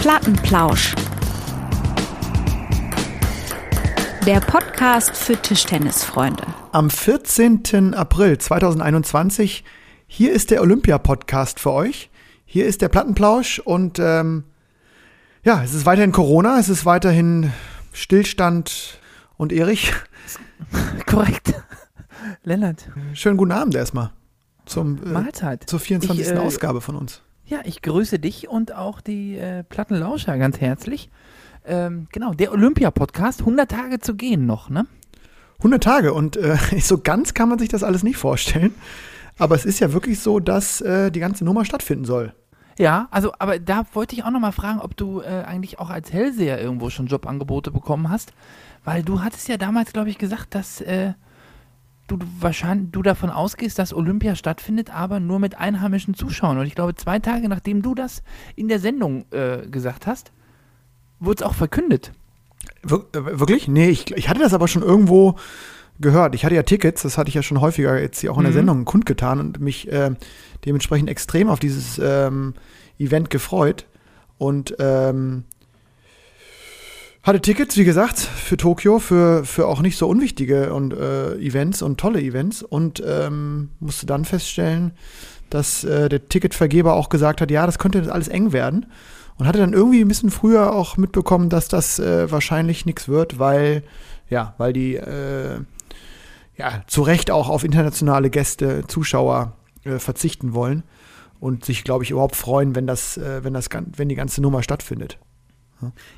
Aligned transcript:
Plattenplausch. 0.00 0.94
Der 4.24 4.38
Podcast 4.38 5.16
für 5.16 5.34
Tischtennisfreunde. 5.36 6.44
Am 6.70 6.88
14. 6.88 7.94
April 7.94 8.38
2021, 8.38 9.64
hier 10.06 10.32
ist 10.32 10.52
der 10.52 10.62
Olympia-Podcast 10.62 11.58
für 11.58 11.72
euch. 11.72 12.10
Hier 12.44 12.66
ist 12.66 12.80
der 12.80 12.88
Plattenplausch 12.88 13.58
und 13.58 13.98
ähm, 13.98 14.44
ja, 15.42 15.64
es 15.64 15.74
ist 15.74 15.84
weiterhin 15.84 16.12
Corona, 16.12 16.60
es 16.60 16.68
ist 16.68 16.86
weiterhin 16.86 17.52
Stillstand 17.92 19.00
und 19.36 19.52
Erich. 19.52 19.92
Korrekt. 21.06 21.54
Lennart. 22.44 22.88
Schönen 23.14 23.36
guten 23.36 23.52
Abend 23.52 23.74
erstmal. 23.74 24.12
Zum, 24.64 25.02
äh, 25.02 25.08
Mahlzeit. 25.08 25.64
Zur 25.68 25.80
24. 25.80 26.24
Ich, 26.24 26.32
äh, 26.32 26.38
Ausgabe 26.38 26.80
von 26.80 26.94
uns. 26.94 27.20
Ja, 27.48 27.60
ich 27.64 27.80
grüße 27.80 28.18
dich 28.18 28.46
und 28.50 28.74
auch 28.74 29.00
die 29.00 29.38
äh, 29.38 29.62
Plattenlauscher 29.62 30.36
ganz 30.36 30.60
herzlich. 30.60 31.08
Ähm, 31.64 32.06
genau, 32.12 32.34
der 32.34 32.52
Olympia-Podcast, 32.52 33.40
100 33.40 33.70
Tage 33.70 34.00
zu 34.00 34.16
gehen 34.16 34.44
noch, 34.44 34.68
ne? 34.68 34.86
100 35.60 35.82
Tage 35.82 36.12
und 36.12 36.36
äh, 36.36 36.58
so 36.78 36.98
ganz 36.98 37.32
kann 37.32 37.48
man 37.48 37.58
sich 37.58 37.70
das 37.70 37.82
alles 37.82 38.02
nicht 38.02 38.18
vorstellen. 38.18 38.74
Aber 39.38 39.54
es 39.54 39.64
ist 39.64 39.80
ja 39.80 39.94
wirklich 39.94 40.20
so, 40.20 40.40
dass 40.40 40.82
äh, 40.82 41.10
die 41.10 41.20
ganze 41.20 41.46
Nummer 41.46 41.64
stattfinden 41.64 42.04
soll. 42.04 42.34
Ja, 42.78 43.08
also, 43.10 43.32
aber 43.38 43.58
da 43.58 43.86
wollte 43.94 44.14
ich 44.14 44.24
auch 44.24 44.30
noch 44.30 44.40
mal 44.40 44.52
fragen, 44.52 44.80
ob 44.80 44.94
du 44.94 45.22
äh, 45.22 45.44
eigentlich 45.46 45.78
auch 45.78 45.88
als 45.88 46.12
Hellseher 46.12 46.60
irgendwo 46.60 46.90
schon 46.90 47.06
Jobangebote 47.06 47.70
bekommen 47.70 48.10
hast. 48.10 48.34
Weil 48.84 49.02
du 49.02 49.22
hattest 49.22 49.48
ja 49.48 49.56
damals, 49.56 49.94
glaube 49.94 50.10
ich, 50.10 50.18
gesagt, 50.18 50.54
dass 50.54 50.82
äh, 50.82 51.14
du 52.08 52.18
wahrscheinlich 52.40 52.90
du 52.90 53.02
davon 53.02 53.30
ausgehst, 53.30 53.78
dass 53.78 53.94
Olympia 53.94 54.34
stattfindet, 54.34 54.90
aber 54.92 55.20
nur 55.20 55.38
mit 55.38 55.58
einheimischen 55.58 56.14
Zuschauern. 56.14 56.58
Und 56.58 56.66
ich 56.66 56.74
glaube, 56.74 56.94
zwei 56.96 57.18
Tage 57.20 57.48
nachdem 57.48 57.82
du 57.82 57.94
das 57.94 58.22
in 58.56 58.68
der 58.68 58.80
Sendung 58.80 59.26
äh, 59.30 59.66
gesagt 59.68 60.06
hast, 60.06 60.32
wurde 61.20 61.42
es 61.42 61.48
auch 61.48 61.54
verkündet. 61.54 62.12
Wir 62.82 63.04
äh, 63.12 63.38
wirklich? 63.38 63.68
Nee, 63.68 63.90
ich, 63.90 64.10
ich 64.16 64.28
hatte 64.28 64.40
das 64.40 64.54
aber 64.54 64.68
schon 64.68 64.82
irgendwo 64.82 65.36
gehört. 66.00 66.34
Ich 66.34 66.44
hatte 66.44 66.54
ja 66.54 66.62
Tickets, 66.62 67.02
das 67.02 67.18
hatte 67.18 67.28
ich 67.28 67.34
ja 67.34 67.42
schon 67.42 67.60
häufiger 67.60 68.00
jetzt 68.00 68.20
hier 68.20 68.32
auch 68.32 68.38
in 68.38 68.44
der 68.44 68.52
mhm. 68.52 68.56
Sendung 68.56 68.84
kundgetan 68.84 69.40
und 69.40 69.60
mich 69.60 69.90
äh, 69.92 70.10
dementsprechend 70.64 71.10
extrem 71.10 71.48
auf 71.48 71.60
dieses 71.60 72.00
ähm, 72.02 72.54
Event 72.98 73.30
gefreut. 73.30 73.86
Und 74.38 74.76
ähm, 74.78 75.44
hatte 77.28 77.42
Tickets, 77.42 77.76
wie 77.76 77.84
gesagt, 77.84 78.18
für 78.18 78.56
Tokio, 78.56 78.98
für, 78.98 79.44
für 79.44 79.68
auch 79.68 79.82
nicht 79.82 79.98
so 79.98 80.08
unwichtige 80.08 80.72
und, 80.72 80.94
äh, 80.94 81.34
Events 81.34 81.82
und 81.82 82.00
tolle 82.00 82.22
Events 82.22 82.62
und 82.62 83.02
ähm, 83.06 83.68
musste 83.80 84.06
dann 84.06 84.24
feststellen, 84.24 84.92
dass 85.50 85.84
äh, 85.84 86.08
der 86.08 86.26
Ticketvergeber 86.28 86.94
auch 86.94 87.10
gesagt 87.10 87.42
hat, 87.42 87.50
ja, 87.50 87.66
das 87.66 87.78
könnte 87.78 88.10
alles 88.10 88.28
eng 88.28 88.52
werden. 88.52 88.86
Und 89.36 89.46
hatte 89.46 89.58
dann 89.58 89.74
irgendwie 89.74 90.00
ein 90.00 90.08
bisschen 90.08 90.30
früher 90.30 90.72
auch 90.72 90.96
mitbekommen, 90.96 91.50
dass 91.50 91.68
das 91.68 91.98
äh, 91.98 92.30
wahrscheinlich 92.30 92.86
nichts 92.86 93.08
wird, 93.08 93.38
weil, 93.38 93.84
ja, 94.30 94.54
weil 94.56 94.72
die 94.72 94.96
äh, 94.96 95.60
ja, 96.56 96.82
zu 96.86 97.02
Recht 97.02 97.30
auch 97.30 97.50
auf 97.50 97.62
internationale 97.62 98.30
Gäste, 98.30 98.84
Zuschauer 98.88 99.52
äh, 99.84 99.98
verzichten 99.98 100.54
wollen 100.54 100.82
und 101.40 101.66
sich, 101.66 101.84
glaube 101.84 102.04
ich, 102.04 102.10
überhaupt 102.10 102.36
freuen, 102.36 102.74
wenn 102.74 102.86
das, 102.86 103.18
äh, 103.18 103.44
wenn 103.44 103.52
das, 103.52 103.68
wenn 103.96 104.08
die 104.08 104.16
ganze 104.16 104.40
Nummer 104.40 104.62
stattfindet. 104.62 105.18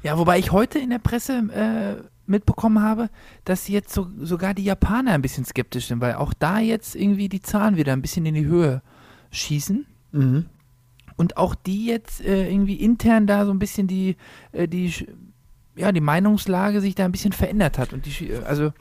Ja, 0.03 0.19
wobei 0.19 0.39
ich 0.39 0.53
heute 0.53 0.79
in 0.79 0.91
der 0.91 0.99
Presse 0.99 1.33
äh, 1.53 2.03
mitbekommen 2.27 2.83
habe, 2.83 3.11
dass 3.45 3.69
jetzt 3.69 3.93
so, 3.93 4.07
sogar 4.21 4.55
die 4.55 4.65
Japaner 4.65 5.13
ein 5.13 5.23
bisschen 5.23 5.45
skeptisch 5.45 5.87
sind, 5.87 6.01
weil 6.01 6.15
auch 6.15 6.33
da 6.33 6.59
jetzt 6.59 6.95
irgendwie 6.95 7.29
die 7.29 7.43
Zahlen 7.43 7.77
wieder 7.77 7.93
ein 7.93 8.03
bisschen 8.03 8.25
in 8.27 8.35
die 8.35 8.47
Höhe 8.47 8.83
schießen. 9.31 9.87
Mhm. 10.13 10.47
Und 11.17 11.37
auch 11.37 11.55
die 11.55 11.87
jetzt 11.87 12.25
äh, 12.25 12.51
irgendwie 12.51 12.77
intern 12.77 13.27
da 13.27 13.45
so 13.45 13.53
ein 13.53 13.59
bisschen 13.59 13.87
die, 13.87 14.17
äh, 14.53 14.67
die, 14.67 15.07
ja, 15.77 15.93
die 15.93 16.01
Meinungslage 16.01 16.81
sich 16.81 16.95
da 16.95 17.05
ein 17.05 17.13
bisschen 17.13 17.33
verändert 17.33 17.77
hat. 17.77 17.93
Und 17.93 18.07
die, 18.07 18.33
also 18.47 18.73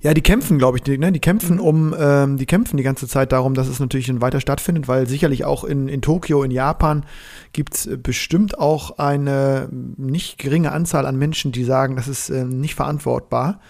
ja, 0.00 0.14
die 0.14 0.22
kämpfen, 0.22 0.58
glaube 0.58 0.78
ich, 0.78 0.84
die, 0.84 0.98
ne? 0.98 1.10
die 1.10 1.20
kämpfen 1.20 1.56
mhm. 1.56 1.62
um, 1.62 1.94
ähm, 1.98 2.36
die 2.36 2.46
kämpfen 2.46 2.76
die 2.76 2.82
ganze 2.82 3.08
Zeit 3.08 3.32
darum, 3.32 3.54
dass 3.54 3.66
es 3.66 3.80
natürlich 3.80 4.08
weiter 4.20 4.40
stattfindet, 4.40 4.88
weil 4.88 5.08
sicherlich 5.08 5.44
auch 5.44 5.64
in, 5.64 5.88
in 5.88 6.02
Tokio, 6.02 6.42
in 6.42 6.50
Japan 6.50 7.04
gibt 7.52 7.74
es 7.74 7.86
äh, 7.86 7.96
bestimmt 7.96 8.58
auch 8.58 8.98
eine 8.98 9.68
nicht 9.70 10.38
geringe 10.38 10.72
Anzahl 10.72 11.06
an 11.06 11.16
Menschen, 11.16 11.52
die 11.52 11.64
sagen, 11.64 11.96
das 11.96 12.08
ist 12.08 12.28
ähm, 12.28 12.60
nicht 12.60 12.74
verantwortbar. 12.74 13.60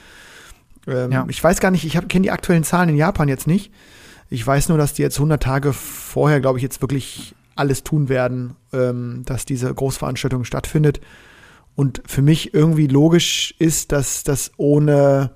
Ähm, 0.86 1.12
ja. 1.12 1.26
Ich 1.28 1.42
weiß 1.42 1.60
gar 1.60 1.70
nicht, 1.70 1.84
ich 1.84 1.92
kenne 2.08 2.22
die 2.22 2.30
aktuellen 2.30 2.64
Zahlen 2.64 2.88
in 2.88 2.96
Japan 2.96 3.28
jetzt 3.28 3.46
nicht. 3.46 3.72
Ich 4.28 4.44
weiß 4.44 4.68
nur, 4.68 4.78
dass 4.78 4.94
die 4.94 5.02
jetzt 5.02 5.18
100 5.18 5.40
Tage 5.40 5.72
vorher, 5.72 6.40
glaube 6.40 6.58
ich, 6.58 6.62
jetzt 6.62 6.80
wirklich 6.82 7.34
alles 7.54 7.84
tun 7.84 8.08
werden, 8.08 8.56
ähm, 8.72 9.22
dass 9.24 9.44
diese 9.44 9.72
Großveranstaltung 9.72 10.44
stattfindet. 10.44 11.00
Und 11.76 12.02
für 12.06 12.22
mich 12.22 12.52
irgendwie 12.54 12.86
logisch 12.86 13.54
ist, 13.58 13.92
dass 13.92 14.24
das 14.24 14.50
ohne 14.56 15.30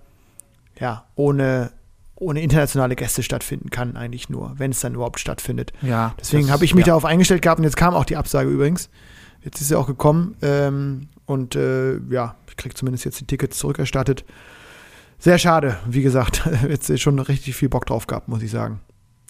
ja, 0.81 1.05
ohne, 1.15 1.71
ohne 2.17 2.41
internationale 2.41 2.97
Gäste 2.97 3.23
stattfinden 3.23 3.71
kann, 3.71 3.97
eigentlich 3.97 4.29
nur, 4.29 4.55
wenn 4.57 4.73
es 4.73 4.81
dann 4.81 4.95
überhaupt 4.95 5.21
stattfindet. 5.21 5.73
Ja. 5.83 6.15
Deswegen 6.19 6.51
habe 6.51 6.65
ich 6.65 6.75
mich 6.75 6.87
ja. 6.87 6.93
darauf 6.93 7.05
eingestellt 7.05 7.43
gehabt 7.43 7.59
und 7.59 7.65
jetzt 7.65 7.77
kam 7.77 7.95
auch 7.95 8.05
die 8.05 8.17
Absage 8.17 8.51
übrigens. 8.51 8.89
Jetzt 9.43 9.61
ist 9.61 9.69
sie 9.69 9.77
auch 9.77 9.87
gekommen 9.87 10.37
ähm, 10.43 11.09
und 11.27 11.55
äh, 11.55 11.99
ja, 12.11 12.35
ich 12.49 12.57
kriege 12.57 12.75
zumindest 12.75 13.05
jetzt 13.05 13.21
die 13.21 13.27
Tickets 13.27 13.59
zurückerstattet. 13.59 14.25
Sehr 15.19 15.39
schade, 15.39 15.77
wie 15.87 16.03
gesagt, 16.03 16.43
jetzt 16.69 16.99
schon 17.01 17.19
richtig 17.19 17.55
viel 17.57 17.69
Bock 17.69 17.87
drauf 17.87 18.07
gehabt, 18.07 18.29
muss 18.29 18.43
ich 18.43 18.51
sagen. 18.51 18.81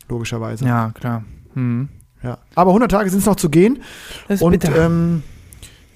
Logischerweise. 0.09 0.65
Ja, 0.65 0.91
klar. 0.93 1.25
Mhm. 1.55 1.89
Ja. 2.23 2.39
Aber 2.55 2.71
100 2.71 2.91
Tage 2.91 3.11
sind 3.11 3.21
es 3.21 3.27
noch 3.27 3.37
zu 3.37 3.51
gehen. 3.51 3.83
Das 4.29 4.37
ist 4.37 4.43
und. 4.43 4.65
Ähm, 4.65 5.23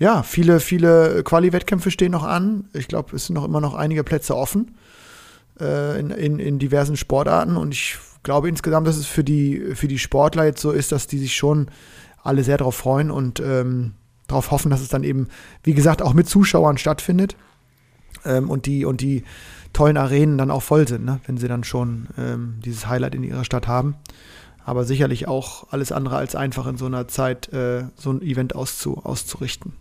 ja, 0.01 0.25
viele, 0.25 0.59
viele 0.59 1.23
Quali-Wettkämpfe 1.23 1.91
stehen 1.91 2.11
noch 2.11 2.25
an. 2.25 2.69
Ich 2.73 2.89
glaube, 2.89 3.15
es 3.15 3.27
sind 3.27 3.35
noch 3.35 3.45
immer 3.45 3.61
noch 3.61 3.75
einige 3.75 4.03
Plätze 4.03 4.37
offen 4.37 4.75
äh, 5.61 5.99
in, 5.99 6.11
in, 6.11 6.39
in 6.39 6.59
diversen 6.59 6.97
Sportarten. 6.97 7.57
Und 7.57 7.73
ich 7.73 7.99
glaube 8.23 8.49
insgesamt, 8.49 8.87
dass 8.87 8.97
es 8.97 9.07
für 9.07 9.25
die, 9.25 9.75
für 9.75 9.89
die 9.89 9.99
Sportler 9.99 10.45
jetzt 10.45 10.61
so 10.61 10.71
ist, 10.71 10.93
dass 10.93 11.07
die 11.07 11.19
sich 11.19 11.37
schon 11.37 11.69
alle 12.23 12.43
sehr 12.43 12.57
darauf 12.57 12.75
freuen 12.75 13.11
und 13.11 13.41
ähm, 13.41 13.95
darauf 14.27 14.51
hoffen, 14.51 14.71
dass 14.71 14.81
es 14.81 14.89
dann 14.89 15.05
eben, 15.05 15.29
wie 15.63 15.75
gesagt, 15.75 16.03
auch 16.03 16.15
mit 16.15 16.29
Zuschauern 16.29 16.79
stattfindet 16.79 17.37
ähm, 18.25 18.51
und, 18.51 18.67
die, 18.67 18.85
und 18.85 19.01
die 19.01 19.25
tollen 19.73 19.97
Arenen 19.97 20.39
dann 20.39 20.51
auch 20.51 20.63
voll 20.63 20.89
sind, 20.89 21.05
ne? 21.05 21.21
wenn 21.27 21.37
sie 21.37 21.49
dann 21.49 21.65
schon 21.65 22.09
ähm, 22.17 22.61
dieses 22.65 22.87
Highlight 22.87 23.15
in 23.15 23.23
ihrer 23.23 23.45
Stadt 23.45 23.69
haben. 23.69 23.97
Aber 24.65 24.85
sicherlich 24.85 25.29
auch 25.29 25.71
alles 25.73 25.93
andere 25.93 26.17
als 26.17 26.35
einfach 26.35 26.67
in 26.67 26.79
so 26.79 26.87
einer 26.87 27.07
Zeit 27.07 27.53
äh, 27.53 27.85
so 27.97 28.11
ein 28.11 28.23
Event 28.23 28.55
auszu, 28.55 29.03
auszurichten. 29.05 29.75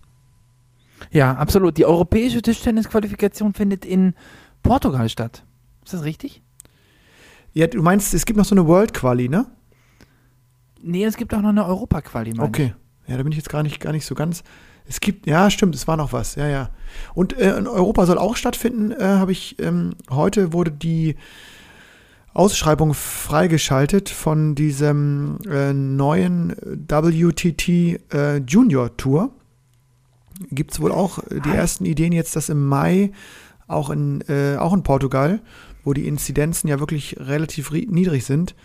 Ja, 1.12 1.34
absolut. 1.36 1.78
Die 1.78 1.86
europäische 1.86 2.42
Tischtennisqualifikation 2.42 3.54
findet 3.54 3.86
in 3.86 4.14
Portugal 4.62 5.08
statt. 5.08 5.44
Ist 5.84 5.94
das 5.94 6.04
richtig? 6.04 6.42
Ja, 7.54 7.68
du 7.68 7.82
meinst, 7.82 8.14
es 8.14 8.26
gibt 8.26 8.38
noch 8.38 8.46
so 8.46 8.56
eine 8.56 8.68
World 8.68 8.94
Quali, 8.94 9.30
ne? 9.30 9.46
Nee, 10.82 11.06
es 11.06 11.18
gibt 11.18 11.34
auch 11.34 11.42
noch 11.42 11.50
eine 11.50 11.66
Europa 11.66 12.02
Quali, 12.02 12.34
Okay. 12.38 12.74
Ich. 13.06 13.10
Ja, 13.10 13.18
da 13.18 13.24
bin 13.24 13.32
ich 13.32 13.38
jetzt 13.38 13.50
gar 13.50 13.64
nicht, 13.64 13.80
gar 13.80 13.92
nicht 13.92 14.06
so 14.06 14.16
ganz. 14.16 14.44
Es 14.86 15.00
gibt, 15.00 15.28
ja, 15.28 15.50
stimmt, 15.50 15.76
es 15.76 15.88
war 15.88 15.98
noch 15.98 16.14
was, 16.14 16.36
ja, 16.36 16.48
ja. 16.48 16.70
Und 17.14 17.38
äh, 17.38 17.58
in 17.58 17.68
Europa 17.68 18.06
soll 18.06 18.18
auch 18.18 18.36
stattfinden, 18.36 18.92
äh, 18.92 19.04
habe 19.04 19.32
ich, 19.32 19.60
ähm, 19.60 19.92
heute 20.10 20.54
wurde 20.54 20.72
die 20.72 21.16
Ausschreibung 22.34 22.94
freigeschaltet 22.94 24.10
von 24.10 24.56
diesem 24.56 25.38
äh, 25.50 25.74
neuen 25.74 26.56
WTT 26.60 27.70
äh, 27.70 28.38
Junior 28.38 28.98
Tour. 28.98 29.32
Gibt 30.50 30.72
es 30.72 30.82
wohl 30.82 30.92
auch 30.92 31.20
die 31.30 31.56
ersten 31.56 31.86
Ideen 31.86 32.12
jetzt, 32.12 32.36
dass 32.36 32.50
im 32.50 32.66
Mai 32.66 33.12
auch 33.68 33.90
in, 33.90 34.22
äh, 34.28 34.58
auch 34.58 34.74
in 34.74 34.84
Portugal 34.84 35.42
wo 35.84 35.94
die 35.94 36.08
Inzidenzen 36.08 36.68
ja 36.68 36.80
wirklich 36.80 37.18
relativ 37.20 37.72
niedrig 37.72 38.26
sind, 38.26 38.56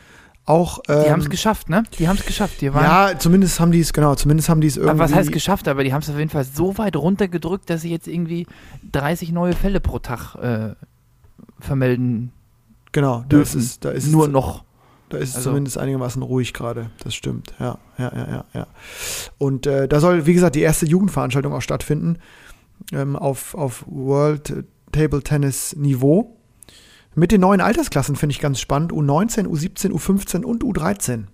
auch. 0.48 0.80
Ähm, 0.88 1.04
die 1.04 1.10
haben 1.10 1.20
es 1.20 1.30
geschafft, 1.30 1.68
ne? 1.68 1.82
Die 1.98 2.08
haben 2.08 2.16
es 2.16 2.24
geschafft. 2.24 2.60
Die 2.60 2.72
waren, 2.72 2.84
ja, 2.84 3.18
zumindest 3.18 3.60
haben 3.60 3.70
die 3.70 3.80
es, 3.80 3.92
genau, 3.92 4.14
zumindest 4.14 4.48
haben 4.48 4.60
die 4.60 4.66
es 4.66 4.76
irgendwie. 4.76 4.90
Aber 4.90 5.00
was 5.00 5.14
heißt 5.14 5.32
geschafft? 5.32 5.68
Aber 5.68 5.84
die 5.84 5.92
haben 5.92 6.02
es 6.02 6.10
auf 6.10 6.18
jeden 6.18 6.30
Fall 6.30 6.44
so 6.44 6.78
weit 6.78 6.96
runtergedrückt, 6.96 7.68
dass 7.70 7.82
sie 7.82 7.90
jetzt 7.90 8.08
irgendwie 8.08 8.46
30 8.92 9.32
neue 9.32 9.52
Fälle 9.52 9.80
pro 9.80 9.98
Tag 9.98 10.34
äh, 10.36 10.74
vermelden. 11.60 12.32
Genau, 12.92 13.24
da 13.28 13.40
ist 13.40 13.84
da 13.84 13.90
ist 13.90 14.10
nur 14.10 14.26
es, 14.26 14.32
noch. 14.32 14.64
Da 15.10 15.18
ist 15.18 15.30
es 15.30 15.36
also, 15.36 15.50
zumindest 15.50 15.78
einigermaßen 15.78 16.22
ruhig 16.22 16.54
gerade. 16.54 16.90
Das 17.04 17.14
stimmt. 17.14 17.54
Ja, 17.58 17.78
ja, 17.98 18.12
ja, 18.14 18.28
ja, 18.28 18.44
ja. 18.54 18.66
Und 19.36 19.66
äh, 19.66 19.88
da 19.88 20.00
soll, 20.00 20.26
wie 20.26 20.34
gesagt, 20.34 20.54
die 20.54 20.60
erste 20.60 20.86
Jugendveranstaltung 20.86 21.52
auch 21.52 21.62
stattfinden 21.62 22.18
ähm, 22.92 23.16
auf, 23.16 23.54
auf 23.54 23.84
World 23.86 24.64
Table 24.92 25.22
Tennis 25.22 25.76
Niveau. 25.76 26.37
Mit 27.18 27.32
den 27.32 27.40
neuen 27.40 27.60
Altersklassen 27.60 28.16
finde 28.16 28.32
ich 28.32 28.40
ganz 28.40 28.60
spannend. 28.60 28.92
U19, 28.92 29.46
U17, 29.46 29.90
U15 29.90 30.44
und 30.44 30.62
U13. 30.62 31.24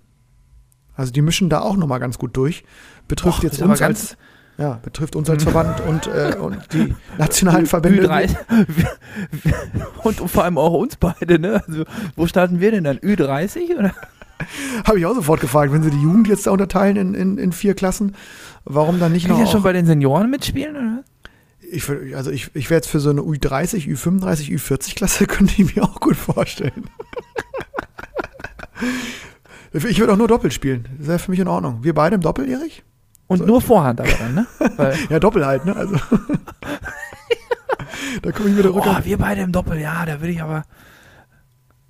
Also 0.94 1.12
die 1.12 1.22
mischen 1.22 1.50
da 1.50 1.60
auch 1.60 1.76
nochmal 1.76 2.00
ganz 2.00 2.18
gut 2.18 2.36
durch. 2.36 2.64
Betrifft 3.06 3.38
Och, 3.38 3.42
jetzt 3.42 3.60
uns 3.60 3.82
als, 3.82 4.16
ja, 4.56 4.78
betrifft 4.82 5.14
uns 5.14 5.28
als 5.28 5.42
Verband 5.42 5.80
und, 5.82 6.06
äh, 6.06 6.36
und 6.40 6.58
die 6.72 6.94
nationalen 7.18 7.66
Verbände. 7.66 8.08
Ü3. 8.08 8.34
Und 10.04 10.16
vor 10.30 10.44
allem 10.44 10.58
auch 10.58 10.74
uns 10.74 10.96
beide, 10.96 11.38
ne? 11.38 11.62
Also, 11.66 11.84
wo 12.14 12.26
starten 12.26 12.60
wir 12.60 12.70
denn 12.70 12.84
dann? 12.84 12.98
Ü30 12.98 13.78
oder? 13.78 13.92
Habe 14.84 14.98
ich 14.98 15.06
auch 15.06 15.14
sofort 15.14 15.40
gefragt, 15.40 15.72
wenn 15.72 15.82
sie 15.82 15.90
die 15.90 16.00
Jugend 16.00 16.28
jetzt 16.28 16.46
da 16.46 16.50
unterteilen 16.50 16.96
in, 16.96 17.14
in, 17.14 17.38
in 17.38 17.52
vier 17.52 17.74
Klassen, 17.74 18.14
warum 18.64 19.00
dann 19.00 19.12
nicht 19.12 19.26
Kann 19.26 19.36
noch. 19.36 19.40
ich 19.42 19.46
ja 19.46 19.52
schon 19.52 19.62
bei 19.62 19.72
den 19.72 19.86
Senioren 19.86 20.30
mitspielen, 20.30 20.76
oder? 20.76 21.04
Ich, 21.70 21.88
also 22.14 22.30
ich, 22.30 22.50
ich 22.54 22.70
wäre 22.70 22.78
jetzt 22.78 22.88
für 22.88 23.00
so 23.00 23.10
eine 23.10 23.20
U30, 23.20 23.88
U35, 23.88 24.50
U40-Klasse, 24.58 25.26
könnte 25.26 25.54
ich 25.60 25.74
mir 25.74 25.82
auch 25.82 26.00
gut 26.00 26.16
vorstellen. 26.16 26.88
ich 29.72 29.98
würde 29.98 30.12
auch 30.12 30.16
nur 30.16 30.28
Doppel 30.28 30.50
spielen. 30.50 30.88
Das 30.98 31.08
wäre 31.08 31.18
für 31.18 31.30
mich 31.30 31.40
in 31.40 31.48
Ordnung. 31.48 31.82
Wir 31.82 31.94
beide 31.94 32.14
im 32.16 32.20
Doppel, 32.20 32.48
Erich? 32.48 32.84
Und 33.26 33.46
nur 33.46 33.60
Vorhand 33.60 34.00
aber 34.00 34.10
dann, 34.10 34.34
ne? 34.34 34.46
Ja, 35.10 35.18
Doppel 35.18 35.46
halt, 35.46 35.64
ne? 35.64 35.74
Also. 35.74 35.96
da 38.22 38.32
komme 38.32 38.50
ich 38.50 38.56
mit 38.56 38.64
der 38.64 38.74
Rückhand. 38.74 39.00
oh, 39.00 39.04
wir 39.04 39.18
beide 39.18 39.40
im 39.40 39.52
Doppel, 39.52 39.80
ja, 39.80 40.04
da 40.04 40.20
würde 40.20 40.32
ich 40.32 40.42
aber. 40.42 40.64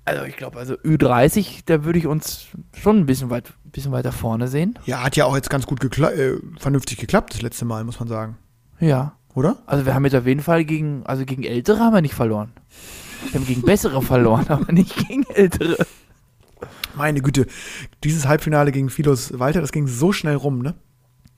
Also 0.05 0.23
ich 0.23 0.37
glaube, 0.37 0.59
also 0.59 0.75
Ü30, 0.75 1.63
da 1.65 1.83
würde 1.83 1.97
ich 1.97 2.05
uns 2.07 2.45
schon 2.73 2.99
ein 2.99 3.05
bisschen, 3.07 3.31
weit, 3.31 3.51
bisschen 3.65 3.91
weiter 3.91 4.11
vorne 4.11 4.47
sehen. 4.47 4.77
Ja, 4.85 5.03
hat 5.03 5.15
ja 5.15 5.25
auch 5.25 5.35
jetzt 5.35 5.49
ganz 5.49 5.65
gut 5.65 5.79
gekla 5.79 6.11
äh, 6.11 6.37
vernünftig 6.59 6.99
geklappt, 6.99 7.33
das 7.33 7.41
letzte 7.41 7.65
Mal, 7.65 7.83
muss 7.83 7.99
man 7.99 8.07
sagen. 8.07 8.37
Ja. 8.79 9.17
Oder? 9.35 9.57
Also 9.65 9.85
wir 9.85 9.93
haben 9.93 10.05
jetzt 10.05 10.15
auf 10.15 10.25
jeden 10.25 10.41
Fall 10.41 10.63
gegen, 10.65 11.03
also 11.05 11.25
gegen 11.25 11.43
Ältere 11.43 11.79
haben 11.79 11.93
wir 11.93 12.01
nicht 12.01 12.15
verloren. 12.15 12.51
Wir 13.31 13.39
haben 13.39 13.45
gegen 13.45 13.61
Bessere 13.61 14.01
verloren, 14.01 14.45
aber 14.49 14.71
nicht 14.71 14.95
gegen 15.07 15.23
Ältere. 15.33 15.85
Meine 16.95 17.21
Güte, 17.21 17.45
dieses 18.03 18.27
Halbfinale 18.27 18.71
gegen 18.71 18.89
Philos 18.89 19.37
Walter, 19.37 19.59
das 19.59 19.73
ging 19.73 19.87
so 19.87 20.13
schnell 20.13 20.35
rum, 20.35 20.59
ne? 20.59 20.75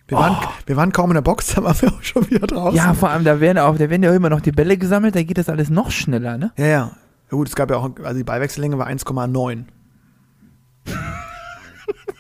Wir, 0.08 0.18
waren, 0.18 0.38
Oh. 0.40 0.48
wir 0.68 0.78
waren 0.78 0.92
kaum 0.92 1.10
in 1.10 1.16
der 1.16 1.22
Box, 1.22 1.48
da 1.56 1.64
waren 1.64 1.82
wir 1.82 1.92
auch 1.92 2.04
schon 2.04 2.30
wieder 2.30 2.46
draußen. 2.46 2.78
Ja, 2.78 2.94
vor 2.94 3.10
allem, 3.10 3.24
da 3.24 3.40
werden, 3.40 3.58
auch, 3.58 3.74
da 3.78 3.90
werden 3.90 4.04
ja 4.04 4.14
immer 4.14 4.30
noch 4.30 4.42
die 4.42 4.52
Bälle 4.52 4.78
gesammelt, 4.78 5.16
da 5.16 5.24
geht 5.24 5.38
das 5.40 5.50
alles 5.50 5.70
noch 5.72 5.90
schneller, 5.92 6.38
ne? 6.38 6.52
Ja, 6.58 6.66
ja. 6.68 6.92
Ja 7.30 7.36
gut, 7.36 7.50
es 7.50 7.56
gab 7.56 7.70
ja 7.72 7.78
auch, 7.78 7.90
also 8.04 8.18
die 8.18 8.24
Ballwechsellänge 8.24 8.78
war 8.78 8.88
1,9. 8.88 9.66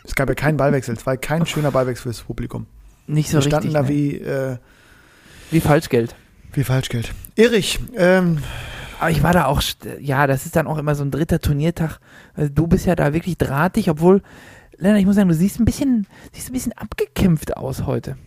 es 0.04 0.16
gab 0.16 0.28
ja 0.28 0.36
keinen 0.36 0.58
Ballwechsel, 0.58 0.96
es 0.96 1.06
war 1.06 1.16
kein 1.18 1.46
schöner 1.46 1.72
Ballwechsel 1.72 2.12
fürs 2.12 2.24
Publikum. 2.24 2.66
Nicht 3.06 3.30
so 3.30 3.38
Wir 3.38 3.42
standen 3.44 3.68
richtig. 3.68 3.74
da 3.74 3.82
ne? 3.84 3.90
wie, 3.90 4.18
äh, 4.18 4.58
wie 5.52 5.60
Falschgeld. 5.60 6.16
wie 6.54 6.64
Falschgeld. 6.64 7.14
Erich, 7.36 7.80
ähm, 7.96 8.40
Aber 9.00 9.12
ich 9.12 9.22
war 9.24 9.34
da 9.34 9.46
auch, 9.46 9.62
st- 9.62 10.00
ja, 10.00 10.26
das 10.28 10.46
ist 10.46 10.56
dann 10.56 10.68
auch 10.68 10.78
immer 10.78 10.96
so 10.96 11.04
ein 11.04 11.12
dritter 11.12 11.40
Turniertag. 11.40 12.00
Also 12.34 12.52
du 12.54 12.68
bist 12.68 12.86
ja 12.86 12.96
da 12.96 13.14
wirklich 13.14 13.38
drahtig, 13.38 13.90
obwohl, 13.90 14.22
Lennart, 14.78 15.00
ich 15.00 15.06
muss 15.06 15.16
sagen, 15.16 15.30
du 15.30 15.36
siehst 15.36 15.60
ein 15.60 15.66
bisschen, 15.66 16.08
siehst 16.34 16.50
ein 16.50 16.54
bisschen 16.54 16.74
abgekämpft 16.74 17.58
aus 17.58 17.86
heute. 17.86 18.18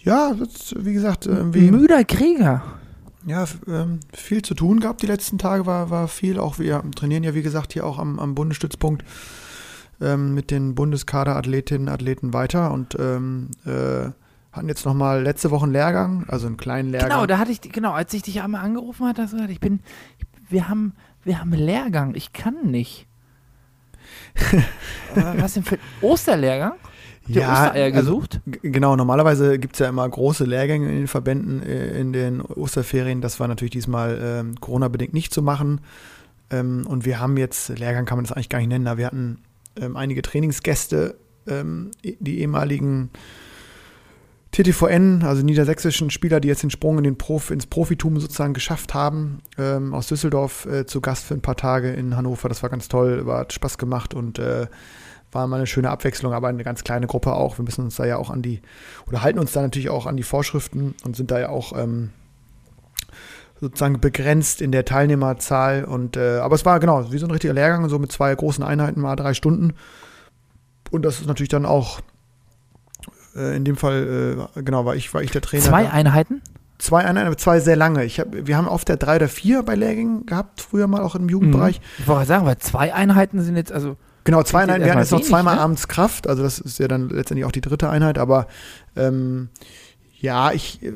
ja, 0.00 0.32
das, 0.34 0.74
wie 0.78 0.92
gesagt, 0.92 1.26
Ein 1.26 1.36
irgendwie, 1.36 1.70
müder 1.70 2.02
Krieger. 2.04 2.62
ja, 3.26 3.44
ähm, 3.66 4.00
viel 4.14 4.42
zu 4.42 4.54
tun 4.54 4.80
gehabt 4.80 5.02
die 5.02 5.06
letzten 5.06 5.38
Tage, 5.38 5.66
war, 5.66 5.90
war 5.90 6.08
viel. 6.08 6.38
Auch 6.38 6.58
wir 6.58 6.82
trainieren 6.96 7.24
ja, 7.24 7.34
wie 7.34 7.42
gesagt, 7.42 7.72
hier 7.74 7.84
auch 7.86 7.98
am, 7.98 8.18
am 8.18 8.34
Bundesstützpunkt 8.34 9.04
ähm, 10.00 10.32
mit 10.34 10.50
den 10.50 10.74
Bundeskaderathletinnen 10.74 11.88
Athleten 11.88 12.32
weiter 12.32 12.70
und 12.70 12.96
ähm, 12.98 13.50
äh, 13.66 14.10
hatten 14.58 14.68
jetzt 14.68 14.84
nochmal 14.84 15.22
letzte 15.22 15.50
Woche 15.50 15.64
einen 15.64 15.72
Lehrgang, 15.72 16.24
also 16.28 16.46
einen 16.46 16.56
kleinen 16.56 16.90
Lehrgang. 16.90 17.10
Genau, 17.10 17.26
da 17.26 17.38
hatte 17.38 17.50
ich, 17.52 17.60
genau, 17.60 17.92
als 17.92 18.12
ich 18.14 18.22
dich 18.22 18.42
einmal 18.42 18.64
angerufen 18.64 19.06
hatte, 19.06 19.22
hast 19.22 19.32
du 19.32 19.36
gesagt, 19.36 19.52
ich 19.52 19.60
bin, 19.60 19.80
wir 20.48 20.68
haben, 20.68 20.94
wir 21.24 21.40
haben 21.40 21.52
Lehrgang, 21.52 22.14
ich 22.14 22.32
kann 22.32 22.70
nicht. 22.70 23.06
Was 25.14 25.54
denn 25.54 25.62
für 25.64 25.76
ein 25.76 25.80
Osterlehrgang? 26.00 26.74
Der 27.26 27.50
Ostereier 27.50 27.94
also, 27.94 27.98
gesucht? 28.00 28.40
G- 28.46 28.70
Genau, 28.70 28.96
normalerweise 28.96 29.58
gibt 29.58 29.74
es 29.74 29.80
ja 29.80 29.88
immer 29.88 30.08
große 30.08 30.44
Lehrgänge 30.44 30.88
in 30.88 30.96
den 30.96 31.06
Verbänden 31.08 31.62
äh, 31.62 32.00
in 32.00 32.12
den 32.12 32.40
Osterferien. 32.40 33.20
Das 33.20 33.38
war 33.38 33.48
natürlich 33.48 33.72
diesmal 33.72 34.18
ähm, 34.22 34.54
Corona-bedingt 34.60 35.12
nicht 35.12 35.34
zu 35.34 35.42
machen. 35.42 35.82
Ähm, 36.50 36.86
und 36.86 37.04
wir 37.04 37.20
haben 37.20 37.36
jetzt, 37.36 37.68
Lehrgang 37.78 38.06
kann 38.06 38.16
man 38.16 38.24
das 38.24 38.32
eigentlich 38.32 38.48
gar 38.48 38.58
nicht 38.60 38.68
nennen, 38.68 38.86
aber 38.86 38.98
wir 38.98 39.06
hatten 39.06 39.42
ähm, 39.78 39.96
einige 39.96 40.22
Trainingsgäste, 40.22 41.18
ähm, 41.46 41.90
die 42.02 42.40
ehemaligen 42.40 43.10
TTVN, 44.58 45.22
also 45.22 45.42
niedersächsischen 45.42 46.10
Spieler, 46.10 46.40
die 46.40 46.48
jetzt 46.48 46.64
den 46.64 46.70
Sprung 46.70 46.98
in 46.98 47.04
den 47.04 47.16
Prof, 47.16 47.52
ins 47.52 47.66
Profitum 47.66 48.18
sozusagen 48.18 48.54
geschafft 48.54 48.92
haben, 48.92 49.40
ähm, 49.56 49.94
aus 49.94 50.08
Düsseldorf 50.08 50.66
äh, 50.66 50.84
zu 50.84 51.00
Gast 51.00 51.24
für 51.24 51.34
ein 51.34 51.42
paar 51.42 51.56
Tage 51.56 51.92
in 51.92 52.16
Hannover. 52.16 52.48
Das 52.48 52.64
war 52.64 52.70
ganz 52.70 52.88
toll, 52.88 53.24
war, 53.24 53.40
hat 53.40 53.52
Spaß 53.52 53.78
gemacht 53.78 54.14
und 54.14 54.40
äh, 54.40 54.66
war 55.30 55.46
mal 55.46 55.56
eine 55.56 55.66
schöne 55.68 55.90
Abwechslung, 55.90 56.32
aber 56.32 56.48
eine 56.48 56.64
ganz 56.64 56.82
kleine 56.82 57.06
Gruppe 57.06 57.34
auch. 57.34 57.58
Wir 57.58 57.64
müssen 57.64 57.84
uns 57.84 57.96
da 57.96 58.04
ja 58.04 58.16
auch 58.16 58.30
an 58.30 58.42
die, 58.42 58.60
oder 59.06 59.22
halten 59.22 59.38
uns 59.38 59.52
da 59.52 59.62
natürlich 59.62 59.90
auch 59.90 60.06
an 60.06 60.16
die 60.16 60.24
Vorschriften 60.24 60.96
und 61.04 61.14
sind 61.14 61.30
da 61.30 61.38
ja 61.38 61.50
auch 61.50 61.76
ähm, 61.76 62.10
sozusagen 63.60 64.00
begrenzt 64.00 64.60
in 64.60 64.72
der 64.72 64.84
Teilnehmerzahl. 64.84 65.84
Und 65.84 66.16
äh, 66.16 66.38
aber 66.38 66.56
es 66.56 66.64
war 66.64 66.80
genau 66.80 67.12
wie 67.12 67.18
so 67.18 67.26
ein 67.26 67.30
richtiger 67.30 67.54
Lehrgang, 67.54 67.88
so 67.88 68.00
mit 68.00 68.10
zwei 68.10 68.34
großen 68.34 68.64
Einheiten 68.64 69.00
mal 69.00 69.14
drei 69.14 69.34
Stunden. 69.34 69.74
Und 70.90 71.04
das 71.04 71.20
ist 71.20 71.28
natürlich 71.28 71.50
dann 71.50 71.66
auch 71.66 72.00
äh, 73.38 73.56
in 73.56 73.64
dem 73.64 73.76
Fall, 73.76 74.48
äh, 74.56 74.62
genau, 74.62 74.84
war 74.84 74.96
ich, 74.96 75.12
war 75.14 75.22
ich 75.22 75.30
der 75.30 75.42
Trainer. 75.42 75.64
Zwei. 75.64 75.88
Einheiten? 75.88 76.42
Zwei 76.78 77.00
Einheiten, 77.04 77.26
aber 77.26 77.36
zwei 77.36 77.60
sehr 77.60 77.76
lange. 77.76 78.04
Ich 78.04 78.20
hab, 78.20 78.28
wir 78.30 78.56
haben 78.56 78.68
oft 78.68 78.88
der 78.88 78.96
drei 78.96 79.16
oder 79.16 79.28
vier 79.28 79.62
bei 79.62 79.74
Lehrgängen 79.74 80.26
gehabt, 80.26 80.60
früher 80.60 80.86
mal 80.86 81.00
auch 81.00 81.16
im 81.16 81.28
Jugendbereich. 81.28 81.80
Ich 81.98 82.06
wollte 82.06 82.26
sagen, 82.26 82.46
weil 82.46 82.58
zwei 82.58 82.94
Einheiten 82.94 83.40
sind 83.40 83.56
jetzt, 83.56 83.72
also 83.72 83.96
Genau, 84.28 84.42
zwei 84.42 84.64
Einheiten. 84.64 84.84
Wir 84.84 84.90
hatten 84.90 85.00
jetzt 85.00 85.10
noch 85.10 85.22
zweimal 85.22 85.56
ne? 85.56 85.62
abends 85.62 85.88
Kraft, 85.88 86.26
also 86.26 86.42
das 86.42 86.58
ist 86.58 86.78
ja 86.78 86.86
dann 86.86 87.08
letztendlich 87.08 87.46
auch 87.46 87.52
die 87.52 87.62
dritte 87.62 87.88
Einheit, 87.88 88.18
aber 88.18 88.46
ähm, 88.94 89.48
ja, 90.20 90.52
ich 90.52 90.82
äh, 90.82 90.92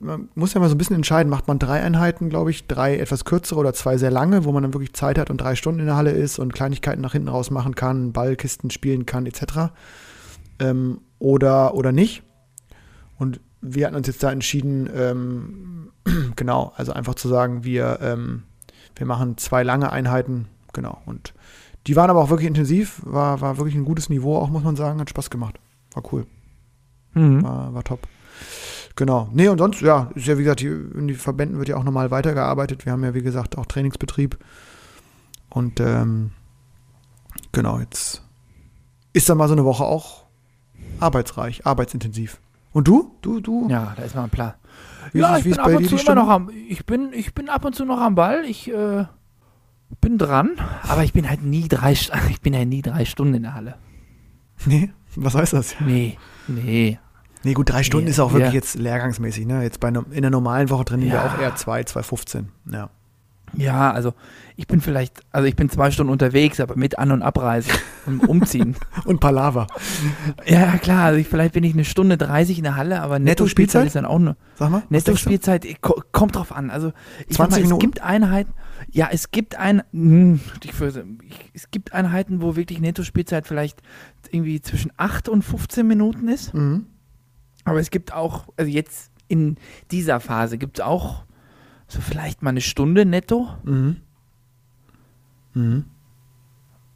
man 0.00 0.28
muss 0.34 0.52
ja 0.52 0.60
mal 0.60 0.68
so 0.68 0.74
ein 0.74 0.78
bisschen 0.78 0.96
entscheiden, 0.96 1.30
macht 1.30 1.48
man 1.48 1.58
drei 1.58 1.80
Einheiten, 1.80 2.28
glaube 2.28 2.50
ich, 2.50 2.66
drei 2.66 2.98
etwas 2.98 3.24
kürzere 3.24 3.58
oder 3.58 3.72
zwei 3.72 3.96
sehr 3.96 4.10
lange, 4.10 4.44
wo 4.44 4.52
man 4.52 4.62
dann 4.62 4.74
wirklich 4.74 4.92
Zeit 4.92 5.18
hat 5.18 5.30
und 5.30 5.38
drei 5.38 5.54
Stunden 5.54 5.80
in 5.80 5.86
der 5.86 5.96
Halle 5.96 6.10
ist 6.10 6.38
und 6.38 6.52
Kleinigkeiten 6.52 7.00
nach 7.00 7.12
hinten 7.12 7.28
raus 7.28 7.50
machen 7.50 7.74
kann, 7.74 8.12
Ballkisten 8.12 8.70
spielen 8.70 9.06
kann, 9.06 9.24
etc. 9.24 9.72
Ähm, 10.58 10.98
oder, 11.24 11.74
oder 11.74 11.90
nicht. 11.90 12.22
Und 13.18 13.40
wir 13.62 13.86
hatten 13.86 13.96
uns 13.96 14.06
jetzt 14.06 14.22
da 14.22 14.30
entschieden, 14.30 14.88
ähm, 14.94 15.90
genau, 16.36 16.72
also 16.76 16.92
einfach 16.92 17.14
zu 17.14 17.28
sagen, 17.28 17.64
wir, 17.64 17.98
ähm, 18.02 18.42
wir 18.94 19.06
machen 19.06 19.38
zwei 19.38 19.62
lange 19.62 19.90
Einheiten, 19.90 20.46
genau, 20.72 21.00
und 21.06 21.32
die 21.86 21.96
waren 21.96 22.10
aber 22.10 22.20
auch 22.20 22.30
wirklich 22.30 22.48
intensiv, 22.48 23.00
war, 23.04 23.40
war 23.40 23.56
wirklich 23.56 23.74
ein 23.74 23.86
gutes 23.86 24.10
Niveau, 24.10 24.36
auch 24.36 24.50
muss 24.50 24.64
man 24.64 24.76
sagen, 24.76 25.00
hat 25.00 25.10
Spaß 25.10 25.30
gemacht. 25.30 25.58
War 25.94 26.02
cool, 26.12 26.26
mhm. 27.14 27.42
war, 27.42 27.72
war 27.72 27.84
top. 27.84 28.00
Genau. 28.96 29.28
Nee, 29.32 29.48
und 29.48 29.58
sonst, 29.58 29.80
ja, 29.80 30.10
ist 30.14 30.26
ja 30.26 30.38
wie 30.38 30.44
gesagt, 30.44 30.60
die, 30.60 30.66
in 30.66 31.08
die 31.08 31.14
Verbänden 31.14 31.58
wird 31.58 31.68
ja 31.68 31.76
auch 31.76 31.84
normal 31.84 32.10
weitergearbeitet. 32.10 32.84
Wir 32.84 32.92
haben 32.92 33.02
ja, 33.02 33.12
wie 33.12 33.22
gesagt, 33.22 33.58
auch 33.58 33.66
Trainingsbetrieb. 33.66 34.38
Und 35.50 35.80
ähm, 35.80 36.30
genau, 37.50 37.80
jetzt 37.80 38.22
ist 39.12 39.28
dann 39.28 39.38
mal 39.38 39.48
so 39.48 39.54
eine 39.54 39.64
Woche 39.64 39.84
auch 39.84 40.23
arbeitsreich, 41.04 41.64
arbeitsintensiv. 41.66 42.40
Und 42.72 42.88
du? 42.88 43.14
Du, 43.22 43.40
du? 43.40 43.68
ja, 43.68 43.92
da 43.96 44.02
ist 44.02 44.14
mal 44.16 44.24
ein 44.24 44.30
Plan. 44.30 44.54
Wie 45.12 45.18
ja, 45.20 45.34
ist 45.36 45.40
ich 45.40 45.44
wie 45.44 45.50
bin 45.50 45.58
ist 45.58 45.64
ab 45.64 45.72
und 45.76 45.88
zu 45.88 45.96
immer 45.96 46.14
noch 46.16 46.28
am, 46.28 46.50
ich 46.68 46.84
bin, 46.86 47.12
ich 47.12 47.34
bin 47.34 47.48
ab 47.48 47.64
und 47.64 47.74
zu 47.74 47.84
noch 47.84 48.00
am 48.00 48.14
Ball, 48.16 48.44
ich 48.44 48.68
äh, 48.72 49.04
bin 50.00 50.18
dran, 50.18 50.52
aber 50.88 51.04
ich 51.04 51.12
bin 51.12 51.28
halt 51.28 51.42
nie 51.42 51.68
drei, 51.68 51.92
ich 52.30 52.40
bin 52.40 52.54
ja 52.54 52.64
nie 52.64 52.82
drei 52.82 53.04
Stunden 53.04 53.34
in 53.34 53.42
der 53.42 53.54
Halle. 53.54 53.76
Nee, 54.66 54.90
was 55.14 55.34
heißt 55.34 55.52
das? 55.52 55.76
Nee, 55.80 56.16
nee. 56.48 56.98
Nee, 57.44 57.52
gut, 57.52 57.68
drei 57.70 57.82
Stunden 57.82 58.06
Nee, 58.06 58.10
ist 58.12 58.20
auch 58.20 58.32
wir- 58.32 58.38
wirklich 58.38 58.54
jetzt 58.54 58.76
lehrgangsmäßig, 58.76 59.46
ne? 59.46 59.62
Jetzt 59.62 59.78
bei 59.78 59.88
einer, 59.88 60.04
in 60.10 60.22
der 60.22 60.30
normalen 60.30 60.70
Woche 60.70 60.86
trainieren 60.86 61.12
wir 61.12 61.18
Ja. 61.18 61.26
auch 61.26 61.38
eher 61.38 61.54
zwei, 61.56 61.82
2,15. 61.82 62.46
Ja. 62.72 62.88
Ja, 63.56 63.90
also 63.92 64.14
ich 64.56 64.66
bin 64.68 64.80
vielleicht, 64.80 65.20
also 65.32 65.46
ich 65.48 65.56
bin 65.56 65.68
zwei 65.68 65.90
Stunden 65.90 66.12
unterwegs, 66.12 66.60
aber 66.60 66.76
mit 66.76 66.98
An- 66.98 67.10
und 67.10 67.22
Abreise 67.22 67.70
und 68.06 68.20
Umziehen. 68.28 68.76
Und 69.04 69.18
Palava. 69.20 69.66
ja, 70.46 70.60
ja, 70.60 70.78
klar, 70.78 71.04
also 71.06 71.18
ich, 71.18 71.26
vielleicht 71.28 71.54
bin 71.54 71.64
ich 71.64 71.72
eine 71.74 71.84
Stunde 71.84 72.16
30 72.16 72.58
in 72.58 72.64
der 72.64 72.76
Halle, 72.76 73.00
aber 73.02 73.18
Netto-Spielzeit? 73.18 73.84
Netto-Spielzeit 73.84 73.86
ist 73.86 73.96
dann 73.96 74.04
auch 74.06 74.16
eine. 74.20 74.36
Sag 74.56 74.70
mal. 74.70 74.82
Netto-Spielzeit 74.88 75.82
ko- 75.82 76.00
kommt 76.12 76.36
drauf 76.36 76.52
an. 76.52 76.70
Also 76.70 76.92
ich 77.28 77.36
20 77.36 77.62
sag 77.64 77.68
mal, 77.70 77.74
es 77.76 77.80
gibt 77.80 78.02
Einheiten, 78.02 78.52
ja, 78.90 79.08
es 79.10 79.30
gibt 79.30 79.56
ein, 79.56 79.82
hm, 79.92 80.40
ich, 80.62 80.72
es 81.52 81.70
gibt 81.70 81.92
Einheiten, 81.92 82.40
wo 82.40 82.54
wirklich 82.56 82.80
Netto-Spielzeit 82.80 83.46
vielleicht 83.46 83.82
irgendwie 84.30 84.60
zwischen 84.60 84.92
8 84.96 85.28
und 85.28 85.42
15 85.42 85.86
Minuten 85.86 86.28
ist. 86.28 86.54
Mhm. 86.54 86.86
Aber 87.64 87.80
es 87.80 87.90
gibt 87.90 88.12
auch, 88.12 88.46
also 88.56 88.70
jetzt 88.70 89.10
in 89.26 89.56
dieser 89.90 90.20
Phase 90.20 90.58
gibt 90.58 90.78
es 90.78 90.84
auch 90.84 91.24
so 91.88 92.00
vielleicht 92.00 92.42
mal 92.42 92.50
eine 92.50 92.60
Stunde 92.60 93.04
netto, 93.04 93.48
Mhm. 93.64 93.96
Mhm. 95.54 95.84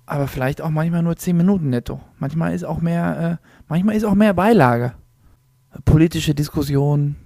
aber 0.06 0.26
vielleicht 0.26 0.60
auch 0.60 0.70
manchmal 0.70 1.02
nur 1.02 1.16
10 1.16 1.36
Minuten 1.36 1.70
netto. 1.70 2.00
Manchmal 2.18 2.54
ist 2.54 2.64
auch 2.64 2.80
mehr, 2.80 3.38
äh, 3.40 3.46
manchmal 3.68 3.94
ist 3.96 4.04
auch 4.04 4.14
mehr 4.14 4.34
Beilage. 4.34 4.94
Politische 5.84 6.34
Diskussion. 6.34 7.16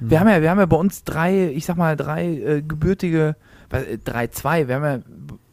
Mhm. 0.00 0.10
Wir 0.10 0.20
haben 0.20 0.28
ja, 0.28 0.42
wir 0.42 0.50
haben 0.50 0.58
ja 0.58 0.66
bei 0.66 0.76
uns 0.76 1.02
drei, 1.04 1.48
ich 1.50 1.64
sag 1.64 1.76
mal, 1.76 1.96
drei 1.96 2.26
äh, 2.36 2.62
gebürtige, 2.62 3.36
äh, 3.70 3.98
drei, 3.98 4.28
zwei, 4.28 4.68
wir 4.68 4.76
haben 4.76 4.84
ja 4.84 4.98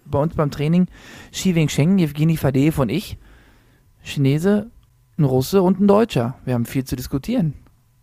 bei 0.05 0.19
uns 0.19 0.35
beim 0.35 0.51
Training 0.51 0.87
Xi 1.31 1.55
Wensheng, 1.55 1.97
Evgeny 1.97 2.37
Fadeev 2.37 2.79
und 2.79 2.89
ich, 2.89 3.17
Chinese, 4.03 4.69
ein 5.17 5.23
Russe 5.23 5.63
und 5.63 5.79
ein 5.79 5.87
Deutscher. 5.87 6.35
Wir 6.45 6.53
haben 6.53 6.65
viel 6.65 6.83
zu 6.83 6.95
diskutieren, 6.95 7.53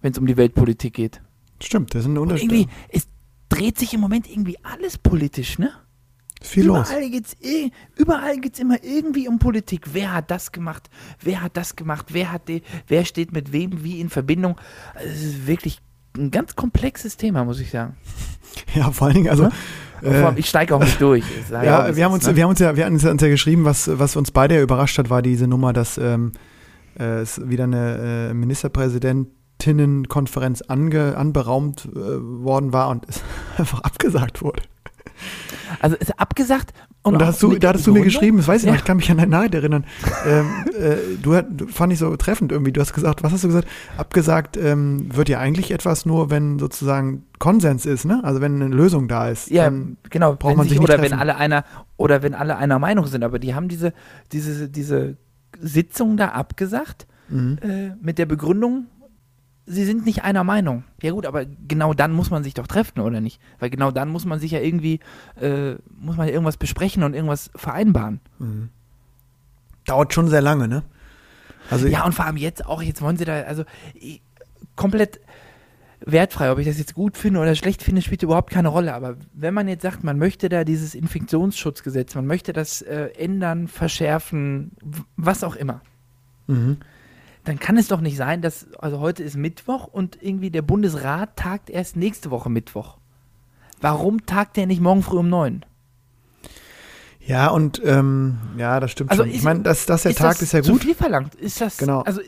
wenn 0.01 0.11
es 0.13 0.19
um 0.19 0.27
die 0.27 0.37
Weltpolitik 0.37 0.95
geht. 0.95 1.21
Stimmt, 1.63 1.95
das 1.95 2.03
ist 2.03 2.07
ein 2.09 2.17
Und 2.19 2.25
Unterschied. 2.25 2.51
irgendwie, 2.53 2.69
es 2.89 3.07
dreht 3.49 3.79
sich 3.79 3.95
im 3.95 4.01
Moment 4.01 4.29
irgendwie 4.31 4.57
alles 4.63 4.99
politisch, 4.99 5.59
ne? 5.59 5.71
Viel 6.43 6.67
los. 6.67 6.89
überall 6.91 7.11
geht's 7.11 7.37
eh, 7.41 7.71
überall 7.97 8.39
geht's 8.41 8.59
immer 8.59 8.83
irgendwie 8.83 9.29
um 9.29 9.39
Politik. 9.39 9.91
Wer 9.93 10.13
hat 10.13 10.31
das 10.31 10.51
gemacht? 10.51 10.91
Wer 11.21 11.41
hat 11.41 11.57
das 11.57 11.77
gemacht? 11.77 12.07
Wer 12.09 12.33
hat 12.33 12.49
die, 12.49 12.63
wer 12.89 13.05
steht 13.05 13.33
mit 13.33 13.53
wem 13.53 13.85
wie 13.85 14.01
in 14.01 14.11
Verbindung? 14.11 14.57
Also, 14.95 15.09
Es 15.09 15.23
ist 15.23 15.47
wirklich 15.47 15.79
ein 16.17 16.31
ganz 16.31 16.57
komplexes 16.57 17.17
Thema, 17.17 17.45
muss 17.45 17.61
ich 17.61 17.71
sagen. 17.71 17.97
Ja, 18.75 18.91
vor 18.91 19.07
allen 19.07 19.15
Dingen, 19.17 19.31
also. 19.31 19.49
Vor 20.03 20.13
allem, 20.13 20.37
ich 20.37 20.47
steige 20.47 20.75
auch 20.75 20.81
nicht 20.81 21.01
durch. 21.01 21.25
Ja, 21.51 21.89
auch, 21.89 21.97
wir 21.97 22.05
haben 22.05 22.13
uns, 22.13 22.27
ne? 22.27 22.37
wir 22.37 22.43
haben 22.43 22.51
uns 22.51 22.59
ja, 22.59 22.77
wir 22.77 22.85
hatten 22.85 22.95
uns 22.95 23.03
ja 23.23 23.29
geschrieben, 23.29 23.65
was, 23.65 23.89
was 23.99 24.15
uns 24.15 24.31
beide 24.31 24.57
ja 24.57 24.63
überrascht 24.63 24.99
hat, 24.99 25.09
war 25.09 25.23
diese 25.23 25.47
Nummer, 25.47 25.73
dass 25.73 25.97
ähm, 25.97 26.33
äh, 26.99 27.21
es 27.21 27.41
wieder 27.49 27.65
eine 27.65 28.29
äh, 28.31 28.35
Ministerpräsidentinnenkonferenz 29.67 30.63
ange, 30.63 31.17
anberaumt 31.17 31.87
äh, 31.87 31.97
worden 31.99 32.73
war 32.73 32.89
und 32.91 33.07
es 33.09 33.23
einfach 33.59 33.81
abgesagt 33.81 34.43
wurde. 34.43 34.63
Also 35.81 35.97
ist 35.97 36.19
abgesagt 36.19 36.73
und, 37.03 37.15
Und 37.15 37.21
da 37.21 37.27
hast 37.27 37.43
du, 37.43 37.57
da 37.57 37.69
hattest 37.71 37.87
du 37.87 37.93
mir 37.93 38.03
geschrieben, 38.03 38.37
das 38.39 38.47
weiß 38.49 38.63
ich 38.63 38.67
noch, 38.67 38.75
Ja. 38.75 38.79
ich 38.79 38.85
kann 38.85 38.97
mich 38.97 39.11
an 39.11 39.17
deine 39.19 39.31
Nachricht 39.31 39.55
erinnern. 39.55 39.85
ähm, 40.27 40.47
äh, 40.79 40.97
du, 41.21 41.35
hat- 41.35 41.47
fand 41.69 41.93
ich 41.93 41.99
so 41.99 42.15
treffend 42.17 42.53
irgendwie. 42.53 42.73
Du 42.73 42.81
hast 42.81 42.93
gesagt, 42.93 43.23
was 43.23 43.33
hast 43.33 43.43
du 43.45 43.49
gesagt? 43.49 43.69
Abgesagt 43.97 44.57
ähm, 44.57 45.09
wird 45.15 45.29
ja 45.29 45.39
eigentlich 45.39 45.71
etwas 45.71 46.07
nur, 46.07 46.31
wenn 46.31 46.59
sozusagen 46.59 47.25
Konsens 47.39 47.87
ist, 47.87 48.05
ne? 48.05 48.21
Also 48.23 48.41
wenn 48.41 48.61
eine 48.63 48.75
Lösung 48.75 49.09
da 49.09 49.29
ist. 49.29 49.51
Ja, 49.51 49.71
genau. 50.11 50.35
braucht 50.37 50.57
man 50.57 50.69
sich 50.69 50.79
nicht 50.79 50.85
oder 50.85 50.97
treffen. 50.97 51.13
wenn 51.13 51.19
alle 51.19 51.37
einer 51.37 51.65
oder 51.97 52.23
wenn 52.23 52.35
alle 52.35 52.57
einer 52.57 52.79
Meinung 52.79 53.07
sind, 53.07 53.25
aber 53.25 53.39
die 53.39 53.55
haben 53.55 53.69
diese 53.69 53.93
diese 54.33 54.69
diese 54.69 55.17
Sitzung 55.61 56.17
da 56.17 56.29
abgesagt 56.29 57.07
Mhm. 57.29 57.59
äh, 57.63 57.91
mit 58.03 58.19
der 58.19 58.27
Begründung, 58.27 58.87
sie 59.67 59.85
sind 59.85 60.05
nicht 60.05 60.25
einer 60.25 60.45
Meinung. 60.45 60.85
Ja 61.03 61.13
gut, 61.13 61.25
aber 61.27 61.45
genau 61.47 61.95
dann 61.95 62.13
muss 62.13 62.31
man 62.31 62.43
sich 62.45 62.55
doch 62.55 62.67
treffen 62.67 63.01
oder 63.01 63.21
nicht? 63.21 63.41
Weil 63.59 63.71
genau 63.71 63.91
dann 63.91 64.09
muss 64.09 64.25
man 64.25 64.39
sich 64.41 64.51
ja 64.51 64.61
irgendwie 64.61 65.01
äh, 65.41 65.75
muss 65.99 66.17
man 66.17 66.27
ja 66.27 66.33
irgendwas 66.33 66.57
besprechen 66.57 67.03
und 67.03 67.15
irgendwas 67.15 67.51
vereinbaren. 67.55 68.21
Dauert 69.87 70.13
schon 70.15 70.29
sehr 70.29 70.43
lange, 70.43 70.69
ne? 70.69 70.83
Also 71.71 71.87
Ja, 71.87 72.05
und 72.05 72.13
vor 72.15 72.25
allem 72.25 72.37
jetzt 72.37 72.67
auch, 72.67 72.83
jetzt 72.83 73.03
wollen 73.03 73.17
sie 73.17 73.25
da, 73.25 73.43
also 73.43 73.65
i- 73.95 74.21
komplett 74.77 75.21
wertfrei, 76.05 76.51
ob 76.51 76.59
ich 76.59 76.67
das 76.67 76.79
jetzt 76.79 76.95
gut 76.95 77.17
finde 77.17 77.39
oder 77.41 77.55
schlecht 77.55 77.83
finde, 77.83 78.03
spielt 78.03 78.23
überhaupt 78.25 78.51
keine 78.51 78.69
Rolle. 78.69 78.93
Aber 78.95 79.17
wenn 79.33 79.55
man 79.55 79.69
jetzt 79.69 79.83
sagt, 79.83 80.03
man 80.03 80.19
möchte 80.19 80.49
da 80.49 80.65
dieses 80.65 80.95
Infektionsschutzgesetz, 80.97 82.15
man 82.17 82.27
möchte 82.27 82.53
das 82.53 82.83
äh, 82.83 83.11
ändern, 83.17 83.69
verschärfen, 83.69 84.73
was 85.17 85.45
auch 85.45 85.55
immer, 85.57 85.81
Mhm. 86.49 86.79
Dann 87.45 87.59
kann 87.59 87.77
es 87.77 87.89
doch 87.89 88.01
nicht 88.01 88.17
sein, 88.17 88.41
dass, 88.43 88.67
also 88.79 89.01
heute 89.01 89.23
ist 89.23 89.37
Mittwoch 89.37 89.87
und 89.87 90.19
irgendwie 90.23 90.51
der 90.51 90.63
Bundesrat 90.63 91.37
tagt 91.37 91.71
erst 91.71 91.97
nächste 91.97 92.31
Woche 92.31 92.51
Mittwoch. 92.51 92.99
Warum 93.81 94.25
tagt 94.27 94.57
der 94.57 94.67
nicht 94.67 94.81
morgen 94.81 95.03
früh 95.03 95.19
um 95.19 95.29
neun? 95.29 95.65
Ja, 97.25 97.49
und 97.49 97.81
ähm, 97.85 98.39
ja, 98.59 98.81
das 98.81 98.91
stimmt 98.93 99.11
Also 99.11 99.23
schon. 99.23 99.31
Ich 99.31 99.39
ist- 99.39 99.45
meine, 99.45 99.61
dass, 99.63 99.87
dass 99.87 100.03
der 100.03 100.11
ist 100.13 100.19
Tag 100.19 100.33
das 100.33 100.43
ist 100.43 100.53
ja 100.53 100.63
zu 100.63 100.73
gut. 100.73 100.83
viel 100.83 100.95
verlangt? 100.95 101.35
Ist 101.37 101.61
das, 101.61 101.77
Genau. 101.79 102.01
also 102.03 102.21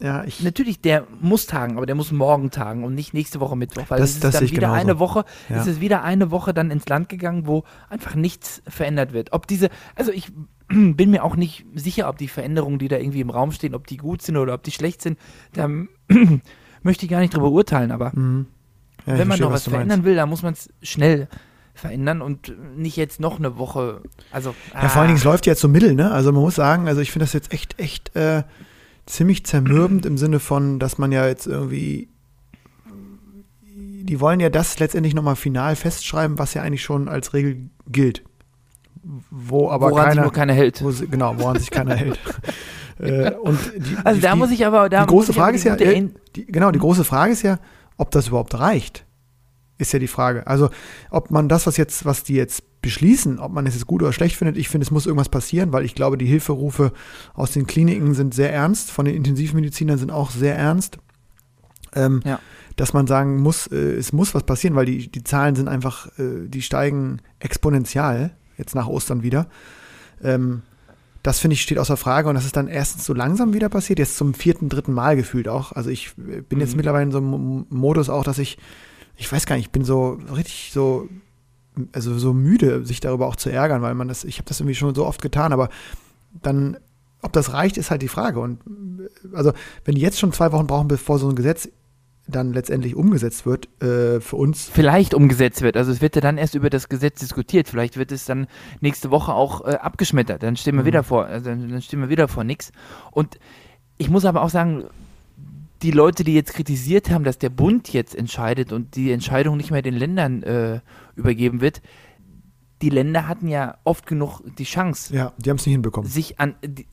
Ja, 0.00 0.24
ich, 0.24 0.42
Natürlich, 0.42 0.80
der 0.80 1.06
muss 1.20 1.46
tagen, 1.46 1.76
aber 1.76 1.86
der 1.86 1.94
muss 1.94 2.10
morgen 2.12 2.50
tagen 2.50 2.84
und 2.84 2.94
nicht 2.94 3.14
nächste 3.14 3.38
Woche 3.40 3.56
Mittwoch, 3.56 3.84
weil 3.88 4.00
Das- 4.00 4.10
es 4.10 4.14
ist 4.16 4.24
das 4.24 4.34
dann 4.34 4.44
ich 4.44 4.50
wieder 4.50 4.62
genauso. 4.68 4.80
eine 4.80 4.98
Woche, 4.98 5.24
Ja. 5.48 5.56
es 5.56 5.66
ist 5.66 5.80
wieder 5.80 6.02
eine 6.02 6.30
Woche 6.30 6.52
dann 6.52 6.70
ins 6.70 6.86
Land 6.88 7.08
gegangen, 7.08 7.46
wo 7.46 7.64
einfach 7.88 8.14
nichts 8.14 8.60
verändert 8.66 9.12
wird. 9.12 9.32
Ob 9.32 9.46
diese, 9.46 9.70
also 9.94 10.10
ich 10.10 10.32
bin 10.68 11.10
mir 11.10 11.24
auch 11.24 11.36
nicht 11.36 11.66
sicher, 11.74 12.08
ob 12.08 12.18
die 12.18 12.28
Veränderungen, 12.28 12.78
die 12.78 12.88
da 12.88 12.96
irgendwie 12.96 13.20
im 13.20 13.30
Raum 13.30 13.52
stehen, 13.52 13.74
ob 13.74 13.86
die 13.86 13.96
gut 13.96 14.22
sind 14.22 14.36
oder 14.36 14.54
ob 14.54 14.62
die 14.62 14.72
schlecht 14.72 15.02
sind. 15.02 15.18
Da 15.52 15.68
möchte 16.82 17.04
ich 17.04 17.10
gar 17.10 17.20
nicht 17.20 17.34
drüber 17.34 17.50
urteilen, 17.50 17.90
aber 17.90 18.12
mhm. 18.14 18.46
ja, 19.06 19.18
wenn 19.18 19.18
man 19.18 19.26
verstehe, 19.26 19.46
noch 19.46 19.52
was 19.52 19.66
meinst. 19.66 19.74
verändern 19.74 20.04
will, 20.04 20.16
dann 20.16 20.28
muss 20.28 20.42
man 20.42 20.54
es 20.54 20.68
schnell 20.82 21.28
verändern 21.74 22.22
und 22.22 22.54
nicht 22.76 22.96
jetzt 22.96 23.20
noch 23.20 23.38
eine 23.38 23.58
Woche. 23.58 24.00
Also 24.30 24.54
Ja, 24.72 24.88
vor 24.88 25.00
allen 25.00 25.08
Dingen, 25.08 25.18
es 25.18 25.24
läuft 25.24 25.46
jetzt 25.46 25.60
so 25.60 25.68
mittel, 25.68 25.94
ne? 25.94 26.10
Also 26.12 26.32
man 26.32 26.42
muss 26.42 26.54
sagen, 26.54 26.86
also 26.86 27.00
ich 27.00 27.10
finde 27.10 27.24
das 27.24 27.32
jetzt 27.32 27.52
echt, 27.52 27.78
echt 27.80 28.14
äh, 28.14 28.44
ziemlich 29.06 29.44
zermürbend 29.44 30.06
im 30.06 30.16
Sinne 30.16 30.38
von, 30.38 30.78
dass 30.78 30.98
man 30.98 31.10
ja 31.10 31.26
jetzt 31.26 31.46
irgendwie, 31.46 32.08
die 33.64 34.20
wollen 34.20 34.40
ja 34.40 34.50
das 34.50 34.78
letztendlich 34.78 35.14
nochmal 35.14 35.36
final 35.36 35.74
festschreiben, 35.76 36.38
was 36.38 36.54
ja 36.54 36.62
eigentlich 36.62 36.82
schon 36.82 37.08
als 37.08 37.34
Regel 37.34 37.70
gilt. 37.88 38.22
Wo 39.30 39.70
aber 39.70 39.90
woran 39.90 40.04
sich 40.04 40.10
keiner, 40.10 40.22
nur 40.22 40.32
keiner 40.32 40.52
hält. 40.54 40.82
wo 40.82 40.92
genau, 41.10 41.34
woran 41.38 41.58
sich 41.58 41.70
keiner 41.70 41.94
hält. 41.94 42.18
Äh, 42.96 43.32
und 43.32 43.58
die, 43.76 43.96
Also 44.04 44.20
die, 44.20 44.22
da 44.22 44.36
muss 44.36 44.52
ich 44.52 44.64
aber, 44.64 44.88
da 44.88 45.00
die 45.00 45.08
große 45.08 45.32
Frage 45.32 45.56
ist 45.56 45.64
ja, 45.64 45.74
äh, 45.74 46.10
die, 46.36 46.46
genau, 46.46 46.70
die 46.70 46.78
große 46.78 47.02
Frage 47.02 47.32
ist 47.32 47.42
ja, 47.42 47.58
ob 47.96 48.12
das 48.12 48.28
überhaupt 48.28 48.56
reicht. 48.56 49.04
Ist 49.78 49.92
ja 49.92 49.98
die 49.98 50.06
Frage. 50.06 50.46
Also, 50.46 50.70
ob 51.10 51.32
man 51.32 51.48
das, 51.48 51.66
was 51.66 51.76
jetzt, 51.76 52.04
was 52.04 52.22
die 52.22 52.34
jetzt 52.34 52.80
beschließen, 52.82 53.40
ob 53.40 53.50
man 53.50 53.66
es 53.66 53.74
jetzt 53.74 53.88
gut 53.88 54.02
oder 54.02 54.12
schlecht 54.12 54.36
findet, 54.36 54.56
ich 54.56 54.68
finde, 54.68 54.84
es 54.84 54.92
muss 54.92 55.06
irgendwas 55.06 55.28
passieren, 55.28 55.72
weil 55.72 55.84
ich 55.84 55.96
glaube, 55.96 56.16
die 56.16 56.26
Hilferufe 56.26 56.92
aus 57.34 57.50
den 57.50 57.66
Kliniken 57.66 58.14
sind 58.14 58.32
sehr 58.32 58.52
ernst, 58.52 58.92
von 58.92 59.06
den 59.06 59.16
Intensivmedizinern 59.16 59.98
sind 59.98 60.12
auch 60.12 60.30
sehr 60.30 60.56
ernst. 60.56 60.98
Ähm, 61.96 62.20
Ja. 62.24 62.38
Dass 62.76 62.92
man 62.92 63.06
sagen 63.06 63.40
muss, 63.40 63.66
äh, 63.68 63.76
es 63.76 64.12
muss 64.12 64.34
was 64.34 64.44
passieren, 64.44 64.76
weil 64.76 64.86
die, 64.86 65.10
die 65.10 65.24
Zahlen 65.24 65.56
sind 65.56 65.66
einfach, 65.68 66.06
äh, 66.18 66.46
die 66.46 66.62
steigen 66.62 67.20
exponentiell, 67.40 68.36
jetzt 68.56 68.74
nach 68.74 68.86
Ostern 68.86 69.22
wieder. 69.22 69.46
Ähm, 70.22 70.62
das 71.22 71.38
finde 71.40 71.54
ich 71.54 71.62
steht 71.62 71.78
außer 71.78 71.96
Frage 71.96 72.28
und 72.28 72.34
das 72.34 72.44
ist 72.44 72.56
dann 72.56 72.68
erstens 72.68 73.06
so 73.06 73.14
langsam 73.14 73.54
wieder 73.54 73.68
passiert, 73.70 73.98
jetzt 73.98 74.16
zum 74.16 74.34
vierten, 74.34 74.68
dritten 74.68 74.92
Mal 74.92 75.16
gefühlt 75.16 75.48
auch. 75.48 75.72
Also 75.72 75.90
ich 75.90 76.12
äh, 76.18 76.42
bin 76.42 76.60
jetzt 76.60 76.72
Mhm. 76.72 76.76
mittlerweile 76.76 77.04
in 77.04 77.12
so 77.12 77.18
einem 77.18 77.30
Mo- 77.30 77.66
Modus 77.70 78.10
auch, 78.10 78.24
dass 78.24 78.38
ich, 78.38 78.58
ich 79.16 79.30
weiß 79.32 79.46
gar 79.46 79.56
nicht, 79.56 79.66
ich 79.66 79.72
bin 79.72 79.84
so 79.84 80.18
richtig 80.34 80.70
so, 80.72 81.08
also 81.92 82.18
so 82.18 82.34
müde, 82.34 82.84
sich 82.84 83.00
darüber 83.00 83.26
auch 83.26 83.36
zu 83.36 83.48
ärgern, 83.50 83.80
weil 83.82 83.94
man 83.94 84.08
das, 84.08 84.24
ich 84.24 84.36
habe 84.38 84.48
das 84.48 84.60
irgendwie 84.60 84.74
schon 84.74 84.94
so 84.94 85.06
oft 85.06 85.22
getan, 85.22 85.52
aber 85.52 85.70
dann, 86.42 86.76
ob 87.22 87.32
das 87.32 87.52
reicht, 87.54 87.78
ist 87.78 87.90
halt 87.90 88.02
die 88.02 88.08
Frage. 88.08 88.38
Und 88.40 88.60
äh, 89.32 89.36
also, 89.36 89.52
wenn 89.84 89.94
die 89.94 90.00
jetzt 90.02 90.20
schon 90.20 90.32
zwei 90.32 90.52
Wochen 90.52 90.66
brauchen, 90.66 90.88
bevor 90.88 91.18
so 91.18 91.28
ein 91.28 91.36
Gesetz 91.36 91.68
dann 92.26 92.52
letztendlich 92.52 92.96
umgesetzt 92.96 93.44
wird, 93.44 93.68
äh, 93.82 94.20
für 94.20 94.36
uns, 94.36 94.68
vielleicht 94.72 95.12
umgesetzt 95.14 95.62
wird. 95.62 95.76
Also 95.76 95.92
es 95.92 96.00
wird 96.00 96.14
ja 96.16 96.22
dann 96.22 96.38
erst 96.38 96.54
über 96.54 96.70
das 96.70 96.88
Gesetz 96.88 97.20
diskutiert. 97.20 97.68
Vielleicht 97.68 97.96
wird 97.96 98.12
es 98.12 98.24
dann 98.24 98.46
nächste 98.80 99.10
Woche 99.10 99.34
auch 99.34 99.66
äh, 99.66 99.74
abgeschmettert. 99.74 100.42
Dann 100.42 100.56
stehen 100.56 100.74
wir 100.76 100.82
Mhm. 100.82 100.86
wieder 100.86 101.02
vor, 101.02 101.26
also 101.26 101.50
dann 101.50 101.82
stehen 101.82 102.00
wir 102.00 102.08
wieder 102.08 102.28
vor 102.28 102.44
nichts. 102.44 102.72
Und 103.10 103.38
ich 103.98 104.08
muss 104.08 104.24
aber 104.24 104.42
auch 104.42 104.48
sagen, 104.48 104.84
die 105.82 105.90
Leute, 105.90 106.24
die 106.24 106.34
jetzt 106.34 106.54
kritisiert 106.54 107.10
haben, 107.10 107.24
dass 107.24 107.38
der 107.38 107.50
Bund 107.50 107.92
jetzt 107.92 108.14
entscheidet 108.14 108.72
und 108.72 108.96
die 108.96 109.12
Entscheidung 109.12 109.56
nicht 109.58 109.70
mehr 109.70 109.82
den 109.82 109.94
Ländern 109.94 110.42
äh, 110.42 110.80
übergeben 111.16 111.60
wird, 111.60 111.82
die 112.80 112.88
Länder 112.90 113.28
hatten 113.28 113.48
ja 113.48 113.76
oft 113.84 114.06
genug 114.06 114.40
die 114.58 114.64
Chance, 114.64 115.14
ja, 115.14 115.32
die 115.38 115.50
haben 115.50 115.58
es 115.58 115.66
nicht 115.66 115.74
hinbekommen. 115.74 116.10
sich 116.10 116.40
an, 116.40 116.54
die, 116.64 116.86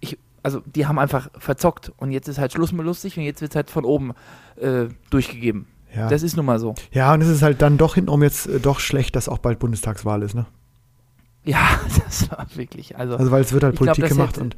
ich, 0.00 0.18
also 0.42 0.60
die 0.66 0.86
haben 0.86 0.98
einfach 0.98 1.30
verzockt 1.38 1.92
und 1.96 2.10
jetzt 2.12 2.28
ist 2.28 2.38
halt 2.38 2.52
Schluss 2.52 2.72
mit 2.72 2.84
lustig 2.86 3.16
und 3.18 3.24
jetzt 3.24 3.40
wird 3.40 3.52
es 3.52 3.56
halt 3.56 3.70
von 3.70 3.84
oben 3.84 4.12
äh, 4.56 4.86
durchgegeben. 5.10 5.66
Ja. 5.94 6.08
Das 6.08 6.22
ist 6.22 6.36
nun 6.36 6.44
mal 6.46 6.58
so. 6.58 6.74
ja, 6.92 7.12
und 7.14 7.22
es 7.22 7.28
ist 7.28 7.42
halt 7.42 7.62
dann 7.62 7.78
doch 7.78 7.94
hintenrum 7.94 8.22
jetzt 8.22 8.46
äh, 8.46 8.60
doch 8.60 8.78
schlecht, 8.80 9.16
dass 9.16 9.28
auch 9.28 9.38
bald 9.38 9.58
Bundestagswahl 9.58 10.22
ist, 10.22 10.34
ne? 10.34 10.46
Ja, 11.44 11.60
das 12.04 12.30
war 12.30 12.46
wirklich, 12.56 12.98
also, 12.98 13.16
Also, 13.16 13.30
weil 13.30 13.40
es 13.40 13.52
wird 13.54 13.64
halt 13.64 13.76
glaub, 13.76 13.86
Politik 13.86 14.04
das 14.04 14.10
gemacht 14.12 14.30
hätte- 14.32 14.40
und 14.42 14.56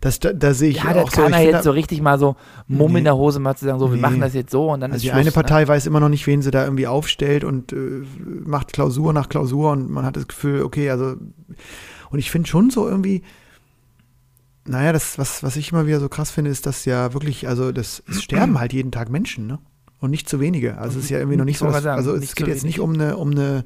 das, 0.00 0.20
da, 0.20 0.32
da 0.32 0.54
sehe 0.54 0.70
ich 0.70 0.76
ja, 0.76 0.94
auch 0.94 1.10
so. 1.10 1.22
kann 1.22 1.32
er 1.32 1.42
jetzt 1.42 1.64
so 1.64 1.72
richtig 1.72 2.00
mal 2.00 2.16
so 2.20 2.36
Mumm 2.68 2.92
Nee. 2.92 2.98
in 2.98 3.04
der 3.04 3.16
Hose 3.16 3.40
mal 3.40 3.56
zu 3.56 3.64
sagen, 3.64 3.80
so, 3.80 3.88
wir 3.90 3.96
Nee. 3.96 4.02
machen 4.02 4.20
das 4.20 4.34
jetzt 4.34 4.52
so 4.52 4.70
und 4.70 4.80
dann 4.80 4.92
Also 4.92 4.98
ist 4.98 5.02
die 5.02 5.08
Schluss, 5.08 5.16
eine 5.18 5.24
ne? 5.30 5.32
Partei 5.32 5.66
weiß 5.66 5.86
immer 5.86 5.98
noch 5.98 6.08
nicht, 6.10 6.24
wen 6.28 6.40
sie 6.42 6.52
da 6.52 6.62
irgendwie 6.62 6.86
aufstellt 6.86 7.42
und 7.42 7.72
äh, 7.72 8.04
macht 8.44 8.72
Klausur 8.72 9.12
nach 9.12 9.28
Klausur 9.28 9.72
und 9.72 9.90
man 9.90 10.04
hat 10.04 10.14
das 10.16 10.28
Gefühl, 10.28 10.62
okay, 10.62 10.90
also 10.90 11.16
und 12.10 12.18
ich 12.20 12.30
finde 12.30 12.48
schon 12.48 12.70
so 12.70 12.88
irgendwie, 12.88 13.22
naja, 14.68 14.92
das, 14.92 15.18
was, 15.18 15.42
was 15.42 15.56
ich 15.56 15.72
immer 15.72 15.86
wieder 15.86 16.00
so 16.00 16.08
krass 16.08 16.30
finde, 16.30 16.50
ist, 16.50 16.66
dass 16.66 16.84
ja 16.84 17.12
wirklich, 17.14 17.48
also 17.48 17.72
das, 17.72 18.02
es 18.08 18.22
sterben 18.22 18.58
halt 18.58 18.72
jeden 18.72 18.92
Tag 18.92 19.10
Menschen, 19.10 19.46
ne? 19.46 19.58
Und 20.00 20.10
nicht 20.10 20.28
zu 20.28 20.38
wenige. 20.38 20.78
Also 20.78 20.98
es 20.98 21.06
ist 21.06 21.10
ja 21.10 21.18
irgendwie 21.18 21.36
noch 21.36 21.44
nicht 21.44 21.56
Ich 21.56 21.58
so, 21.58 21.66
dass, 21.66 21.84
also 21.84 22.14
es 22.14 22.36
geht 22.36 22.46
jetzt 22.46 22.64
nicht 22.64 22.78
um 22.78 22.92
eine, 22.94 23.16
um 23.16 23.32
eine, 23.32 23.64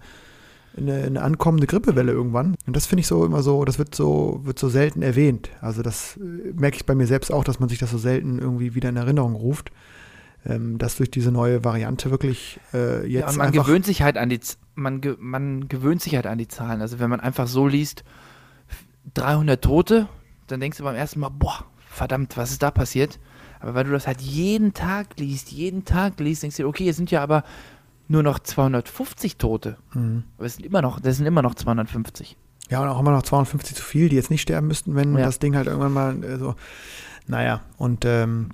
eine, 0.77 1.03
eine 1.05 1.23
ankommende 1.23 1.67
Grippewelle 1.67 2.13
irgendwann. 2.13 2.55
Und 2.67 2.75
das 2.75 2.87
finde 2.87 3.01
ich 3.01 3.07
so 3.07 3.27
immer 3.27 3.43
so, 3.43 3.65
das 3.67 3.79
wird 3.79 3.95
so, 3.95 4.41
wird 4.43 4.59
so 4.59 4.71
selten 4.71 5.03
erwähnt. 5.03 5.51
Also 5.61 5.83
das 5.83 6.17
äh, 6.17 6.53
merke 6.55 6.77
ich 6.77 6.87
bei 6.87 6.95
mir 6.95 7.07
selbst 7.07 7.31
auch, 7.31 7.45
dass 7.45 7.61
man 7.61 7.69
sich 7.69 7.79
das 7.79 7.91
so 7.91 7.99
selten 7.99 8.39
irgendwie 8.39 8.75
wieder 8.75 8.89
in 8.89 8.97
Erinnerung 8.97 9.35
ruft. 9.35 9.71
Ähm, 10.45 10.79
dass 10.79 10.97
durch 10.97 11.11
diese 11.11 11.31
neue 11.31 11.63
Variante 11.65 12.11
wirklich 12.11 12.59
äh, 12.75 13.07
jetzt 13.07 13.37
ja, 13.37 13.39
man 13.39 13.53
gewöhnt 13.53 13.87
sich 13.87 14.03
halt 14.03 14.19
an 14.19 14.29
die 14.29 14.41
man, 14.75 15.01
ge 15.01 15.15
man 15.21 15.69
gewöhnt 15.69 16.03
sich 16.03 16.17
halt 16.17 16.27
an 16.27 16.37
die 16.39 16.49
Zahlen. 16.49 16.81
Also 16.81 16.99
wenn 16.99 17.11
man 17.11 17.21
einfach 17.21 17.47
so 17.47 17.69
liest 17.69 18.03
300 19.15 19.63
Tote, 19.63 20.09
dann 20.53 20.61
denkst 20.61 20.79
du 20.79 20.85
beim 20.85 20.95
ersten 20.95 21.21
Mal, 21.21 21.31
boah, 21.31 21.65
verdammt, 21.89 22.37
was 22.37 22.51
ist 22.53 22.63
da 22.63 22.71
passiert? 22.71 23.19
Aber 23.61 23.75
weil 23.75 23.85
du 23.85 23.91
das 23.91 24.07
halt 24.07 24.21
jeden 24.21 24.75
Tag 24.75 25.19
liest, 25.19 25.51
jeden 25.53 25.85
Tag 25.85 26.19
liest, 26.21 26.43
denkst 26.43 26.57
du 26.57 26.63
dir, 26.65 26.69
okay, 26.69 26.89
es 26.89 26.97
sind 26.97 27.11
ja 27.11 27.23
aber 27.23 27.45
nur 28.09 28.23
noch 28.23 28.39
250 28.39 29.37
Tote. 29.37 29.77
Mhm. 29.95 30.25
Aber 30.37 30.47
es 30.47 30.55
sind 30.57 30.67
immer 30.67 30.83
noch, 30.83 31.01
das 31.01 31.17
sind 31.17 31.27
immer 31.27 31.43
noch 31.43 31.55
250. 31.55 32.37
Ja, 32.71 32.81
und 32.83 32.89
auch 32.89 33.01
immer 33.01 33.11
noch 33.13 33.23
250 33.23 33.77
zu 33.77 33.83
viel, 33.83 34.09
die 34.09 34.17
jetzt 34.17 34.31
nicht 34.31 34.43
sterben 34.43 34.67
müssten, 34.69 34.95
wenn 34.95 35.17
Ja. 35.17 35.25
das 35.27 35.39
Ding 35.39 35.57
halt 35.57 35.67
irgendwann 35.67 35.93
mal 35.93 36.25
äh, 36.25 36.39
so. 36.39 36.55
Naja, 37.27 37.61
und 37.79 38.05
ähm, 38.05 38.51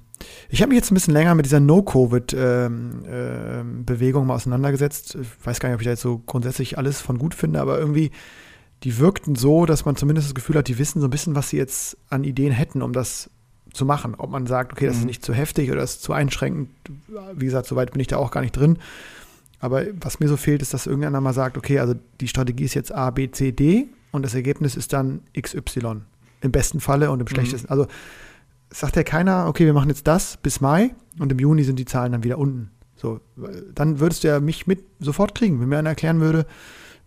ich 0.48 0.60
habe 0.60 0.70
mich 0.70 0.76
jetzt 0.76 0.90
ein 0.90 0.94
bisschen 0.94 1.14
länger 1.14 1.34
mit 1.34 1.46
dieser 1.46 1.60
No-Covid-Bewegung 1.60 4.26
mal 4.26 4.34
auseinandergesetzt. 4.34 5.16
Ich 5.20 5.46
weiß 5.46 5.60
gar 5.60 5.68
nicht, 5.68 5.74
ob 5.76 5.80
ich 5.80 5.86
da 5.86 5.90
jetzt 5.92 6.02
so 6.02 6.18
grundsätzlich 6.18 6.76
alles 6.78 7.00
von 7.00 7.18
gut 7.18 7.34
finde, 7.34 7.60
aber 7.60 7.78
irgendwie 7.78 8.10
die 8.84 8.98
wirkten 8.98 9.34
so, 9.34 9.66
dass 9.66 9.84
man 9.84 9.96
zumindest 9.96 10.28
das 10.28 10.34
Gefühl 10.34 10.56
hat, 10.56 10.68
die 10.68 10.78
wissen 10.78 11.00
so 11.00 11.06
ein 11.08 11.10
bisschen, 11.10 11.34
was 11.34 11.50
sie 11.50 11.56
jetzt 11.56 11.96
an 12.10 12.24
Ideen 12.24 12.52
hätten, 12.52 12.82
um 12.82 12.92
das 12.92 13.30
zu 13.72 13.84
machen. 13.84 14.14
Ob 14.16 14.30
man 14.30 14.46
sagt, 14.46 14.72
okay, 14.72 14.86
das 14.86 14.96
ist 14.96 15.02
Mhm. 15.02 15.08
nicht 15.08 15.24
zu 15.24 15.34
heftig 15.34 15.70
oder 15.70 15.80
das 15.80 15.94
ist 15.96 16.02
zu 16.02 16.12
einschränkend. 16.12 16.70
Wie 17.34 17.44
gesagt, 17.44 17.66
so 17.66 17.76
weit 17.76 17.92
bin 17.92 18.00
ich 18.00 18.06
da 18.06 18.16
auch 18.16 18.30
gar 18.30 18.40
nicht 18.40 18.56
drin. 18.56 18.78
Aber 19.60 19.84
was 20.00 20.20
mir 20.20 20.28
so 20.28 20.36
fehlt, 20.36 20.62
ist, 20.62 20.72
dass 20.72 20.86
irgendeiner 20.86 21.20
mal 21.20 21.32
sagt, 21.34 21.56
okay, 21.58 21.80
also 21.80 21.94
die 22.20 22.28
Strategie 22.28 22.64
ist 22.64 22.74
jetzt 22.74 22.92
A, 22.94 23.10
B, 23.10 23.30
C, 23.30 23.50
D 23.52 23.88
und 24.12 24.22
das 24.24 24.34
Ergebnis 24.34 24.76
ist 24.76 24.92
dann 24.92 25.20
XY. 25.38 26.02
Im 26.40 26.52
besten 26.52 26.78
Falle 26.80 27.10
und 27.10 27.18
im 27.20 27.26
schlechtesten. 27.26 27.68
Also 27.68 27.88
sagt 28.70 28.94
ja 28.94 29.02
keiner, 29.02 29.46
okay, 29.48 29.66
wir 29.66 29.72
machen 29.72 29.88
jetzt 29.88 30.06
das 30.06 30.36
bis 30.36 30.60
Mai 30.60 30.94
und 31.18 31.32
im 31.32 31.38
Juni 31.40 31.64
sind 31.64 31.78
die 31.80 31.84
Zahlen 31.84 32.12
dann 32.12 32.22
wieder 32.22 32.38
unten. 32.38 32.70
So, 32.94 33.20
dann 33.74 33.98
würdest 34.00 34.22
du 34.24 34.28
ja 34.28 34.38
mich 34.40 34.66
mit 34.68 34.84
sofort 35.00 35.34
kriegen, 35.34 35.60
wenn 35.60 35.68
mir 35.68 35.78
einer 35.78 35.90
erklären 35.90 36.20
würde, 36.20 36.46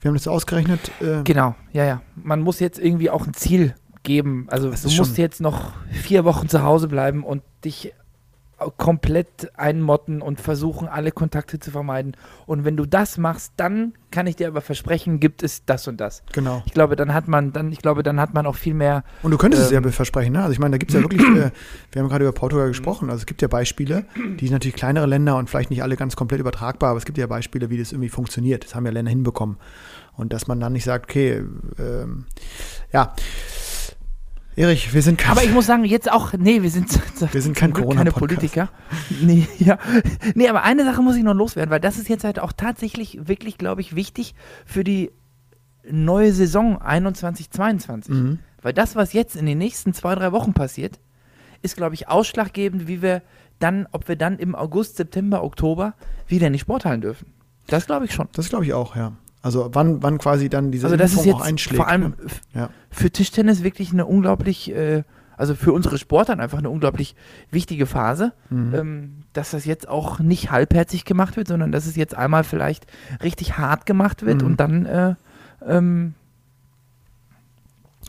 wir 0.02 0.10
haben 0.10 0.16
das 0.16 0.28
ausgerechnet. 0.28 0.92
Äh, 1.00 1.24
Genau, 1.24 1.56
ja, 1.72 1.86
ja. 1.86 2.02
Man 2.16 2.42
muss 2.42 2.60
jetzt 2.60 2.80
irgendwie 2.80 3.10
auch 3.10 3.26
ein 3.28 3.34
Ziel 3.34 3.76
geben. 4.04 4.48
Also 4.50 4.72
du 4.72 4.90
musst 4.98 5.18
jetzt 5.18 5.42
noch 5.42 5.74
vier 5.92 6.26
Wochen 6.26 6.50
zu 6.50 6.64
Hause 6.64 6.88
bleiben 6.88 7.24
und 7.24 7.44
dich 7.64 7.94
komplett 8.78 9.52
einmotten 9.58 10.22
und 10.22 10.40
versuchen, 10.40 10.88
alle 10.88 11.12
Kontakte 11.12 11.60
zu 11.60 11.72
vermeiden. 11.72 12.16
Und 12.46 12.66
wenn 12.66 12.78
du 12.78 12.86
das 12.86 13.18
machst, 13.18 13.54
dann 13.58 13.94
kann 14.12 14.28
ich 14.28 14.36
dir 14.36 14.48
aber 14.48 14.62
versprechen, 14.62 15.20
gibt 15.20 15.42
es 15.42 15.66
das 15.66 15.88
und 15.88 16.02
das. 16.02 16.24
genau. 16.34 16.62
Ich 16.66 16.74
glaube, 16.74 16.96
dann 16.96 17.14
hat 17.14 17.28
man, 17.28 17.54
dann, 17.54 17.72
ich 17.72 17.80
glaube, 17.80 18.04
dann 18.04 18.20
hat 18.20 18.34
man 18.34 18.46
auch 18.46 18.56
viel 18.56 18.74
mehr. 18.74 19.04
Und 19.24 19.32
du 19.32 19.38
könntest 19.38 19.64
es 19.64 19.72
Ähm, 19.72 19.84
ja 19.84 19.92
versprechen, 19.92 20.34
ne? 20.34 20.42
Also 20.42 20.52
ich 20.52 20.60
meine, 20.60 20.72
da 20.72 20.78
gibt 20.78 20.92
es 20.92 20.96
ja 20.96 21.02
wirklich, 21.04 21.22
äh, 21.22 21.52
wir 21.92 22.02
haben 22.02 22.10
gerade 22.10 22.26
über 22.26 22.34
Portugal 22.34 22.68
gesprochen, 22.68 23.10
also 23.10 23.22
es 23.22 23.26
gibt 23.26 23.42
ja 23.42 23.48
Beispiele, 23.48 24.06
die 24.40 24.46
sind 24.48 24.54
natürlich 24.54 24.76
kleinere 24.76 25.06
Länder 25.06 25.38
und 25.38 25.50
vielleicht 25.50 25.70
nicht 25.70 25.82
alle 25.82 25.96
ganz 25.96 26.16
komplett 26.16 26.40
übertragbar, 26.40 26.92
aber 26.92 26.98
es 26.98 27.06
gibt 27.06 27.18
ja 27.18 27.28
Beispiele, 27.28 27.70
wie 27.70 27.78
das 27.78 27.92
irgendwie 27.92 28.10
funktioniert. 28.10 28.66
Das 28.66 28.76
haben 28.76 28.86
ja 28.86 28.92
Länder 28.92 29.10
hinbekommen. 29.10 29.58
Und 30.18 30.34
dass 30.34 30.48
man 30.48 30.60
dann 30.60 30.74
nicht 30.74 30.84
sagt, 30.84 31.10
okay, 31.10 31.44
ähm, 31.80 32.26
ja, 32.92 33.14
Erich, 34.56 34.94
wir 34.94 35.02
sind 35.02 35.18
kein, 35.18 35.32
Aber 35.32 35.44
ich 35.44 35.52
muss 35.52 35.66
sagen, 35.66 35.86
jetzt 35.86 36.12
auch, 36.12 36.34
nee, 36.34 36.62
wir 36.62 36.70
sind, 36.70 36.90
Wir 37.34 37.42
sind 37.42 37.56
kein 37.56 37.72
Glück 37.72 37.94
keine. 37.94 38.12
Politiker. 38.12 38.70
Nee, 39.22 39.48
ja. 39.60 39.78
nee, 40.36 40.50
aber 40.50 40.64
eine 40.64 40.84
Sache 40.84 41.02
muss 41.02 41.16
ich 41.16 41.24
noch 41.24 41.34
loswerden, 41.34 41.72
weil 41.72 41.80
das 41.80 41.98
ist 41.98 42.10
jetzt 42.10 42.24
halt 42.24 42.40
auch 42.40 42.52
tatsächlich 42.52 43.28
wirklich, 43.28 43.58
glaube 43.58 43.82
ich, 43.82 43.96
wichtig 43.96 44.36
für 44.66 44.84
die 44.84 45.12
neue 45.90 46.34
Saison 46.34 46.82
21, 46.82 47.50
22. 47.50 48.14
Mhm. 48.14 48.40
Weil 48.62 48.74
das, 48.74 48.96
was 48.96 49.14
jetzt 49.14 49.36
in 49.36 49.46
den 49.46 49.58
nächsten 49.58 49.94
zwei, 49.94 50.16
drei 50.16 50.32
Wochen 50.32 50.54
passiert, 50.54 51.00
ist, 51.62 51.78
glaube 51.78 51.96
ich, 51.96 52.10
ausschlaggebend, 52.10 52.88
wie 52.88 53.02
wir 53.02 53.22
dann, 53.60 53.88
ob 53.92 54.08
wir 54.08 54.16
dann 54.16 54.38
im 54.38 54.56
August, 54.56 54.98
September, 54.98 55.44
Oktober 55.44 55.94
wieder 56.28 56.48
in 56.48 56.54
die 56.54 56.60
Sporthallen 56.60 57.02
dürfen. 57.02 57.34
Das 57.68 57.86
glaube 57.86 58.06
ich 58.06 58.14
schon. 58.14 58.28
Das 58.34 58.50
glaube 58.50 58.66
ich 58.66 58.74
auch, 58.74 58.96
ja. 58.96 59.14
Also 59.44 59.70
wann, 59.74 60.04
wann 60.04 60.18
quasi 60.20 60.50
dann 60.50 60.72
diese 60.72 60.86
Also 60.86 60.98
das 60.98 61.12
ist 61.14 61.18
Impfung 61.20 61.34
auch 61.34 61.40
jetzt 61.40 61.48
einschlägt. 61.50 61.78
vor 61.78 61.88
allem 61.88 62.02
ne? 62.02 62.16
Ja. 62.54 62.70
für 62.92 63.10
Tischtennis 63.10 63.64
wirklich 63.64 63.92
eine 63.92 64.06
unglaublich, 64.06 64.72
äh, 64.76 65.04
also 65.36 65.56
für 65.56 65.74
unsere 65.74 65.98
Sportler 65.98 66.38
einfach 66.40 66.60
eine 66.60 66.70
unglaublich 66.70 67.16
wichtige 67.50 67.88
Phase, 67.88 68.34
Mhm. 68.52 68.76
ähm, 68.76 69.12
dass 69.34 69.52
das 69.52 69.66
jetzt 69.66 69.88
auch 69.88 70.20
nicht 70.20 70.52
halbherzig 70.52 71.06
gemacht 71.06 71.38
wird, 71.38 71.48
sondern 71.48 71.72
dass 71.72 71.88
es 71.88 71.96
jetzt 71.96 72.16
einmal 72.16 72.44
vielleicht 72.44 72.86
richtig 73.24 73.58
hart 73.58 73.86
gemacht 73.88 74.24
wird 74.26 74.42
Mhm. 74.42 74.48
und 74.48 74.60
dann 74.60 74.86
äh, 74.86 75.16
ähm, 75.66 76.14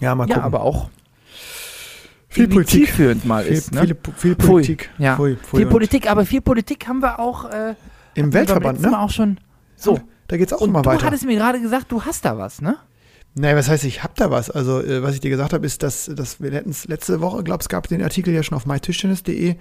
ja, 0.01 0.15
mal 0.15 0.29
ja, 0.29 0.35
gucken. 0.35 0.43
aber 0.47 0.63
auch 0.63 0.91
viel 2.29 2.49
Politik. 2.49 2.87
zielführend 2.87 3.25
mal 3.25 3.45
Viel, 3.45 3.53
ist. 3.53 3.73
Ne? 3.73 3.81
viel, 3.85 3.97
viel 4.17 4.35
Pfui. 4.35 4.47
Politik. 4.49 4.91
Ja. 4.99 5.17
Pfui, 5.17 5.37
pfui. 5.37 5.61
viel 5.61 5.67
Politik, 5.71 6.11
aber 6.11 6.27
viel 6.27 6.41
Politik 6.41 6.87
haben 6.89 7.01
wir 7.01 7.19
auch 7.19 7.45
äh, 7.51 7.71
Im 7.71 7.77
wir 8.17 8.23
beim 8.25 8.33
Weltverband, 8.35 8.81
ne? 8.81 8.91
Mal 8.91 9.03
auch 9.05 9.11
schon. 9.11 9.39
So, 9.77 10.01
Da 10.33 10.39
geht 10.39 10.47
es 10.47 10.55
auch 10.55 10.63
und 10.63 10.73
du 10.73 10.83
weiter. 10.87 11.05
hattest 11.05 11.27
mir 11.27 11.37
gerade 11.37 11.61
gesagt, 11.61 11.93
du 11.93 12.07
hast 12.07 12.25
da 12.25 12.39
was, 12.39 12.63
ne? 12.63 12.79
Naja, 13.35 13.55
was 13.55 13.69
heißt, 13.69 13.85
ich 13.85 14.03
hab 14.03 14.15
da 14.15 14.31
was. 14.31 14.49
Also, 14.49 14.83
äh, 14.83 15.03
was 15.03 15.13
ich 15.13 15.21
dir 15.21 15.29
gesagt 15.29 15.53
habe, 15.53 15.67
ist, 15.67 15.83
dass, 15.83 16.07
dass 16.07 16.41
wir 16.41 16.51
hätten 16.53 16.71
es 16.71 16.89
letzte 16.89 17.21
Woche, 17.21 17.45
glaube 17.45 17.61
es 17.61 17.69
gab 17.69 17.87
den 17.87 18.03
Artikel 18.03 18.33
ja 18.33 18.43
schon 18.43 18.57
auf 18.57 18.65
mytischtennis.de, 18.65 19.57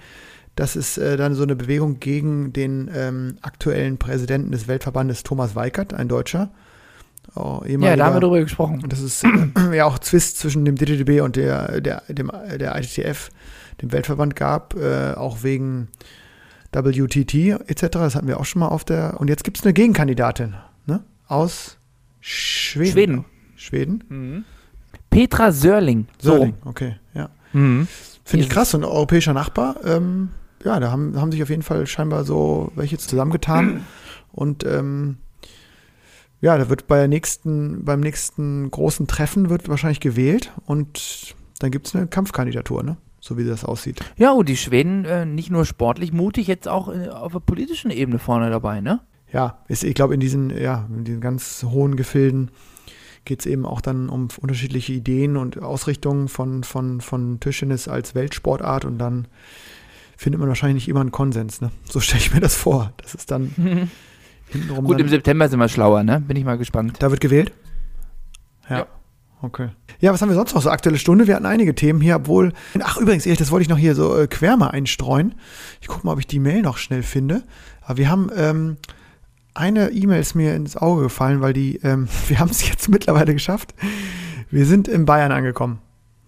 dass 0.56 0.74
es 0.74 0.96
äh, 0.96 1.18
dann 1.18 1.34
so 1.34 1.42
eine 1.42 1.56
Bewegung 1.56 2.00
gegen 2.00 2.54
den 2.54 2.90
ähm, 2.94 3.36
aktuellen 3.42 3.98
Präsidenten 3.98 4.50
des 4.50 4.66
Weltverbandes, 4.66 5.24
Thomas 5.24 5.54
Weikert, 5.54 5.92
ein 5.92 6.08
Deutscher. 6.08 6.48
Oh, 7.34 7.60
Ja, 7.66 7.94
da 7.94 8.06
haben 8.06 8.16
wir 8.16 8.20
drüber 8.20 8.40
gesprochen. 8.40 8.80
Und 8.82 8.94
das 8.94 9.02
ist 9.02 9.24
äh, 9.24 9.28
ja 9.76 9.84
auch 9.84 9.98
Zwist 9.98 10.38
zwischen 10.38 10.64
dem 10.64 10.76
DTDB 10.76 11.20
und 11.20 11.36
der, 11.36 11.82
der, 11.82 12.02
dem, 12.08 12.32
der 12.58 12.74
ITTF, 12.76 13.28
dem 13.82 13.92
Weltverband 13.92 14.36
gab, 14.36 14.74
äh, 14.74 15.12
auch 15.12 15.42
wegen 15.42 15.88
WTT 16.72 17.68
etc. 17.68 17.80
Das 17.92 18.14
hatten 18.14 18.26
wir 18.28 18.40
auch 18.40 18.44
schon 18.44 18.60
mal 18.60 18.68
auf 18.68 18.84
der. 18.84 19.20
Und 19.20 19.28
jetzt 19.28 19.44
gibt 19.44 19.58
es 19.58 19.64
eine 19.64 19.72
Gegenkandidatin, 19.72 20.54
ne? 20.86 21.04
Aus 21.26 21.78
Schweden. 22.20 22.92
Schweden. 22.92 23.24
Schweden? 23.56 24.44
Petra 25.10 25.52
Sörling. 25.52 26.06
So. 26.18 26.32
Sörling, 26.32 26.54
okay, 26.64 26.96
ja. 27.14 27.28
Mhm. 27.52 27.86
Finde 28.24 28.44
ich 28.44 28.50
krass, 28.50 28.70
so 28.70 28.78
ein 28.78 28.84
europäischer 28.84 29.34
Nachbar. 29.34 29.76
Ähm, 29.84 30.30
ja, 30.64 30.80
da 30.80 30.90
haben, 30.90 31.20
haben 31.20 31.32
sich 31.32 31.42
auf 31.42 31.50
jeden 31.50 31.62
Fall 31.62 31.86
scheinbar 31.86 32.24
so 32.24 32.72
welche 32.74 32.98
zusammengetan. 32.98 33.84
Und 34.32 34.64
ähm, 34.64 35.18
ja, 36.40 36.58
da 36.58 36.68
wird 36.68 36.86
bei 36.86 36.96
der 36.96 37.08
nächsten, 37.08 37.84
beim 37.84 38.00
nächsten 38.00 38.70
großen 38.70 39.06
Treffen 39.06 39.48
wird 39.50 39.68
wahrscheinlich 39.68 40.00
gewählt 40.00 40.50
und 40.66 41.36
dann 41.60 41.70
gibt 41.70 41.86
es 41.86 41.94
eine 41.94 42.08
Kampfkandidatur, 42.08 42.82
ne? 42.82 42.96
So 43.24 43.38
wie 43.38 43.44
das 43.44 43.64
aussieht. 43.64 44.00
Ja, 44.16 44.32
und 44.32 44.48
die 44.48 44.56
Schweden 44.56 45.04
äh, 45.04 45.24
nicht 45.24 45.48
nur 45.48 45.64
sportlich 45.64 46.12
mutig, 46.12 46.48
jetzt 46.48 46.66
auch 46.66 46.92
äh, 46.92 47.08
auf 47.08 47.30
der 47.30 47.38
politischen 47.38 47.92
Ebene 47.92 48.18
vorne 48.18 48.50
dabei, 48.50 48.80
ne? 48.80 49.00
Ja, 49.32 49.62
ist, 49.68 49.84
ich 49.84 49.94
glaube, 49.94 50.12
in 50.12 50.18
diesen, 50.18 50.50
ja, 50.50 50.88
in 50.90 51.04
diesen 51.04 51.20
ganz 51.20 51.64
hohen 51.70 51.94
Gefilden 51.94 52.50
geht 53.24 53.38
es 53.38 53.46
eben 53.46 53.64
auch 53.64 53.80
dann 53.80 54.08
um 54.08 54.26
unterschiedliche 54.40 54.92
Ideen 54.92 55.36
und 55.36 55.62
Ausrichtungen 55.62 56.26
von, 56.26 56.64
von, 56.64 57.00
von 57.00 57.38
Tischtennis 57.38 57.86
als 57.86 58.16
Weltsportart 58.16 58.84
und 58.84 58.98
dann 58.98 59.28
findet 60.16 60.40
man 60.40 60.48
wahrscheinlich 60.48 60.82
nicht 60.82 60.88
immer 60.88 61.00
einen 61.00 61.12
Konsens. 61.12 61.60
Ne? 61.60 61.70
So 61.88 62.00
stelle 62.00 62.22
ich 62.22 62.34
mir 62.34 62.40
das 62.40 62.56
vor. 62.56 62.92
Das 62.96 63.14
ist 63.14 63.30
dann 63.30 63.54
hintenrum. 64.48 64.84
Gut, 64.84 64.94
dann, 64.94 65.02
im 65.02 65.08
September 65.08 65.48
sind 65.48 65.60
wir 65.60 65.68
schlauer, 65.68 66.02
ne? 66.02 66.20
Bin 66.20 66.36
ich 66.36 66.44
mal 66.44 66.58
gespannt. 66.58 66.96
da 66.98 67.10
wird 67.12 67.20
gewählt? 67.20 67.52
Ja. 68.68 68.88
Okay. 69.42 69.70
Ja, 69.98 70.12
was 70.12 70.22
haben 70.22 70.28
wir 70.28 70.36
sonst 70.36 70.54
noch 70.54 70.62
so? 70.62 70.70
Aktuelle 70.70 70.98
Stunde. 70.98 71.26
Wir 71.26 71.34
hatten 71.34 71.46
einige 71.46 71.74
Themen 71.74 72.00
hier, 72.00 72.16
obwohl. 72.16 72.52
Ach, 72.80 72.96
übrigens, 72.96 73.26
Erich, 73.26 73.40
das 73.40 73.50
wollte 73.50 73.62
ich 73.62 73.68
noch 73.68 73.78
hier 73.78 73.96
so 73.96 74.16
äh, 74.16 74.28
quer 74.28 74.56
mal 74.56 74.68
einstreuen. 74.68 75.34
Ich 75.80 75.88
gucke 75.88 76.06
mal, 76.06 76.12
ob 76.12 76.20
ich 76.20 76.28
die 76.28 76.38
Mail 76.38 76.62
noch 76.62 76.78
schnell 76.78 77.02
finde. 77.02 77.42
Aber 77.82 77.98
wir 77.98 78.08
haben 78.08 78.30
ähm, 78.36 78.76
eine 79.52 79.90
E-Mail 79.90 80.20
ist 80.20 80.34
mir 80.34 80.54
ins 80.54 80.76
Auge 80.76 81.02
gefallen, 81.02 81.40
weil 81.40 81.52
die, 81.52 81.76
ähm, 81.82 82.08
wir 82.28 82.38
haben 82.38 82.50
es 82.50 82.66
jetzt 82.66 82.88
mittlerweile 82.88 83.32
geschafft. 83.32 83.74
Wir 84.50 84.64
sind 84.64 84.86
in 84.86 85.06
Bayern 85.06 85.32
angekommen. 85.32 85.80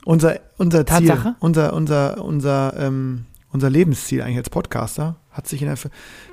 Unser, 0.05 0.41
unser 0.59 0.85
Ziel, 0.85 1.09
Tatsache? 1.09 1.37
unser, 1.39 1.73
unser, 1.73 2.23
unser, 2.23 2.75
ähm, 2.77 3.27
unser 3.53 3.71
Lebensziel 3.71 4.23
eigentlich 4.23 4.39
als 4.39 4.51
Podcaster 4.51 5.17
hat 5.31 5.47
sich 5.47 5.63
in 5.63 5.69
der. 5.69 5.79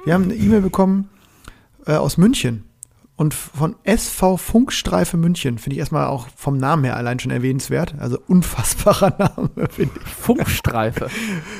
Wir 0.04 0.14
haben 0.14 0.24
eine 0.24 0.36
E-Mail 0.36 0.62
bekommen 0.62 1.10
äh, 1.86 1.94
aus 1.94 2.18
München 2.18 2.66
und 3.22 3.36
von 3.36 3.76
SV 3.84 4.36
Funkstreife 4.38 5.16
München. 5.16 5.60
Finde 5.60 5.76
ich 5.76 5.80
erstmal 5.80 6.08
auch 6.08 6.28
vom 6.36 6.58
Namen 6.58 6.86
her 6.86 6.98
allein 6.98 7.20
schon 7.20 7.30
erwähnenswert. 7.30 7.94
Also 8.00 8.18
unfassbarer 8.28 9.16
Name, 9.38 9.70
finde 9.70 9.94
ich. 10.04 10.12
Funkstreife. 10.12 11.08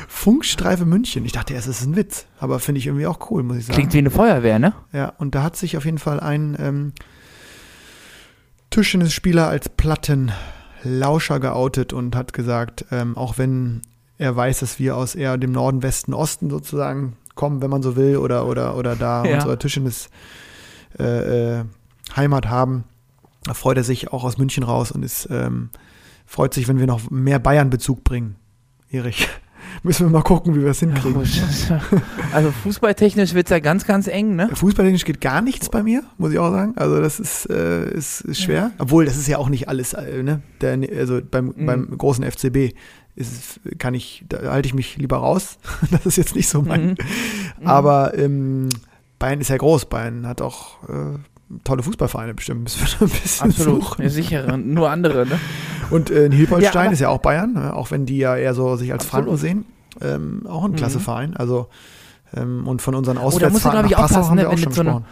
Funkstreife 0.08 0.86
München. 0.86 1.24
Ich 1.24 1.34
dachte 1.34 1.54
erst, 1.54 1.68
es 1.68 1.82
ist 1.82 1.86
ein 1.86 1.96
Witz, 1.96 2.26
aber 2.40 2.58
finde 2.60 2.80
ich 2.80 2.88
irgendwie 2.88 3.06
auch 3.06 3.30
cool, 3.30 3.44
muss 3.44 3.58
ich 3.58 3.66
sagen. 3.68 3.76
Klingt 3.76 3.94
wie 3.94 4.00
eine 4.00 4.10
Feuerwehr, 4.10 4.58
ne? 4.58 4.74
Ja, 4.92 5.14
und 5.20 5.36
da 5.36 5.44
hat 5.44 5.56
sich 5.56 5.78
auf 5.78 5.86
jeden 5.86 6.00
Fall 6.00 6.20
ein 6.20 6.58
ähm, 6.60 6.94
Tischtennisspieler 8.72 9.48
als 9.48 9.70
Plattenlauscher 9.70 11.40
geoutet 11.40 11.94
und 11.94 12.16
hat 12.16 12.34
gesagt, 12.34 12.86
ähm, 12.92 13.16
auch 13.18 13.38
wenn 13.38 13.82
er 14.18 14.36
weiß, 14.36 14.62
dass 14.62 14.80
wir 14.80 14.98
aus 14.98 15.14
eher 15.14 15.38
dem 15.38 15.52
Norden, 15.52 15.84
Westen, 15.84 16.16
Osten 16.16 16.50
sozusagen 16.50 17.18
kommen, 17.36 17.62
wenn 17.62 17.70
man 17.70 17.84
so 17.84 17.96
will, 17.96 18.18
oder, 18.18 18.48
oder, 18.48 18.76
oder 18.78 18.96
da 18.96 19.26
Ja. 19.26 19.36
unsere 19.36 19.60
Tischtennis 19.60 20.10
äh, 21.00 21.60
äh, 21.60 21.64
Heimat 22.16 22.50
haben, 22.50 22.84
da 23.44 23.54
freut 23.54 23.78
er 23.78 23.84
sich 23.84 24.12
auch 24.12 24.24
aus 24.24 24.38
München 24.38 24.64
raus 24.64 24.92
und 24.92 25.04
ist, 25.04 25.28
ähm, 25.32 25.70
freut 26.26 26.54
sich, 26.54 26.68
wenn 26.68 26.80
wir 26.80 26.88
noch 26.88 27.10
mehr 27.10 27.40
Bayern-Bezug 27.40 28.04
bringen. 28.04 28.36
Erich, 28.90 29.28
müssen 29.84 30.08
wir 30.08 30.12
mal 30.12 30.22
gucken, 30.24 30.56
wie 30.56 30.62
wir 30.62 30.72
es 30.72 30.80
hinkriegen. 30.80 31.24
Also 32.34 32.52
fußballtechnisch 32.52 33.34
wird 33.34 33.48
es 33.48 33.52
ja 33.52 33.60
ganz, 33.60 33.86
ganz 33.86 34.08
eng, 34.08 34.36
ne? 34.36 34.50
Fußballtechnisch 34.54 35.04
geht 35.06 35.20
gar 35.20 35.42
nichts 35.42 35.70
bei 35.70 35.84
mir, 35.84 36.04
muss 36.18 36.32
ich 36.32 36.40
auch 36.40 36.52
sagen. 36.52 36.74
Also 36.78 37.02
das 37.02 37.20
ist, 37.20 37.50
äh, 37.50 37.90
ist, 37.92 38.22
ist 38.22 38.42
schwer. 38.42 38.72
Obwohl, 38.78 39.06
das 39.06 39.18
ist 39.18 39.28
ja 39.28 39.38
auch 39.38 39.50
nicht 39.50 39.68
alles, 39.68 39.94
äh, 39.94 40.24
ne? 40.24 40.42
Der, 40.62 40.80
also 40.98 41.20
beim, 41.30 41.54
Mhm. 41.56 41.66
beim 41.66 41.98
großen 41.98 42.24
FCB 42.24 42.74
ist, 43.16 43.60
kann 43.80 43.94
ich, 43.94 44.24
da 44.30 44.52
halte 44.52 44.68
ich 44.68 44.74
mich 44.74 44.96
lieber 44.98 45.18
raus. 45.18 45.58
das 45.92 46.06
ist 46.06 46.18
jetzt 46.18 46.36
nicht 46.36 46.48
so 46.48 46.62
mein. 46.62 46.96
Mhm. 47.60 47.68
Aber 47.68 48.18
ähm, 48.18 48.70
Bayern 49.22 49.40
ist 49.42 49.50
ja 49.50 49.58
groß. 49.58 49.86
Bayern 49.86 50.28
hat 50.28 50.42
auch 50.42 50.84
äh, 50.90 51.18
tolle 51.64 51.84
Fußballvereine 51.84 52.34
bestimmt. 52.34 52.64
Müssen 52.82 53.00
wir 53.00 53.08
ein 53.08 53.22
bisschen 53.22 53.50
Absolut. 53.50 53.84
suchen. 53.84 54.04
Ja, 54.04 54.10
sicher. 54.10 54.58
Nur 54.58 54.90
andere, 54.90 55.26
ne? 55.26 55.40
Und 55.90 56.10
äh, 56.10 56.26
in 56.26 56.32
Hilpoltstein 56.32 56.88
Ja, 56.88 56.92
ist 56.92 57.00
ja 57.00 57.10
auch 57.10 57.20
Bayern, 57.20 57.54
ne? 57.54 57.74
auch 57.74 57.92
wenn 57.92 58.06
die 58.06 58.18
ja 58.18 58.36
eher 58.36 58.54
so 58.54 58.76
sich 58.76 58.92
als. 58.92 59.06
Franken 59.06 59.38
sehen. 59.38 59.66
Ähm, 60.02 60.46
auch 60.48 60.64
ein 60.66 60.72
Mhm. 60.72 60.76
klasse 60.76 61.00
Verein. 61.00 61.36
Also 61.36 61.68
ähm, 62.36 62.68
und 62.68 62.82
von 62.82 62.96
unseren 62.96 63.16
du, 63.18 63.22
Auswärtsfahrten 63.22 63.86
ich, 63.86 63.92
nach 63.92 64.00
Passau 64.00 64.26
haben 64.28 64.36
ne, 64.36 64.42
wir 64.44 64.50
auch 64.50 64.52
wenn 64.54 64.58
du 64.58 64.64
schon 64.64 64.74
so 64.74 64.84
gesprochen. 64.84 65.06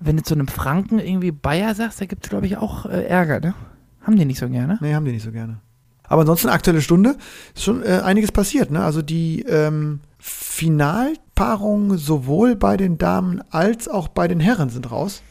Wenn 0.00 0.16
du 0.16 0.22
zu 0.22 0.34
einem 0.34 0.48
Franken 0.48 0.98
irgendwie 0.98 1.32
Bayer 1.32 1.74
sagst, 1.74 2.00
da 2.00 2.06
gibt 2.06 2.24
es, 2.26 2.30
glaube 2.30 2.46
ich, 2.46 2.56
auch 2.58 2.86
äh, 2.86 3.04
Ärger, 3.04 3.40
ne? 3.40 3.54
Haben 4.02 4.16
die 4.16 4.24
nicht 4.24 4.38
so 4.38 4.48
gerne? 4.48 4.78
Nee, 4.80 4.94
haben 4.94 5.04
die 5.04 5.12
nicht 5.12 5.24
so 5.24 5.32
gerne. 5.32 5.58
Aber 6.06 6.20
ansonsten 6.20 6.48
aktuelle 6.48 6.82
Stunde 6.82 7.16
ist 7.54 7.64
schon 7.64 7.82
äh, 7.82 8.00
einiges 8.04 8.30
passiert. 8.30 8.70
Ne? 8.70 8.84
Also 8.84 9.00
die 9.02 9.42
ähm, 9.48 10.00
Finalpaarungen 10.26 11.98
sowohl 11.98 12.56
bei 12.56 12.76
den 12.78 12.96
Damen 12.96 13.42
als 13.50 13.88
auch 13.88 14.08
bei 14.08 14.26
den 14.26 14.40
Herren 14.40 14.70
sind 14.70 14.90
raus. 14.90 15.22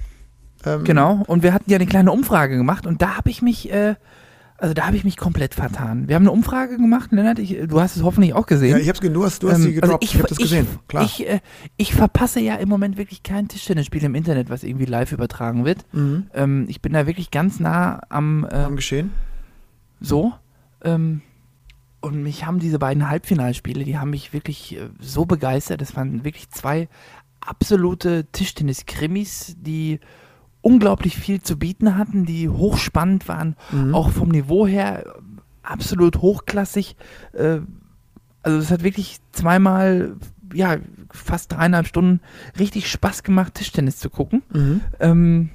Ähm, 0.66 0.84
Genau. 0.84 1.24
Und 1.26 1.42
wir 1.42 1.52
hatten 1.54 1.70
ja 1.72 1.78
eine 1.78 1.88
kleine 1.88 2.12
Umfrage 2.12 2.56
gemacht 2.58 2.86
und 2.86 3.02
da 3.02 3.18
habe 3.18 3.32
ich 3.32 3.42
mich, 3.42 3.72
äh, 3.74 3.96
also 4.58 4.76
da 4.76 4.86
habe 4.86 4.96
ich 4.96 5.04
mich 5.04 5.18
komplett 5.18 5.56
vertan. 5.56 6.08
Wir 6.08 6.16
haben 6.16 6.22
eine 6.24 6.32
Umfrage 6.32 6.78
gemacht, 6.78 7.12
Lennart, 7.12 7.40
ich, 7.40 7.58
du 7.68 7.82
hast 7.82 7.96
es 7.96 8.04
hoffentlich 8.04 8.34
auch 8.36 8.46
gesehen. 8.46 8.70
Ja, 8.72 8.78
ich 8.78 8.88
hab's 8.88 9.02
ge- 9.02 9.12
du 9.12 9.24
hast, 9.26 9.42
du 9.42 9.50
hast 9.50 9.58
Ähm, 9.58 9.64
sie 9.64 9.74
gedroppt. 9.74 10.04
also 10.04 10.12
ich, 10.14 10.20
habe 10.20 10.28
das 10.30 10.38
gesehen. 10.38 10.68
Klar. 10.88 11.04
Ich, 11.06 11.28
äh, 11.28 11.40
ich 11.76 11.96
verpasse 11.96 12.40
ja 12.40 12.56
im 12.56 12.70
Moment 12.70 12.96
wirklich 12.98 13.24
kein 13.24 13.48
Tischtennisspiel 13.48 14.04
im 14.04 14.14
Internet, 14.14 14.52
was 14.52 14.64
irgendwie 14.64 14.86
live 14.86 15.12
übertragen 15.12 15.66
wird. 15.66 15.86
mhm. 15.92 16.28
Ähm, 16.36 16.66
ich 16.70 16.82
bin 16.82 16.94
da 16.94 17.08
wirklich 17.08 17.32
ganz 17.32 17.60
nah 17.60 18.00
am 18.10 18.46
äh, 18.50 18.54
Am 18.56 18.76
Geschehen. 18.76 19.12
so. 20.02 20.34
Ähm, 20.84 21.22
und 22.04 22.22
mich 22.22 22.46
haben 22.46 22.60
diese 22.60 22.80
beiden 22.80 23.10
Halbfinalspiele, 23.10 23.86
die 23.86 23.98
haben 23.98 24.10
mich 24.10 24.34
wirklich 24.34 24.76
äh, 24.76 24.90
so 25.00 25.26
begeistert. 25.26 25.80
Das 25.82 25.96
waren 25.96 26.26
wirklich 26.26 26.50
zwei 26.50 26.90
absolute 27.40 28.26
Tischtennis-Krimis, 28.32 29.56
die 29.60 30.00
unglaublich 30.62 31.18
viel 31.18 31.42
zu 31.42 31.58
bieten 31.58 31.98
hatten, 31.98 32.26
die 32.26 32.50
hochspannend 32.50 33.28
waren, 33.28 33.56
Mhm. 33.72 33.96
auch 33.96 34.12
vom 34.12 34.30
Niveau 34.30 34.68
her 34.68 35.06
äh, 35.06 35.10
absolut 35.64 36.18
hochklassig. 36.18 36.96
Äh, 37.34 37.60
also 38.42 38.58
es 38.58 38.70
hat 38.70 38.84
wirklich 38.84 39.20
zweimal, 39.32 40.16
ja, 40.54 40.78
fast 41.12 41.54
dreieinhalb 41.54 41.88
Stunden 41.88 42.20
richtig 42.60 42.90
Spaß 42.92 43.24
gemacht, 43.24 43.54
Tischtennis 43.54 43.98
zu 43.98 44.10
gucken. 44.10 44.44
Mhm. 44.54 44.82
Ähm, 45.00 45.50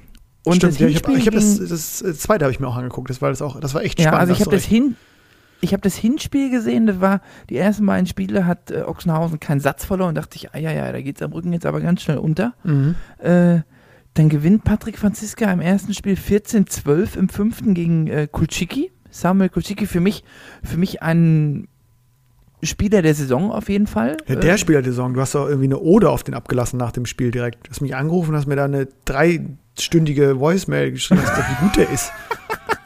und 0.45 0.55
Stimmt, 0.55 0.73
das 0.73 0.79
ja, 0.79 0.87
ich 0.87 1.03
habe 1.03 1.19
hab 1.19 1.33
das, 1.33 1.59
das 1.59 1.99
zweite 2.19 2.45
habe 2.45 2.51
ich 2.51 2.59
mir 2.59 2.67
auch 2.67 2.77
angeguckt. 2.77 3.09
Das 3.09 3.21
war 3.21 3.29
das 3.29 3.41
auch, 3.43 3.59
das 3.59 3.75
war 3.75 3.83
echt 3.83 3.99
ja, 3.99 4.07
spannend. 4.07 4.21
also 4.21 4.33
ich 4.33 4.41
habe 4.41 4.51
das 4.51 4.65
hin, 4.65 4.95
ich 5.61 5.73
habe 5.73 5.81
das 5.81 5.95
Hinspiel 5.95 6.49
gesehen. 6.49 6.87
Das 6.87 7.01
war 7.01 7.21
die 7.49 7.57
ersten 7.57 7.85
beiden 7.85 8.07
Spiele 8.07 8.45
hat 8.45 8.71
äh, 8.71 8.81
Ochsenhausen 8.81 9.39
keinen 9.39 9.59
Satz 9.59 9.85
verloren. 9.85 10.15
Dachte 10.15 10.35
ich, 10.37 10.53
ah 10.53 10.57
ja 10.57 10.71
ja, 10.71 10.91
da 10.91 11.01
geht's 11.01 11.21
am 11.21 11.31
Rücken 11.33 11.53
jetzt 11.53 11.65
aber 11.65 11.81
ganz 11.81 12.01
schnell 12.01 12.17
unter. 12.17 12.53
Mhm. 12.63 12.95
Äh, 13.19 13.61
dann 14.15 14.29
gewinnt 14.29 14.63
Patrick 14.63 14.97
Franziska 14.97 15.51
im 15.51 15.61
ersten 15.61 15.93
Spiel 15.93 16.15
14-12 16.15 17.17
im 17.17 17.29
fünften 17.29 17.73
gegen 17.73 18.07
äh, 18.07 18.27
Kulczycki. 18.29 18.91
Samuel 19.11 19.49
Kulczycki 19.49 19.85
für 19.85 19.99
mich, 19.99 20.23
für 20.63 20.77
mich 20.77 21.01
ein 21.01 21.67
Spieler 22.61 23.01
der 23.01 23.15
Saison 23.15 23.51
auf 23.51 23.69
jeden 23.69 23.87
Fall. 23.87 24.17
Ja, 24.27 24.35
Äh, 24.35 24.39
der 24.39 24.57
Spieler 24.57 24.81
der 24.81 24.91
Saison, 24.91 25.13
du 25.13 25.21
hast 25.21 25.35
doch 25.35 25.47
irgendwie 25.47 25.67
eine 25.67 25.79
Ode 25.79 26.09
auf 26.09 26.23
den 26.23 26.33
abgelassen 26.33 26.77
nach 26.77 26.91
dem 26.91 27.05
Spiel 27.05 27.31
direkt. 27.31 27.67
Du 27.67 27.71
hast 27.71 27.81
mich 27.81 27.95
angerufen 27.95 28.31
und 28.31 28.35
hast 28.37 28.47
mir 28.47 28.55
da 28.55 28.65
eine 28.65 28.87
dreistündige 29.05 30.39
Voicemail 30.39 30.91
geschrieben, 30.91 31.21
dass 31.21 31.37
wie 31.37 31.63
gut 31.65 31.77
der 31.77 31.89
ist. 31.89 32.11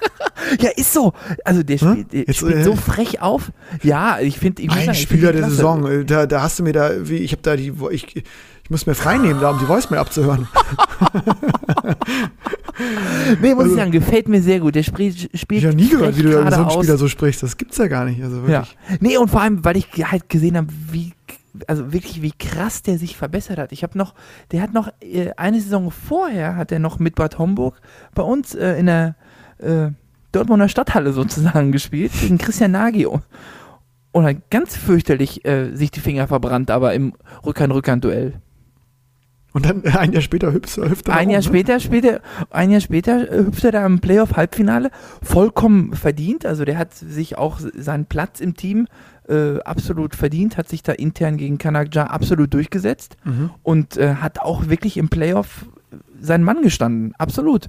ja, 0.60 0.70
ist 0.76 0.94
so. 0.94 1.14
Also 1.46 1.64
der 1.64 1.78
Hä? 1.78 1.86
spielt, 1.92 2.14
Jetzt, 2.14 2.38
spielt 2.38 2.56
äh, 2.56 2.64
so 2.64 2.76
frech 2.76 3.22
auf. 3.22 3.52
Ja, 3.82 4.20
ich 4.20 4.38
finde, 4.40 4.62
ich 4.62 4.70
muss 4.70 4.88
Ein 4.88 4.96
Spieler 4.96 5.30
ihn 5.30 5.34
der 5.38 5.42
klasse. 5.44 5.56
Saison. 5.56 5.86
äh, 5.92 6.06
Da, 6.06 6.26
da 6.26 6.42
hast 6.42 6.60
du 6.60 6.64
mir 6.64 6.74
da, 6.74 6.92
wie, 7.08 7.18
ich 7.18 7.32
habe 7.32 7.42
da 7.42 7.56
die, 7.56 7.74
ich, 7.92 8.16
ich 8.16 8.70
muss 8.70 8.86
mir 8.86 8.96
frei 8.96 9.18
nehmen, 9.18 9.40
da 9.42 9.50
um 9.52 9.60
die 9.60 9.68
Voicemail 9.68 10.00
abzuhören. 10.00 10.48
Nee, 13.42 13.54
muss 13.54 13.64
Also- 13.66 13.76
ich 13.76 13.80
sagen, 13.80 13.92
gefällt 13.92 14.28
mir 14.28 14.42
sehr 14.42 14.60
gut. 14.60 14.74
Der 14.76 14.84
spielt, 14.84 15.30
spielt 15.38 15.62
Ich 15.62 15.66
habe 15.68 15.76
nie 15.76 15.90
gehört, 15.90 16.18
wie 16.18 16.24
du 16.24 16.30
mit 16.30 16.38
so 16.38 16.44
geradeaus. 16.44 16.74
Spieler 16.74 16.98
so 16.98 17.08
sprichst. 17.08 17.44
Das 17.44 17.58
gibt's 17.58 17.78
ja 17.78 17.88
gar 17.88 18.06
nicht. 18.06 18.22
Also 18.24 18.38
Ja. 18.48 18.66
wirklich. 18.66 18.76
Nee, 19.00 19.18
und 19.18 19.30
vor 19.30 19.42
allem, 19.42 19.64
weil 19.64 19.78
ich 19.78 19.88
halt 20.04 20.28
gesehen 20.30 20.58
habe, 20.58 20.68
wie, 20.92 21.14
also 21.68 21.94
wirklich, 21.94 22.22
wie 22.24 22.32
krass 22.32 22.82
der 22.82 22.98
sich 22.98 23.16
verbessert 23.16 23.60
hat. 23.60 23.72
Ich 23.72 23.84
habe 23.84 23.96
noch, 23.98 24.16
der 24.52 24.62
hat 24.62 24.74
noch, 24.74 24.90
äh, 25.02 25.30
eine 25.38 25.62
Saison 25.62 25.92
vorher 25.92 26.56
hat 26.56 26.72
er 26.72 26.80
noch 26.80 26.98
mit 27.00 27.14
Bad 27.16 27.38
Homburg 27.38 27.80
bei 28.16 28.24
uns 28.24 28.56
äh, 28.56 28.74
in 28.80 28.88
der 28.88 29.16
äh, 29.60 29.90
Dortmunder 30.34 30.68
Stadthalle 30.68 31.14
sozusagen 31.14 31.72
gespielt, 31.72 32.12
gegen 32.20 32.38
Christian 32.38 32.72
Nagio. 32.72 33.22
Und 34.12 34.26
hat 34.26 34.50
ganz 34.52 34.76
fürchterlich 34.76 35.44
äh, 35.46 35.74
sich 35.76 35.90
die 35.90 36.00
Finger 36.02 36.28
verbrannt, 36.28 36.70
aber 36.70 36.94
im 36.94 37.14
Rückhand-Rückhand-Duell. 37.46 38.34
Und 39.54 39.66
dann 39.68 39.84
äh, 39.84 39.90
ein 39.98 40.12
Jahr 40.12 40.22
später 40.22 40.52
hüpft, 40.52 40.78
hüpft 40.78 41.08
er 41.08 41.16
Ein 41.16 41.26
rum, 41.28 41.32
Jahr 41.32 41.42
ne? 41.42 41.48
später, 41.48 41.80
später, 41.80 42.22
ein 42.50 42.70
Jahr 42.72 42.82
später 42.82 43.32
äh, 43.32 43.46
hüpft 43.46 43.64
er 43.64 43.72
da 43.72 43.86
im 43.86 44.00
Playoff-Halbfinale, 44.00 44.92
vollkommen 45.22 45.94
verdient. 45.94 46.46
Also 46.46 46.66
der 46.66 46.78
hat 46.78 46.94
sich 46.94 47.38
auch 47.38 47.60
seinen 47.76 48.06
Platz 48.06 48.40
im 48.40 48.56
Team 48.56 48.88
äh, 49.30 49.60
absolut 49.62 50.16
verdient, 50.16 50.58
hat 50.58 50.70
sich 50.70 50.84
da 50.84 50.92
intern 50.92 51.38
gegen 51.38 51.58
Kanakja 51.58 52.08
absolut 52.08 52.54
durchgesetzt 52.54 53.16
Mhm. 53.24 53.52
und 53.64 53.98
äh, 53.98 54.16
hat 54.16 54.40
auch 54.42 54.68
wirklich 54.68 54.98
im 54.98 55.10
Playoff 55.10 55.66
seinen 56.20 56.44
Mann 56.44 56.62
gestanden. 56.62 57.14
Absolut. 57.18 57.68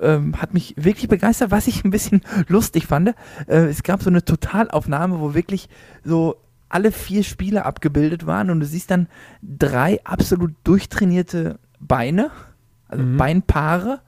Ähm, 0.00 0.40
hat 0.40 0.54
mich 0.54 0.74
wirklich 0.76 1.08
begeistert, 1.08 1.50
was 1.50 1.66
ich 1.66 1.84
ein 1.84 1.90
bisschen 1.90 2.22
lustig 2.48 2.86
fand. 2.86 3.14
Äh, 3.46 3.66
es 3.66 3.82
gab 3.82 4.02
so 4.02 4.10
eine 4.10 4.24
Totalaufnahme, 4.24 5.20
wo 5.20 5.34
wirklich 5.34 5.68
so 6.04 6.36
alle 6.68 6.92
vier 6.92 7.22
Spieler 7.24 7.66
abgebildet 7.66 8.26
waren 8.26 8.48
und 8.50 8.60
du 8.60 8.66
siehst 8.66 8.90
dann 8.90 9.08
drei 9.42 9.98
absolut 10.04 10.52
durchtrainierte 10.64 11.58
Beine, 11.80 12.30
also 12.88 13.02
Mhm. 13.04 13.16
Beinpaare 13.16 14.00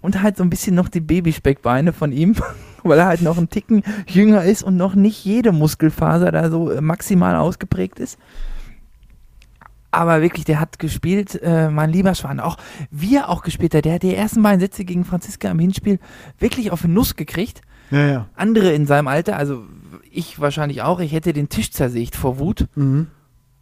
und 0.00 0.22
halt 0.22 0.36
so 0.36 0.42
ein 0.44 0.50
bisschen 0.50 0.74
noch 0.74 0.88
die 0.88 1.00
Babyspeckbeine 1.00 1.92
von 1.94 2.12
ihm, 2.12 2.34
weil 2.82 2.98
er 2.98 3.06
halt 3.06 3.22
noch 3.22 3.38
ein 3.38 3.48
Ticken 3.48 3.82
jünger 4.06 4.44
ist 4.44 4.62
und 4.62 4.76
noch 4.76 4.94
nicht 4.94 5.24
jede 5.24 5.50
Muskelfaser 5.52 6.30
da 6.30 6.50
so 6.50 6.70
äh, 6.70 6.80
maximal 6.82 7.36
ausgeprägt 7.36 7.98
ist. 7.98 8.18
Aber 9.94 10.22
wirklich, 10.22 10.44
der 10.44 10.60
hat 10.60 10.78
gespielt, 10.78 11.40
äh, 11.42 11.70
mein 11.70 11.90
lieber 11.90 12.14
Schwan. 12.14 12.40
Auch 12.40 12.56
wie 12.90 13.16
er 13.16 13.28
auch 13.28 13.42
gespielt 13.42 13.74
hat, 13.74 13.84
der 13.84 13.94
hat 13.94 14.02
die 14.02 14.14
ersten 14.14 14.42
beiden 14.42 14.60
Sätze 14.60 14.84
gegen 14.84 15.04
Franziska 15.04 15.50
im 15.50 15.58
Hinspiel 15.58 15.98
wirklich 16.38 16.70
auf 16.70 16.82
den 16.82 16.92
Nuss 16.94 17.16
gekriegt. 17.16 17.62
Ja, 17.90 18.06
ja. 18.06 18.26
Andere 18.34 18.72
in 18.72 18.86
seinem 18.86 19.08
Alter, 19.08 19.36
also 19.36 19.64
ich 20.10 20.40
wahrscheinlich 20.40 20.82
auch, 20.82 21.00
ich 21.00 21.12
hätte 21.12 21.32
den 21.32 21.48
Tisch 21.48 21.70
zersägt 21.70 22.16
vor 22.16 22.38
Wut. 22.38 22.66
Mhm. 22.74 23.08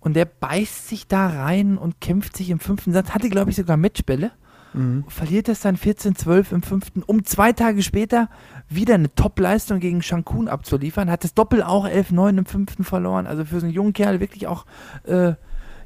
Und 0.00 0.14
der 0.14 0.24
beißt 0.24 0.88
sich 0.88 1.06
da 1.06 1.28
rein 1.28 1.78
und 1.78 2.00
kämpft 2.00 2.36
sich 2.36 2.50
im 2.50 2.58
fünften 2.58 2.92
Satz, 2.92 3.10
hatte 3.10 3.30
glaube 3.30 3.50
ich 3.50 3.56
sogar 3.56 3.76
Matchbälle, 3.76 4.32
Mhm. 4.74 5.04
verliert 5.08 5.48
das 5.48 5.60
dann 5.60 5.76
14-12 5.76 6.52
im 6.52 6.62
fünften, 6.62 7.02
um 7.02 7.24
zwei 7.24 7.52
Tage 7.52 7.82
später 7.82 8.30
wieder 8.70 8.94
eine 8.94 9.14
Top-Leistung 9.14 9.80
gegen 9.80 10.02
Shankun 10.02 10.48
abzuliefern, 10.48 11.10
hat 11.10 11.24
das 11.24 11.34
Doppel 11.34 11.62
auch 11.62 11.86
11-9 11.86 12.38
im 12.38 12.46
fünften 12.46 12.82
verloren, 12.84 13.26
also 13.26 13.44
für 13.44 13.60
so 13.60 13.66
einen 13.66 13.74
jungen 13.74 13.92
Kerl 13.92 14.20
wirklich 14.20 14.46
auch, 14.46 14.64
äh, 15.04 15.34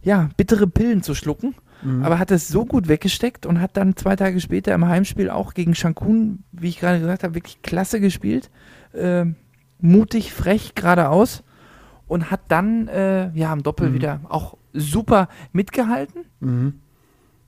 ja, 0.06 0.28
bittere 0.36 0.66
Pillen 0.68 1.02
zu 1.02 1.14
schlucken. 1.14 1.54
Mhm. 1.82 2.04
Aber 2.04 2.18
hat 2.18 2.30
es 2.30 2.48
so 2.48 2.64
gut 2.64 2.88
weggesteckt 2.88 3.44
und 3.44 3.60
hat 3.60 3.76
dann 3.76 3.96
zwei 3.96 4.14
Tage 4.16 4.40
später 4.40 4.72
im 4.74 4.86
Heimspiel 4.86 5.28
auch 5.28 5.52
gegen 5.52 5.74
Shankun, 5.74 6.44
wie 6.52 6.68
ich 6.68 6.78
gerade 6.80 7.00
gesagt 7.00 7.24
habe, 7.24 7.34
wirklich 7.34 7.60
klasse 7.62 8.00
gespielt. 8.00 8.50
Ähm, 8.94 9.34
mutig, 9.80 10.32
frech, 10.32 10.74
geradeaus. 10.74 11.42
Und 12.06 12.30
hat 12.30 12.40
dann 12.48 12.86
äh, 12.86 13.30
ja 13.34 13.50
am 13.52 13.64
Doppel 13.64 13.90
Mhm. 13.90 13.94
wieder 13.94 14.20
auch 14.28 14.56
super 14.72 15.28
mitgehalten. 15.52 16.24
Mhm. 16.38 16.74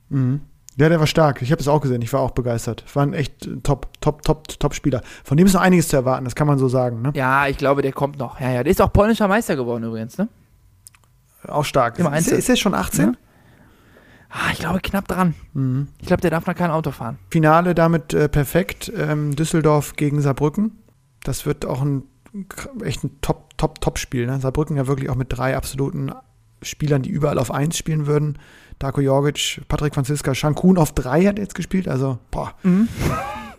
Mhm. 0.09 0.41
Ja, 0.77 0.89
der 0.89 0.99
war 1.01 1.07
stark. 1.07 1.43
Ich 1.43 1.51
habe 1.53 1.61
es 1.61 1.69
auch 1.69 1.81
gesehen. 1.81 2.03
Ich 2.03 2.13
war 2.13 2.21
auch 2.21 2.33
begeistert. 2.33 2.85
War 2.95 3.05
ein 3.05 3.13
echt 3.15 3.47
äh, 3.47 3.57
top, 3.63 3.89
top, 4.01 4.23
top, 4.23 4.49
top 4.59 4.75
Spieler. 4.75 5.03
Von 5.25 5.37
dem 5.37 5.47
ist 5.47 5.53
noch 5.55 5.61
einiges 5.61 5.89
zu 5.89 5.97
erwarten. 5.97 6.25
Das 6.25 6.35
kann 6.35 6.47
man 6.49 6.59
so 6.59 6.69
sagen. 6.69 7.03
Ne? 7.03 7.13
Ja, 7.15 7.47
ich 7.47 7.57
glaube, 7.57 7.83
der 7.83 7.93
kommt 7.93 8.19
noch. 8.19 8.41
Ja, 8.41 8.51
ja, 8.51 8.63
der 8.65 8.71
ist 8.73 8.81
auch 8.83 8.93
polnischer 8.93 9.29
Meister 9.29 9.55
geworden 9.57 9.85
übrigens, 9.85 10.19
ne? 10.19 10.29
Auch 11.47 11.65
stark. 11.65 11.99
Im 11.99 12.07
Ist, 12.07 12.13
Einzel. 12.13 12.39
ist 12.39 12.49
er 12.49 12.57
schon 12.57 12.75
18? 12.75 13.07
Ja. 13.07 13.13
Ah, 14.31 14.51
ich 14.53 14.59
glaube, 14.59 14.81
knapp 14.81 15.09
dran. 15.09 15.35
Mhm. 15.55 15.89
Ich 16.01 16.07
glaube, 16.07 16.21
der 16.21 16.31
darf 16.31 16.47
noch 16.47 16.55
kein 16.55 16.71
Auto 16.71 16.91
fahren. 16.91 17.19
Finale 17.31 17.75
damit 17.75 18.13
äh, 18.13 18.29
perfekt. 18.29 18.93
Ähm, 18.95 19.35
Düsseldorf 19.35 19.95
gegen 19.97 20.21
Saarbrücken. 20.21 20.73
Das 21.23 21.47
wird 21.47 21.65
auch 21.65 21.81
ein 21.83 22.03
echt 22.85 23.05
ein 23.05 23.11
Top, 23.23 23.57
Top, 23.57 23.81
Top-Spiel. 23.81 24.27
Ne? 24.27 24.39
Saarbrücken 24.39 24.77
ja 24.77 24.87
wirklich 24.87 25.09
auch 25.09 25.15
mit 25.15 25.29
drei 25.31 25.57
absoluten 25.57 26.13
Spielern, 26.61 27.01
die 27.03 27.11
überall 27.11 27.39
auf 27.39 27.51
eins 27.51 27.79
spielen 27.79 28.07
würden. 28.07 28.39
Darko 28.79 29.01
Jorgic, 29.01 29.63
Patrick 29.69 29.95
Franziska, 29.95 30.35
Shankun 30.35 30.77
auf 30.77 30.93
drei 30.93 31.25
hat 31.25 31.39
jetzt 31.39 31.55
gespielt. 31.55 31.89
Also, 31.89 32.19
boah, 32.31 32.53
Mhm. 32.65 32.89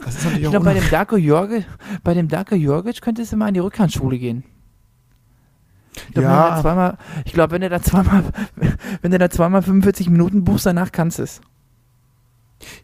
das 0.06 0.16
ist 0.18 0.24
natürlich 0.26 0.44
Ich 0.44 0.50
glaube, 0.52 0.66
bei 0.66 0.74
dem 0.76 0.88
Darko 0.92 1.18
Jorge, 1.18 1.66
bei 2.04 2.14
dem 2.14 2.28
Darko 2.28 2.54
Jorgic 2.56 3.02
könntest 3.02 3.32
du 3.32 3.38
mal 3.38 3.48
in 3.48 3.56
die 3.56 3.60
Rückhandschule 3.60 4.20
gehen. 4.20 4.44
Ich 6.08 6.14
glaube, 6.14 6.28
Ja. 6.28 6.50
da 6.56 6.62
zweimal, 6.62 6.98
ich 7.26 7.34
glaube, 7.34 7.52
wenn 7.52 7.62
du 7.62 7.70
da 7.70 7.82
zweimal, 7.82 8.24
wenn 9.02 9.12
du 9.12 9.18
da 9.18 9.30
zweimal 9.30 9.62
45 9.62 10.10
Minuten 10.10 10.44
buchst, 10.44 10.66
danach 10.66 10.92
kannst 10.92 11.20
du 11.20 11.24
es. 11.24 11.42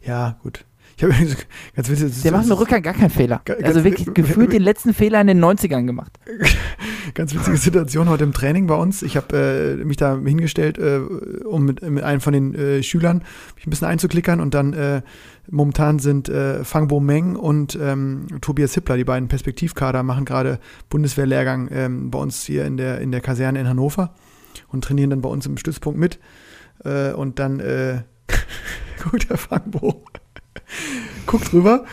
Ja, 0.03 0.37
gut. 0.43 0.65
Ich 0.97 1.03
habe 1.03 1.13
ganz 1.75 1.89
witzig. 1.89 2.21
Der 2.23 2.31
macht 2.31 2.47
mit 2.47 2.57
Rückhand 2.57 2.83
gar 2.83 2.93
keinen 2.93 3.09
Fehler. 3.09 3.41
Also 3.63 3.83
wirklich 3.83 4.13
gefühlt 4.13 4.53
den 4.53 4.61
letzten 4.61 4.93
Fehler 4.93 5.19
in 5.21 5.27
den 5.27 5.43
90ern 5.43 5.85
gemacht. 5.85 6.11
Ganz 7.13 7.35
witzige 7.35 7.57
Situation 7.57 8.09
heute 8.09 8.23
im 8.23 8.33
Training 8.33 8.65
bei 8.65 8.75
uns. 8.75 9.03
Ich 9.03 9.15
habe 9.15 9.77
äh, 9.79 9.85
mich 9.85 9.97
da 9.97 10.17
hingestellt, 10.17 10.77
äh, 10.77 10.99
um 11.45 11.63
mit, 11.63 11.81
mit 11.81 12.03
einem 12.03 12.19
von 12.19 12.33
den 12.33 12.55
äh, 12.55 12.81
Schülern 12.81 13.23
mich 13.55 13.67
ein 13.67 13.69
bisschen 13.69 13.87
einzuklickern 13.87 14.39
und 14.39 14.53
dann 14.53 14.73
äh, 14.73 15.01
momentan 15.49 15.99
sind 15.99 16.29
äh, 16.29 16.63
Fangbo 16.63 16.99
Meng 16.99 17.35
und 17.35 17.77
ähm, 17.79 18.27
Tobias 18.41 18.73
Hippler, 18.73 18.97
die 18.97 19.03
beiden 19.03 19.27
Perspektivkader, 19.27 20.01
machen 20.03 20.25
gerade 20.25 20.59
Bundeswehrlehrgang 20.89 21.69
ähm, 21.71 22.11
bei 22.11 22.19
uns 22.19 22.43
hier 22.43 22.65
in 22.65 22.77
der, 22.77 22.99
in 23.01 23.11
der 23.11 23.21
Kaserne 23.21 23.59
in 23.59 23.67
Hannover 23.67 24.15
und 24.69 24.83
trainieren 24.83 25.11
dann 25.11 25.21
bei 25.21 25.29
uns 25.29 25.45
im 25.45 25.57
Stützpunkt 25.57 25.99
mit. 25.99 26.19
Äh, 26.83 27.11
und 27.13 27.39
dann 27.39 27.59
äh, 27.59 28.01
guckt 29.03 29.29
der 29.29 29.37
Fangbo, 29.37 30.03
guckt 31.25 31.53
rüber 31.53 31.85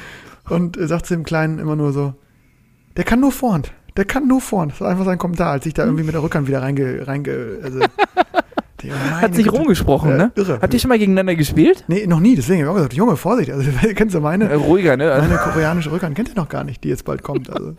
und 0.48 0.76
äh, 0.76 0.86
sagt 0.86 1.06
zu 1.06 1.14
dem 1.14 1.24
Kleinen 1.24 1.58
immer 1.58 1.76
nur 1.76 1.92
so, 1.92 2.14
der 2.96 3.04
kann 3.04 3.20
nur 3.20 3.32
Vorhand. 3.32 3.72
Der 3.96 4.04
kann 4.04 4.26
nur 4.26 4.40
Vorhand. 4.40 4.72
Das 4.72 4.80
war 4.80 4.88
einfach 4.90 5.04
sein 5.04 5.18
Kommentar, 5.18 5.52
als 5.52 5.66
ich 5.66 5.74
da 5.74 5.84
irgendwie 5.84 6.04
mit 6.04 6.14
der 6.14 6.22
Rückhand 6.22 6.48
wieder 6.48 6.62
reinge... 6.62 7.06
reinge 7.06 7.58
also, 7.62 7.80
Hat 9.20 9.36
sich 9.36 9.52
rumgesprochen, 9.52 10.10
Ja, 10.10 10.16
ne? 10.16 10.32
irre. 10.34 10.58
Habt 10.60 10.74
ihr 10.74 10.80
schon 10.80 10.88
mal 10.88 10.98
gegeneinander 10.98 11.36
gespielt? 11.36 11.84
Nee, 11.86 12.06
noch 12.08 12.18
nie. 12.18 12.34
Deswegen 12.34 12.62
habe 12.62 12.66
ich 12.66 12.70
auch 12.70 12.74
gesagt, 12.74 12.94
Junge, 12.94 13.16
Vorsicht. 13.16 13.52
Also, 13.52 13.70
kennst 13.94 14.14
du 14.14 14.20
meine? 14.20 14.52
ruhiger, 14.56 14.96
ne? 14.96 15.06
Meine 15.20 15.36
koreanische 15.36 15.92
Rückhand 15.92 16.16
kennt 16.16 16.30
ihr 16.30 16.34
noch 16.34 16.48
gar 16.48 16.64
nicht, 16.64 16.82
die 16.82 16.88
jetzt 16.88 17.04
bald 17.04 17.22
kommt. 17.22 17.48
Also. 17.48 17.76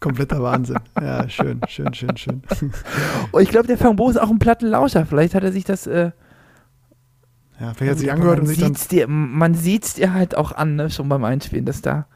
Kompletter 0.00 0.42
Wahnsinn. 0.42 0.78
Ja, 0.98 1.28
schön, 1.28 1.60
schön, 1.68 1.92
schön, 1.94 2.16
schön. 2.16 2.42
Oh, 3.32 3.38
ich 3.38 3.50
glaube, 3.50 3.66
der 3.66 3.76
Fangbo 3.76 4.08
ist 4.08 4.18
auch 4.18 4.30
ein 4.30 4.38
Plattenlauscher. 4.38 5.04
Vielleicht 5.04 5.34
hat 5.34 5.44
er 5.44 5.52
sich 5.52 5.64
das. 5.64 5.86
Äh, 5.86 6.12
Ja, 7.62 7.74
vielleicht 7.74 7.92
hat 7.92 7.98
sich 8.00 8.10
angehört 8.10 8.38
man 8.38 8.48
und 8.48 8.54
sich 8.54 8.58
dann. 8.58 8.76
dir, 8.90 9.06
man 9.06 9.54
sieht 9.54 9.84
es 9.84 9.94
dir 9.94 10.12
halt 10.12 10.36
auch 10.36 10.50
an, 10.50 10.74
ne? 10.74 10.90
Schon 10.90 11.08
beim 11.08 11.22
Einspielen, 11.22 11.64
dass 11.64 11.80
da. 11.80 12.06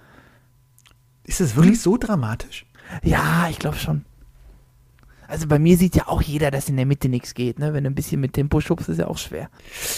Ist 1.23 1.41
das 1.41 1.55
wirklich 1.55 1.81
so 1.81 1.97
dramatisch? 1.97 2.67
Ja, 3.05 3.47
ich 3.49 3.61
glaube 3.61 3.77
schon. 3.77 4.05
Also 5.29 5.47
bei 5.47 5.59
mir 5.61 5.77
sieht 5.77 5.95
ja 5.95 6.09
auch 6.09 6.23
jeder, 6.23 6.51
dass 6.51 6.69
in 6.69 6.77
der 6.77 6.87
Mitte 6.87 7.09
nichts 7.09 7.35
geht, 7.35 7.61
ne? 7.61 7.73
Wenn 7.73 7.85
du 7.85 7.91
ein 7.91 7.95
bisschen 7.95 8.21
mit 8.21 8.33
Tempo 8.33 8.61
schubst, 8.61 8.89
ist 8.89 8.99
ja 8.99 9.07
auch 9.07 9.19
schwer. 9.19 9.49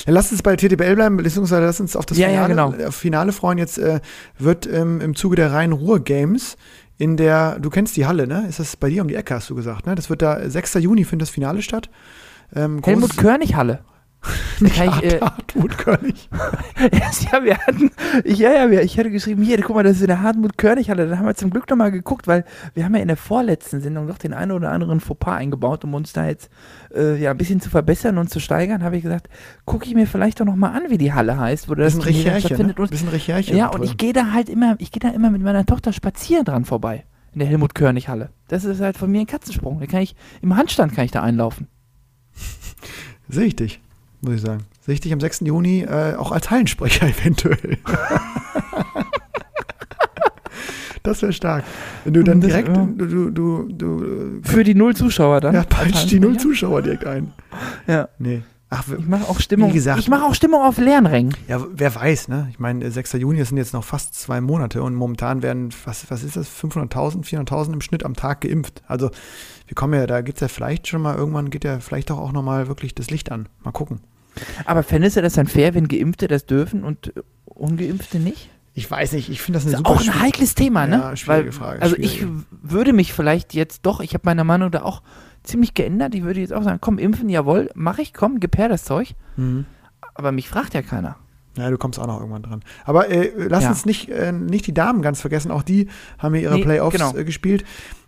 Ja, 0.07 0.13
lass 0.13 0.31
uns 0.31 0.43
bei 0.43 0.55
TTBL 0.55 0.95
bleiben, 0.95 1.17
beziehungsweise 1.17 1.65
lass 1.65 1.81
uns 1.81 1.97
auf 1.97 2.05
das 2.05 2.19
Ja, 2.19 2.29
ja, 2.29 2.45
Finale, 2.47 2.73
genau. 2.77 2.89
auf 2.89 2.95
Finale 2.95 3.33
freuen. 3.33 3.57
Jetzt 3.57 3.79
äh, 3.79 4.01
wird 4.39 4.67
ähm, 4.67 5.01
im 5.01 5.15
Zuge 5.17 5.37
der 5.37 5.53
Rhein-Ruhr-Games 5.53 6.59
in 6.99 7.17
der, 7.17 7.59
du 7.59 7.71
kennst 7.71 7.97
die 7.97 8.07
Halle, 8.07 8.27
ne? 8.27 8.47
Ist 8.49 8.59
das 8.59 8.77
bei 8.77 8.91
dir 8.91 9.01
um 9.01 9.09
die 9.09 9.15
Ecke, 9.15 9.35
hast 9.35 9.49
du 9.49 9.55
gesagt, 9.55 9.87
ne? 9.87 9.95
Das 9.95 10.11
wird 10.11 10.21
da, 10.21 10.49
6. 10.49 10.75
Juni 10.75 11.05
findet 11.05 11.29
das 11.29 11.35
Finale 11.35 11.63
statt. 11.63 11.89
Ähm, 12.55 12.83
Helmut 12.85 13.17
Körnig 13.17 13.55
Halle. 13.55 13.81
Da 14.61 14.69
kann 14.71 14.89
ich, 14.89 15.05
äh, 15.05 15.21
Hartmut 15.21 15.79
König. 15.79 16.29
ja, 16.81 17.45
wir 17.45 17.57
hatten, 17.59 17.91
ja, 18.25 18.53
ja, 18.53 18.71
wir, 18.71 18.83
ich 18.83 18.99
hatte 18.99 19.11
geschrieben, 19.11 19.43
hier, 19.43 19.61
guck 19.63 19.77
mal, 19.77 19.85
das 19.85 19.97
ist 19.97 20.01
in 20.03 20.09
der 20.09 20.21
Hartmut 20.21 20.59
Körnig 20.59 20.91
Halle. 20.91 21.09
Da 21.09 21.19
haben 21.19 21.27
wir 21.27 21.37
zum 21.37 21.51
Glück 21.51 21.71
nochmal 21.71 21.93
geguckt, 21.93 22.27
weil 22.27 22.45
wir 22.75 22.85
haben 22.85 22.95
ja 22.97 23.01
in 23.01 23.07
der 23.07 23.17
vorletzten 23.17 23.81
Sendung 23.81 24.07
noch 24.07 24.19
den 24.19 24.35
einen 24.35 24.51
oder 24.51 24.73
anderen 24.73 24.99
Fauxpas 24.99 25.37
eingebaut, 25.37 25.85
um 25.85 25.95
uns 25.95 26.13
da 26.13 26.27
jetzt 26.27 26.51
äh, 26.93 27.21
ja, 27.21 27.31
ein 27.31 27.37
bisschen 27.37 27.61
zu 27.61 27.71
verbessern 27.71 28.19
und 28.19 28.31
zu 28.31 28.41
steigern. 28.41 28.83
Habe 28.83 28.97
ich 28.97 29.05
gesagt, 29.05 29.29
gucke 29.65 29.87
ich 29.87 29.95
mir 29.95 30.09
vielleicht 30.09 30.41
doch 30.41 30.45
nochmal 30.45 30.73
an, 30.77 30.91
wie 30.91 30.99
die 30.99 31.13
Halle 31.13 31.39
heißt, 31.39 31.69
wo 31.69 31.77
das 31.77 31.95
Bisschen 31.95 32.03
Recherche, 32.03 32.35
ne? 32.35 32.41
stattfindet. 32.41 32.81
Und, 32.81 32.91
Bisschen 32.91 33.09
Recherche. 33.09 33.55
ja, 33.55 33.67
und 33.67 33.81
drin. 33.81 33.85
ich 33.85 33.97
gehe 33.97 34.13
da 34.13 34.33
halt 34.33 34.49
immer, 34.49 34.75
ich 34.79 34.91
gehe 34.91 35.01
da 35.01 35.11
immer 35.11 35.31
mit 35.31 35.43
meiner 35.43 35.65
Tochter 35.65 35.93
spazieren 35.93 36.45
dran 36.45 36.65
vorbei. 36.65 37.05
In 37.33 37.41
der 37.41 37.49
Helmut 37.49 37.75
Körnig 37.75 38.09
Halle. 38.09 38.31
Das 38.49 38.65
ist 38.65 38.81
halt 38.81 38.97
von 38.97 39.11
mir 39.11 39.21
ein 39.21 39.27
Katzensprung. 39.27 39.79
Da 39.79 39.87
kann 39.87 40.01
ich, 40.01 40.17
im 40.43 40.57
Handstand 40.57 40.95
kann 40.95 41.05
ich 41.05 41.13
da 41.13 41.23
einlaufen. 41.23 41.69
Sehe 43.29 43.45
ich 43.45 43.57
dich, 43.57 43.81
muss 44.21 44.35
ich 44.35 44.41
sagen. 44.41 44.65
Sehe 44.81 44.95
ich 44.95 45.01
dich 45.01 45.13
am 45.13 45.21
6. 45.21 45.41
Juni 45.41 45.83
äh, 45.83 46.15
auch 46.17 46.33
als 46.33 46.51
Hallensprecher 46.51 47.07
eventuell. 47.21 47.79
das 51.03 51.23
wäre 51.23 51.33
stark. 51.33 51.65
Wenn 52.05 52.15
du 52.15 52.23
dann 52.25 52.41
direkt, 52.41 52.69
du, 52.69 52.87
du, 52.97 53.31
du, 53.31 53.69
du 53.73 54.41
Für 54.43 54.65
die 54.65 54.75
Null 54.75 54.95
Zuschauer 54.97 55.41
dann. 55.41 55.55
ja, 55.55 55.63
peitscht 55.63 56.11
die 56.11 56.21
null. 56.21 56.37
Zuschauer 56.39 56.83
direkt 56.83 57.07
ein. 57.07 57.33
Ja. 57.87 58.09
Nee. 58.19 58.43
Ach, 58.71 58.85
Ich 58.99 59.07
mache 59.07 59.27
auch 59.31 59.41
Stimmung. 59.41 59.71
Wie 59.71 59.75
gesagt- 59.75 59.99
ich 59.99 60.09
mache 60.09 60.25
auch 60.25 60.35
Stimmung 60.35 60.61
auf 60.61 60.77
Lernrängen. 60.77 61.35
ja, 61.47 61.65
wer 61.73 61.95
weiß, 61.95 62.29
ne? 62.29 62.49
Ich 62.51 62.59
meine, 62.59 62.91
6. 62.91 63.15
Juni, 63.15 63.43
sind 63.43 63.57
jetzt 63.57 63.73
noch 63.73 63.85
fast 63.85 64.15
zwei 64.15 64.43
Monate 64.43 64.83
und 64.83 64.95
momentan 64.95 65.43
werden, 65.43 65.71
was, 65.87 66.11
was 66.11 66.23
ist 66.23 66.37
das, 66.37 66.49
500.000, 66.51 67.25
400.000 67.25 67.73
im 67.73 67.81
Schnitt 67.81 68.05
am 68.05 68.13
Tag 68.15 68.43
geimpft. 68.43 68.83
Also, 68.87 69.11
wir 69.69 69.75
kommen 69.75 69.95
ja, 69.95 70.07
da 70.07 70.21
gibt's 70.23 70.41
ja 70.41 70.49
vielleicht 70.49 70.89
schon 70.89 71.03
mal, 71.03 71.15
irgendwann 71.17 71.51
geht 71.51 71.65
ja 71.65 71.79
vielleicht 71.81 72.11
doch 72.11 72.19
auch 72.19 72.33
nochmal 72.33 72.67
wirklich 72.69 72.95
das 72.95 73.11
Licht 73.11 73.31
an. 73.31 73.49
Mal 73.63 73.71
gucken. 73.73 74.01
Aber 74.65 74.83
fändest 74.83 75.17
du 75.17 75.23
das 75.23 75.35
dann 75.35 75.47
fair, 75.47 75.75
wenn 75.75 75.89
Geimpfte 75.89 76.27
das 76.29 76.47
dürfen 76.47 76.85
und 76.85 77.13
Ungeimpfte 77.45 78.19
nicht? 78.19 78.51
Ich 78.75 78.89
weiß 78.91 79.13
nicht, 79.13 79.29
ich 79.31 79.43
finde 79.43 79.57
das 79.59 79.65
Das 79.65 79.75
eine 79.75 79.83
ist 79.83 79.89
super 79.89 80.01
auch 80.01 80.15
ein 80.15 80.21
heikles 80.23 80.55
Thema, 80.55 80.87
ne? 80.87 80.97
Ja, 80.99 81.17
schwierige 81.17 81.47
Weil, 81.47 81.53
Frage, 81.53 81.83
Also 81.83 81.97
schwierige. 81.97 82.15
ich 82.25 82.27
würde 82.71 82.93
mich 82.93 83.13
vielleicht 83.13 83.53
jetzt 83.55 83.85
doch, 83.87 84.01
ich 84.01 84.15
habe 84.15 84.23
meine 84.25 84.45
Meinung 84.45 84.71
da 84.71 84.83
auch 84.83 85.03
ziemlich 85.43 85.75
geändert. 85.75 86.15
Ich 86.15 86.23
würde 86.23 86.41
jetzt 86.41 86.53
auch 86.53 86.63
sagen, 86.63 86.79
komm, 86.81 86.99
impfen, 86.99 87.29
jawohl, 87.29 87.71
mache 87.75 88.03
ich, 88.03 88.15
komm, 88.15 88.39
gib 88.39 88.57
her 88.57 88.69
das 88.69 88.85
Zeug. 88.85 89.15
Mhm. 89.37 89.67
Aber 90.15 90.31
mich 90.31 90.49
fragt 90.49 90.75
ja 90.75 90.83
keiner. 90.83 91.17
Ja, 91.57 91.71
du 91.71 91.77
kommst 91.79 91.99
auch 91.99 92.07
noch 92.07 92.21
irgendwann 92.21 92.43
dran. 92.45 92.63
Aber 92.85 93.09
äh, 93.11 93.33
lass 93.49 93.65
Ja. 93.65 93.71
uns 93.71 93.85
nicht, 93.85 94.09
äh, 94.11 94.31
nicht 94.31 94.67
die 94.69 94.75
Damen 94.75 95.03
ganz 95.03 95.21
vergessen. 95.21 95.51
Auch 95.51 95.63
die 95.65 95.89
haben 96.19 96.37
ja 96.37 96.43
ihre 96.43 96.55
Nee, 96.55 96.63
Playoffs 96.63 96.97
genau. 96.97 97.17
äh, 97.17 97.25
gespielt. 97.25 97.65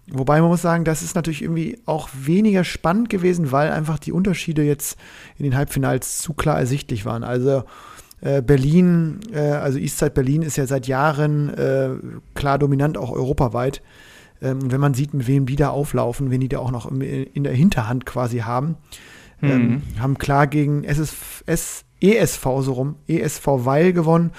Wobei 0.08 0.40
man 0.40 0.50
muss 0.50 0.62
sagen, 0.62 0.84
das 0.84 1.02
ist 1.02 1.14
natürlich 1.14 1.42
irgendwie 1.42 1.78
auch 1.86 2.08
weniger 2.12 2.64
spannend 2.64 3.10
gewesen, 3.10 3.52
weil 3.52 3.70
einfach 3.70 3.98
die 3.98 4.12
Unterschiede 4.12 4.62
jetzt 4.62 4.98
in 5.38 5.44
den 5.44 5.56
Halbfinals 5.56 6.18
zu 6.18 6.32
klar 6.32 6.58
ersichtlich 6.58 7.04
waren. 7.04 7.22
Also 7.22 7.64
äh, 8.20 8.42
Berlin, 8.42 9.20
äh, 9.32 9.38
also 9.38 9.78
Eastside 9.78 10.10
Berlin 10.10 10.42
ist 10.42 10.56
ja 10.56 10.66
seit 10.66 10.86
Jahren 10.86 11.48
äh, 11.54 11.90
klar 12.34 12.58
dominant, 12.58 12.98
auch 12.98 13.12
europaweit. 13.12 13.82
Ähm, 14.42 14.72
wenn 14.72 14.80
man 14.80 14.94
sieht, 14.94 15.14
mit 15.14 15.26
wem 15.26 15.46
die 15.46 15.56
da 15.56 15.68
auflaufen, 15.68 16.30
wen 16.30 16.40
die 16.40 16.48
da 16.48 16.58
auch 16.58 16.70
noch 16.70 16.90
im, 16.90 17.00
in 17.02 17.44
der 17.44 17.52
Hinterhand 17.52 18.06
quasi 18.06 18.38
haben, 18.38 18.76
ähm, 19.42 19.82
haben 19.98 20.18
klar 20.18 20.46
gegen 20.46 20.84
SSF, 20.84 21.44
S, 21.46 21.84
ESV 22.00 22.44
so 22.60 22.72
rum, 22.72 22.96
ESV 23.06 23.46
Weil 23.46 23.92
gewonnen 23.92 24.32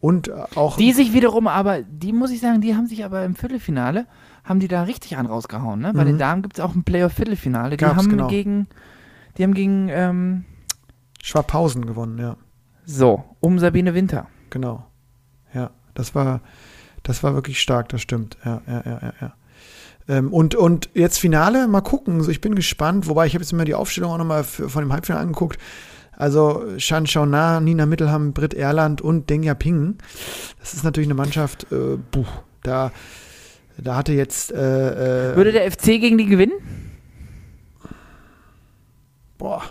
und 0.00 0.28
äh, 0.28 0.32
auch 0.54 0.76
Die 0.76 0.92
sich 0.92 1.12
wiederum 1.12 1.46
aber, 1.46 1.82
die 1.82 2.12
muss 2.12 2.30
ich 2.30 2.40
sagen, 2.40 2.60
die 2.60 2.74
haben 2.74 2.86
sich 2.86 3.04
aber 3.04 3.24
im 3.24 3.34
Viertelfinale, 3.34 4.06
haben 4.48 4.60
die 4.60 4.68
da 4.68 4.82
richtig 4.84 5.16
an 5.16 5.26
rausgehauen. 5.26 5.80
Ne? 5.80 5.92
Bei 5.92 6.02
Mhm. 6.02 6.06
den 6.08 6.18
Damen 6.18 6.42
gibt 6.42 6.58
es 6.58 6.64
auch 6.64 6.74
ein 6.74 6.82
Playoff-Viertelfinale. 6.84 7.76
Die 7.76 7.84
haben 7.84 8.08
genau. 8.08 8.28
gegen, 8.28 8.66
die 9.36 9.42
haben 9.44 9.54
gegen, 9.54 9.88
ähm, 9.90 10.44
Schwabhausen 11.22 11.84
gewonnen, 11.84 12.18
ja, 12.18 12.36
so, 12.84 13.24
um 13.40 13.58
Sabine 13.58 13.92
Winter. 13.94 14.26
genau. 14.50 14.86
Ja, 15.52 15.70
das 15.94 16.14
war, 16.14 16.40
das 17.02 17.22
war 17.22 17.34
wirklich 17.34 17.60
stark, 17.60 17.88
das 17.90 18.00
stimmt. 18.02 18.36
Ja, 18.44 18.60
ja, 18.66 18.82
ja, 18.84 18.98
ja, 19.02 19.12
ja. 19.20 19.32
Ähm, 20.08 20.32
und, 20.32 20.54
und 20.54 20.88
jetzt 20.94 21.18
Finale, 21.18 21.68
mal 21.68 21.80
gucken. 21.82 22.22
So, 22.22 22.30
ich 22.30 22.40
bin 22.40 22.54
gespannt, 22.54 23.08
wobei 23.08 23.26
ich 23.26 23.34
habe 23.34 23.42
jetzt 23.42 23.52
mir 23.52 23.64
die 23.64 23.74
Aufstellung 23.74 24.12
auch 24.12 24.18
nochmal 24.18 24.44
von 24.44 24.82
dem 24.82 24.92
Halbfinale 24.92 25.22
angeguckt. 25.22 25.58
Also 26.16 26.64
Shan 26.78 27.06
Shaona, 27.06 27.60
Nina 27.60 27.84
Mittelham, 27.86 28.32
Britt 28.32 28.54
Erland 28.54 29.00
und 29.00 29.28
Deng 29.30 29.42
Yaping. 29.42 29.96
Das 30.60 30.72
ist 30.74 30.82
natürlich 30.84 31.06
eine 31.08 31.14
Mannschaft, 31.14 31.70
äh, 31.72 31.96
buh, 32.10 32.24
da, 32.62 32.90
da 33.82 33.96
hatte 33.96 34.12
jetzt 34.12 34.52
äh, 34.52 35.32
äh, 35.32 35.36
Würde 35.36 35.52
der 35.52 35.70
FC 35.70 35.84
gegen 36.00 36.18
die 36.18 36.26
gewinnen? 36.26 36.52
boah, 39.38 39.62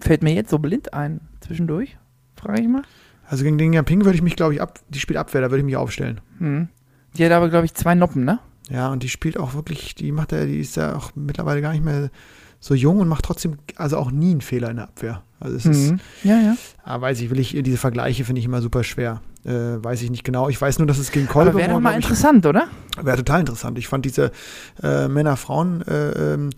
Fällt 0.00 0.22
mir 0.22 0.32
jetzt 0.32 0.50
so 0.50 0.58
blind 0.58 0.94
ein, 0.94 1.20
zwischendurch, 1.40 1.98
frage 2.34 2.62
ich 2.62 2.68
mal. 2.68 2.82
Also 3.26 3.44
gegen 3.44 3.58
den 3.58 3.84
Ping 3.84 4.04
würde 4.04 4.16
ich 4.16 4.22
mich, 4.22 4.34
glaube 4.34 4.54
ich, 4.54 4.62
ab, 4.62 4.78
die 4.88 4.98
spielt 4.98 5.18
Abwehr, 5.18 5.42
da 5.42 5.50
würde 5.50 5.58
ich 5.58 5.64
mich 5.64 5.76
aufstellen. 5.76 6.20
Hm. 6.38 6.68
Die 7.16 7.24
hat 7.24 7.32
aber, 7.32 7.48
glaube 7.50 7.66
ich, 7.66 7.74
zwei 7.74 7.94
Noppen, 7.94 8.24
ne? 8.24 8.38
Ja, 8.70 8.90
und 8.90 9.02
die 9.02 9.08
spielt 9.08 9.36
auch 9.36 9.54
wirklich, 9.54 9.94
die 9.94 10.10
macht 10.12 10.32
ja, 10.32 10.46
die 10.46 10.60
ist 10.60 10.76
ja 10.76 10.96
auch 10.96 11.10
mittlerweile 11.14 11.60
gar 11.60 11.72
nicht 11.72 11.84
mehr 11.84 12.10
so 12.60 12.74
jung 12.74 12.98
und 13.00 13.08
macht 13.08 13.24
trotzdem, 13.24 13.58
also 13.76 13.98
auch 13.98 14.10
nie 14.10 14.30
einen 14.30 14.40
Fehler 14.40 14.70
in 14.70 14.76
der 14.76 14.86
Abwehr. 14.88 15.22
Also 15.38 15.56
es 15.56 15.66
ist, 15.66 15.90
Mhm. 15.92 16.00
Ja, 16.24 16.40
ja. 16.40 16.56
ah, 16.82 17.00
weiß 17.00 17.20
ich, 17.20 17.30
will 17.30 17.38
ich, 17.38 17.50
diese 17.62 17.78
Vergleiche 17.78 18.24
finde 18.24 18.38
ich 18.40 18.44
immer 18.46 18.62
super 18.62 18.84
schwer. 18.84 19.20
Äh, 19.44 19.82
weiß 19.82 20.02
ich 20.02 20.10
nicht 20.10 20.24
genau. 20.24 20.48
Ich 20.50 20.60
weiß 20.60 20.78
nur, 20.78 20.86
dass 20.86 20.98
es 20.98 21.10
gegen 21.12 21.26
Kolbe 21.26 21.50
Aber 21.50 21.58
wäre 21.58 21.68
doch 21.68 21.74
war, 21.76 21.80
mal 21.80 21.94
interessant, 21.96 22.44
oder? 22.44 22.68
Wäre 23.00 23.16
total 23.16 23.40
interessant. 23.40 23.78
Ich 23.78 23.88
fand 23.88 24.04
diese 24.04 24.32
äh, 24.82 25.08
Männer-Frauen- 25.08 25.82
äh, 25.86 26.34
ähm, 26.34 26.50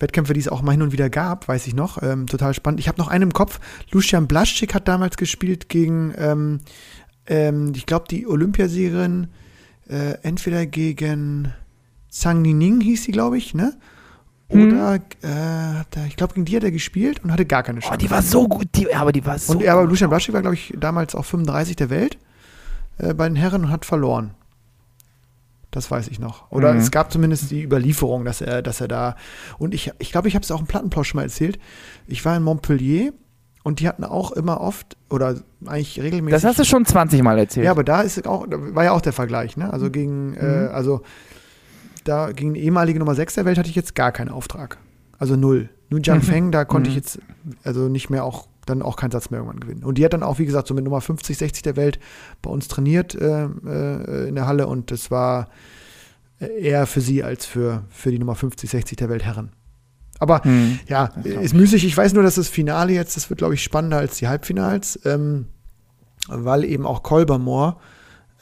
Wettkämpfe, 0.00 0.32
die 0.32 0.38
es 0.38 0.46
auch 0.48 0.62
mal 0.62 0.70
hin 0.70 0.82
und 0.82 0.92
wieder 0.92 1.10
gab, 1.10 1.48
weiß 1.48 1.66
ich 1.66 1.74
noch, 1.74 2.00
ähm, 2.00 2.28
total 2.28 2.54
spannend. 2.54 2.78
Ich 2.78 2.86
habe 2.86 2.98
noch 2.98 3.08
einen 3.08 3.22
im 3.24 3.32
Kopf. 3.32 3.58
Lucian 3.90 4.28
Blaschik 4.28 4.72
hat 4.72 4.86
damals 4.86 5.16
gespielt 5.16 5.68
gegen, 5.68 6.14
ähm, 6.16 6.60
ähm, 7.26 7.72
ich 7.74 7.84
glaube, 7.86 8.04
die 8.08 8.24
Olympiasiegerin, 8.28 9.26
äh, 9.88 10.12
entweder 10.22 10.66
gegen 10.66 11.52
Zhang 12.08 12.42
Nining 12.42 12.80
hieß 12.80 13.02
sie, 13.02 13.10
glaube 13.10 13.38
ich, 13.38 13.54
ne? 13.54 13.74
Hm. 14.50 14.68
Oder, 14.68 14.94
äh, 15.22 15.78
hat 15.80 15.96
er- 15.96 16.06
ich 16.06 16.14
glaube, 16.14 16.34
gegen 16.34 16.44
die 16.44 16.54
hat 16.54 16.62
er 16.62 16.70
gespielt 16.70 17.24
und 17.24 17.32
hatte 17.32 17.44
gar 17.44 17.64
keine 17.64 17.78
Oh, 17.78 17.82
Chance. 17.82 17.98
die 17.98 18.10
war 18.12 18.22
so 18.22 18.46
gut, 18.46 18.68
die, 18.76 18.94
aber 18.94 19.10
die 19.10 19.26
war 19.26 19.36
so 19.40 19.54
und 19.54 19.62
er, 19.64 19.72
aber. 19.74 19.84
Lucian 19.84 20.08
Blaschik 20.10 20.32
war, 20.32 20.42
glaube 20.42 20.54
ich, 20.54 20.72
damals 20.78 21.16
auch 21.16 21.24
35 21.24 21.74
der 21.74 21.90
Welt 21.90 22.18
äh, 22.98 23.14
bei 23.14 23.28
den 23.28 23.36
Herren 23.36 23.64
und 23.64 23.70
hat 23.70 23.84
verloren. 23.84 24.32
Das 25.70 25.90
weiß 25.90 26.08
ich 26.08 26.18
noch. 26.18 26.50
Oder 26.50 26.72
Mhm. 26.72 26.80
es 26.80 26.90
gab 26.90 27.12
zumindest 27.12 27.50
die 27.50 27.62
Überlieferung, 27.62 28.24
dass 28.24 28.40
er, 28.40 28.62
dass 28.62 28.80
er 28.80 28.88
da. 28.88 29.16
Und 29.58 29.74
ich 29.74 29.84
glaube, 29.84 29.96
ich, 30.00 30.12
glaub, 30.12 30.26
ich 30.26 30.34
habe 30.34 30.42
es 30.42 30.50
auch 30.50 30.60
im 30.60 30.66
Plattenplausch 30.66 31.08
schon 31.10 31.18
mal 31.18 31.24
erzählt. 31.24 31.58
Ich 32.06 32.24
war 32.24 32.36
in 32.36 32.42
Montpellier 32.42 33.12
und 33.64 33.80
die 33.80 33.86
hatten 33.88 34.04
auch 34.04 34.32
immer 34.32 34.62
oft 34.62 34.96
oder 35.10 35.36
eigentlich 35.66 36.00
regelmäßig. 36.00 36.40
Das 36.40 36.44
hast 36.44 36.58
du 36.58 36.64
schon 36.64 36.86
20 36.86 37.22
Mal 37.22 37.38
erzählt. 37.38 37.66
Ja, 37.66 37.70
aber 37.72 37.84
da 37.84 38.00
ist 38.00 38.26
auch, 38.26 38.46
war 38.48 38.84
ja 38.84 38.92
auch 38.92 39.02
der 39.02 39.12
Vergleich, 39.12 39.58
ne? 39.58 39.70
Also 39.70 39.90
gegen, 39.90 40.34
äh, 40.36 40.68
also 40.72 41.02
da 42.04 42.32
gegen 42.32 42.54
die 42.54 42.60
ehemalige 42.62 42.98
Nummer 42.98 43.14
6 43.14 43.34
der 43.34 43.44
Welt 43.44 43.58
hatte 43.58 43.68
ich 43.68 43.76
jetzt 43.76 43.94
gar 43.94 44.10
keinen 44.12 44.30
Auftrag. 44.30 44.78
Also 45.18 45.36
null. 45.36 45.68
Nur 45.90 46.00
Jian 46.00 46.18
Mhm. 46.18 46.22
Feng, 46.32 46.50
da 46.50 46.64
konnte 46.64 46.88
ich 46.88 46.94
Mhm. 46.94 47.00
jetzt 47.00 47.18
also 47.62 47.88
nicht 47.90 48.08
mehr 48.08 48.24
auch, 48.24 48.48
dann 48.68 48.82
auch 48.82 48.96
keinen 48.96 49.10
Satz 49.10 49.30
mehr 49.30 49.40
irgendwann 49.40 49.60
gewinnen. 49.60 49.84
Und 49.84 49.98
die 49.98 50.04
hat 50.04 50.12
dann 50.12 50.22
auch, 50.22 50.38
wie 50.38 50.46
gesagt, 50.46 50.68
so 50.68 50.74
mit 50.74 50.84
Nummer 50.84 51.00
50, 51.00 51.36
60 51.36 51.62
der 51.62 51.76
Welt 51.76 51.98
bei 52.42 52.50
uns 52.50 52.68
trainiert 52.68 53.14
äh, 53.14 53.44
äh, 53.44 54.28
in 54.28 54.34
der 54.34 54.46
Halle 54.46 54.66
und 54.66 54.90
das 54.90 55.10
war 55.10 55.48
eher 56.38 56.86
für 56.86 57.00
sie 57.00 57.24
als 57.24 57.46
für, 57.46 57.84
für 57.90 58.10
die 58.10 58.18
Nummer 58.18 58.36
50, 58.36 58.70
60 58.70 58.96
der 58.96 59.08
Welt 59.08 59.24
Herren. 59.24 59.50
Aber 60.20 60.42
Hm. 60.44 60.78
ja, 60.86 61.06
ist 61.24 61.54
müßig. 61.54 61.84
Ich 61.84 61.96
weiß 61.96 62.12
nur, 62.12 62.22
dass 62.22 62.36
das 62.36 62.48
Finale 62.48 62.92
jetzt, 62.92 63.16
das 63.16 63.30
wird, 63.30 63.38
glaube 63.38 63.54
ich, 63.54 63.62
spannender 63.62 63.98
als 63.98 64.18
die 64.18 64.28
Halbfinals. 64.28 64.98
Ähm, 65.04 65.46
weil 66.28 66.64
eben 66.64 66.86
auch 66.86 67.02
Kolbermoor 67.02 67.80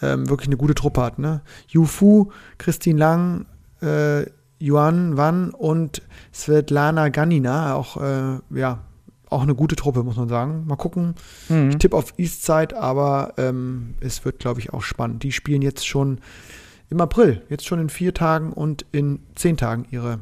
ähm, 0.02 0.28
wirklich 0.28 0.48
eine 0.48 0.56
gute 0.56 0.74
Truppe 0.74 1.02
hat. 1.02 1.18
Ne? 1.18 1.42
Yufu, 1.68 2.30
Christine 2.58 2.98
Lang, 2.98 3.46
äh, 3.80 4.26
Yuan 4.60 5.16
Wan 5.16 5.50
und 5.50 6.02
Svetlana 6.32 7.08
Ganina, 7.10 7.74
auch, 7.74 7.96
äh, 8.02 8.38
ja, 8.50 8.80
auch 9.28 9.42
eine 9.42 9.54
gute 9.54 9.76
Truppe, 9.76 10.02
muss 10.04 10.16
man 10.16 10.28
sagen. 10.28 10.64
Mal 10.66 10.76
gucken. 10.76 11.14
Mhm. 11.48 11.70
Ich 11.70 11.76
tippe 11.78 11.96
auf 11.96 12.14
Eastside, 12.18 12.76
aber 12.78 13.34
ähm, 13.38 13.94
es 14.00 14.24
wird, 14.24 14.38
glaube 14.38 14.60
ich, 14.60 14.72
auch 14.72 14.82
spannend. 14.82 15.22
Die 15.22 15.32
spielen 15.32 15.62
jetzt 15.62 15.86
schon 15.86 16.20
im 16.90 17.00
April, 17.00 17.42
jetzt 17.48 17.66
schon 17.66 17.80
in 17.80 17.88
vier 17.88 18.14
Tagen 18.14 18.52
und 18.52 18.86
in 18.92 19.20
zehn 19.34 19.56
Tagen 19.56 19.86
ihre 19.90 20.20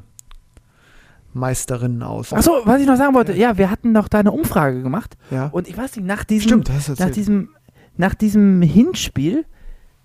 Meisterinnen 1.35 2.03
aus. 2.03 2.33
Achso, 2.33 2.53
was 2.65 2.81
ich 2.81 2.87
noch 2.87 2.97
sagen 2.97 3.15
wollte, 3.15 3.35
ja, 3.35 3.59
wir 3.59 3.71
hatten 3.71 3.93
noch 3.93 4.09
da 4.09 4.21
eine 4.21 4.31
Umfrage 4.33 4.83
gemacht 4.83 5.17
Ja. 5.31 5.49
und 5.49 5.69
ich 5.69 5.77
weiß 5.77 5.97
nicht, 5.97 6.07
nach 6.07 6.25
diesem, 6.25 6.63
Stimmt, 6.65 6.99
nach 7.01 7.11
diesem, 7.11 7.49
nach 7.97 8.15
diesem 8.15 8.63
Hinspiel 8.63 9.45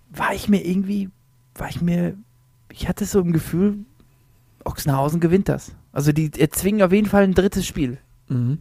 war 0.10 0.34
ich 0.34 0.50
mir 0.50 0.66
irgendwie, 0.66 1.10
war 1.56 1.70
ich 1.70 1.82
mir, 1.82 2.16
ich 2.72 2.90
hatte 2.90 3.06
so 3.06 3.20
im 3.20 3.32
Gefühl, 3.32 3.78
Ochsenhausen 4.66 5.20
gewinnt 5.20 5.50
das. 5.50 5.72
Also 5.92 6.12
die 6.12 6.32
erzwingen 6.38 6.82
auf 6.82 6.92
jeden 6.92 7.08
Fall 7.08 7.24
ein 7.24 7.34
drittes 7.36 7.66
Spiel. 7.66 8.00
Mhm. 8.28 8.60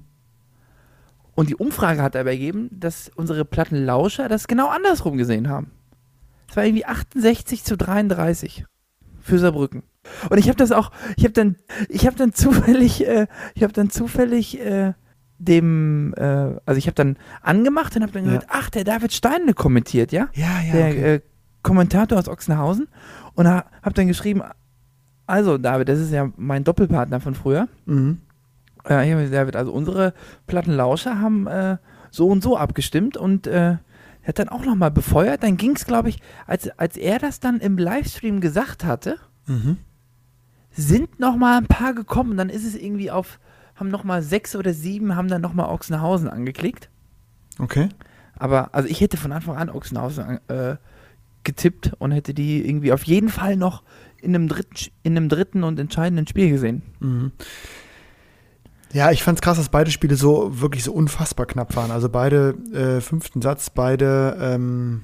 Und 1.39 1.49
die 1.51 1.55
Umfrage 1.55 2.03
hat 2.03 2.17
aber 2.17 2.31
ergeben, 2.31 2.69
dass 2.73 3.13
unsere 3.15 3.45
Plattenlauscher 3.45 4.29
das 4.29 4.49
genau 4.49 4.71
andersrum 4.71 5.17
gesehen 5.17 5.49
haben. 5.49 5.71
Es 6.49 6.57
war 6.57 6.65
irgendwie 6.65 6.85
68 6.85 7.63
zu 7.63 7.77
33 7.77 8.65
für 9.21 9.39
Saarbrücken. 9.39 9.85
Und 10.31 10.39
ich 10.39 10.49
habe 10.49 10.57
das 10.57 10.73
auch, 10.73 10.91
ich 11.17 11.23
habe 11.23 11.35
dann, 11.35 11.55
ich 11.89 12.07
habe 12.09 12.17
dann 12.17 12.33
zufällig, 12.33 13.07
äh, 13.07 13.29
ich 13.55 13.63
habe 13.63 13.73
dann 13.73 13.89
zufällig 13.89 14.59
äh, 14.59 14.95
dem, 15.39 16.13
äh, 16.17 16.57
also 16.67 16.77
ich 16.77 16.89
habe 16.89 16.97
dann 16.97 17.17
angemacht 17.41 17.95
und 17.95 18.03
habe 18.03 18.11
dann 18.11 18.25
Ja. 18.25 18.31
gehört, 18.31 18.47
ach, 18.49 18.69
der 18.71 18.83
David 18.83 19.13
Steine 19.13 19.55
kommentiert, 19.55 20.11
ja? 20.11 20.31
Ja, 20.35 20.61
ja. 20.67 20.73
der 20.73 20.87
okay. 20.89 21.15
äh, 21.15 21.21
Kommentator 21.63 22.19
aus 22.19 22.29
Ochsenhausen 22.29 22.89
und 23.35 23.47
ha, 23.47 23.65
habe 23.83 23.95
dann 23.95 24.09
geschrieben, 24.09 24.43
also 25.29 25.57
David, 25.57 25.89
das 25.89 26.01
ist 26.01 26.11
ja 26.11 26.33
mein 26.37 26.65
Doppelpartner 26.65 27.21
von 27.21 27.37
früher. 27.37 27.69
mhm. 27.87 28.23
Ja, 28.89 29.01
hier, 29.01 29.31
David, 29.31 29.57
also 29.57 29.73
unsere 29.73 30.13
Plattenlauscher 30.47 31.21
haben 31.21 31.47
äh, 31.47 31.77
so 32.11 32.29
und 32.29 32.43
so 32.43 32.57
abgestimmt 32.57 33.17
und 33.17 33.47
äh, 33.47 33.77
er 34.23 34.29
hat 34.29 34.39
dann 34.39 34.49
auch 34.49 34.65
nochmal 34.65 34.91
befeuert. 34.91 35.43
Dann 35.43 35.57
ging 35.57 35.77
es, 35.77 35.87
glaube 35.87 36.09
ich, 36.11 36.21
als, 36.47 36.69
als 36.79 36.97
er 36.97 37.19
das 37.19 37.41
dann 37.41 37.61
im 37.61 37.79
Livestream 37.79 38.41
gesagt 38.41 38.85
hatte, 38.85 39.17
Mhm. 39.47 39.79
sind 40.71 41.19
nochmal 41.19 41.57
ein 41.59 41.67
paar 41.67 41.95
gekommen. 41.95 42.37
Dann 42.37 42.51
ist 42.51 42.67
es 42.67 42.75
irgendwie 42.77 43.11
auf, 43.11 43.39
haben 43.77 43.89
nochmal 43.89 44.23
sechs 44.23 44.55
oder 44.55 44.75
sieben, 44.75 45.17
haben 45.17 45.29
dann 45.29 45.41
nochmal 45.41 45.71
Ochsenhausen 45.71 46.29
angeklickt. 46.29 46.91
Okay. 47.59 47.89
Aber, 48.37 48.75
also 48.75 48.89
ich 48.89 49.01
hätte 49.01 49.17
von 49.17 49.33
Anfang 49.33 49.57
an 49.57 49.71
Ochsenhausen 49.71 50.39
äh, 50.49 50.77
getippt 51.45 51.93
und 51.99 52.13
hätte 52.13 52.35
die 52.35 52.69
irgendwie 52.69 52.93
auf 52.93 53.05
jeden 53.05 53.31
Fall 53.31 53.57
noch 53.57 53.83
in 54.21 54.35
einem 54.35 54.49
dritten, 54.49 54.91
in 55.03 55.17
einem 55.17 55.29
dritten 55.31 55.65
und 55.65 55.79
entscheidenden 55.81 56.27
Spiel 56.27 56.51
gesehen. 56.51 56.83
Mhm. 57.01 57.33
Ja, 58.93 59.11
ich 59.11 59.23
fand's 59.23 59.43
krass, 59.43 59.59
dass 59.59 59.69
beide 59.69 59.91
Spiele 59.91 60.17
so 60.17 60.61
wirklich 60.61 60.83
so 60.85 60.93
unfassbar 60.93 61.47
knapp 61.47 61.77
waren. 61.77 61.91
Also 61.91 62.09
beide 62.09 62.55
äh, 62.73 63.01
fünften 63.01 63.43
Satz, 63.43 63.71
beide 63.71 64.37
ähm, 64.41 65.03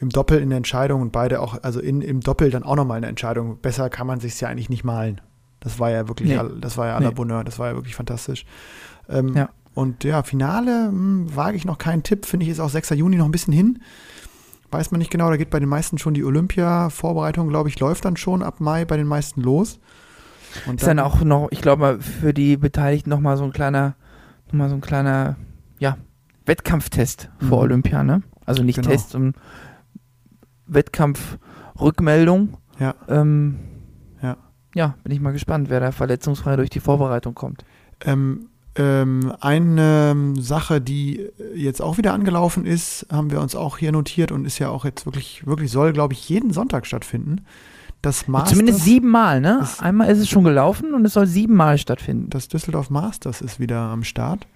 im 0.00 0.08
Doppel 0.08 0.40
in 0.40 0.48
der 0.50 0.56
Entscheidung 0.56 1.02
und 1.02 1.12
beide 1.12 1.40
auch, 1.40 1.62
also 1.62 1.80
in, 1.80 2.00
im 2.00 2.20
Doppel 2.20 2.50
dann 2.50 2.62
auch 2.62 2.76
nochmal 2.76 2.96
eine 2.98 3.06
Entscheidung. 3.08 3.58
Besser 3.60 3.90
kann 3.90 4.06
man 4.06 4.20
sich's 4.20 4.40
ja 4.40 4.48
eigentlich 4.48 4.70
nicht 4.70 4.84
malen. 4.84 5.20
Das 5.60 5.78
war 5.78 5.90
ja 5.90 6.08
wirklich, 6.08 6.30
Nee. 6.30 6.36
all, 6.38 6.58
das 6.60 6.76
war 6.78 6.86
ja 6.86 6.96
à 6.96 7.00
la 7.00 7.08
Nee. 7.08 7.14
Bonheur, 7.14 7.44
das 7.44 7.58
war 7.58 7.68
ja 7.68 7.74
wirklich 7.74 7.94
fantastisch. 7.96 8.44
Ähm, 9.08 9.34
Ja. 9.34 9.50
Und 9.74 10.04
ja, 10.04 10.22
Finale 10.22 10.86
hm, 10.88 11.34
wage 11.34 11.56
ich 11.56 11.64
noch 11.64 11.78
keinen 11.78 12.02
Tipp, 12.04 12.26
finde 12.26 12.44
ich, 12.44 12.50
ist 12.52 12.60
auch 12.60 12.68
6. 12.70 12.90
Juni 12.90 13.16
noch 13.16 13.24
ein 13.24 13.32
bisschen 13.32 13.52
hin. 13.52 13.80
Weiß 14.70 14.90
man 14.90 15.00
nicht 15.00 15.10
genau, 15.10 15.30
da 15.30 15.36
geht 15.36 15.50
bei 15.50 15.58
den 15.60 15.68
meisten 15.68 15.98
schon 15.98 16.14
die 16.14 16.24
Olympia-Vorbereitung, 16.24 17.48
glaube 17.48 17.68
ich, 17.68 17.78
läuft 17.80 18.04
dann 18.04 18.16
schon 18.16 18.42
ab 18.42 18.60
Mai 18.60 18.84
bei 18.84 18.96
den 18.96 19.06
meisten 19.06 19.40
los. 19.40 19.80
Und 20.66 20.80
Ist 20.80 20.86
dann 20.86 20.98
auch 20.98 21.22
noch, 21.22 21.48
ich 21.50 21.60
glaube 21.60 21.80
mal, 21.80 22.00
für 22.00 22.32
die 22.34 22.56
Beteiligten 22.56 23.10
nochmal 23.10 23.36
so 23.36 23.44
ein 23.44 23.52
kleiner, 23.52 23.94
noch 24.46 24.54
mal 24.54 24.68
so 24.68 24.74
ein 24.76 24.80
kleiner, 24.80 25.36
ja, 25.78 25.96
Wettkampftest 26.46 27.30
vor 27.40 27.58
Mhm. 27.58 27.64
Olympia, 27.64 28.02
ne? 28.04 28.22
Also 28.46 28.62
nicht 28.62 28.76
Genau. 28.76 28.88
Test, 28.90 29.10
sondern 29.10 29.34
Wettkampfrückmeldung. 30.66 32.56
Ja. 32.78 32.94
Ähm, 33.08 33.56
Ja. 34.22 34.36
Ja, 34.74 34.94
bin 35.04 35.12
ich 35.12 35.20
mal 35.20 35.32
gespannt, 35.32 35.70
wer 35.70 35.80
da 35.80 35.92
verletzungsfrei 35.92 36.56
durch 36.56 36.70
die 36.70 36.80
Vorbereitung 36.80 37.34
kommt. 37.34 37.64
Ähm, 38.04 38.48
ähm, 38.76 39.32
eine 39.40 40.10
ähm, 40.10 40.36
Sache, 40.36 40.80
die 40.80 41.28
jetzt 41.54 41.80
auch 41.80 41.96
wieder 41.96 42.12
angelaufen 42.12 42.66
ist, 42.66 43.06
haben 43.10 43.30
wir 43.30 43.40
uns 43.40 43.54
auch 43.54 43.78
hier 43.78 43.92
notiert 43.92 44.32
und 44.32 44.44
ist 44.44 44.58
ja 44.58 44.68
auch 44.68 44.84
jetzt 44.84 45.06
wirklich, 45.06 45.46
wirklich 45.46 45.70
soll, 45.70 45.92
glaube 45.92 46.12
ich, 46.14 46.28
jeden 46.28 46.52
Sonntag 46.52 46.86
stattfinden. 46.86 47.42
Das 48.04 48.28
Masters, 48.28 48.50
Zumindest 48.50 48.84
siebenmal, 48.84 49.40
ne? 49.40 49.66
Einmal 49.78 50.10
ist 50.10 50.18
es 50.18 50.28
schon 50.28 50.44
gelaufen 50.44 50.92
und 50.92 51.06
es 51.06 51.14
soll 51.14 51.26
siebenmal 51.26 51.78
stattfinden. 51.78 52.28
das 52.28 52.48
Düsseldorf 52.48 52.90
Masters 52.90 53.40
ist 53.40 53.60
wieder 53.60 53.78
am 53.78 54.04
Start. 54.04 54.46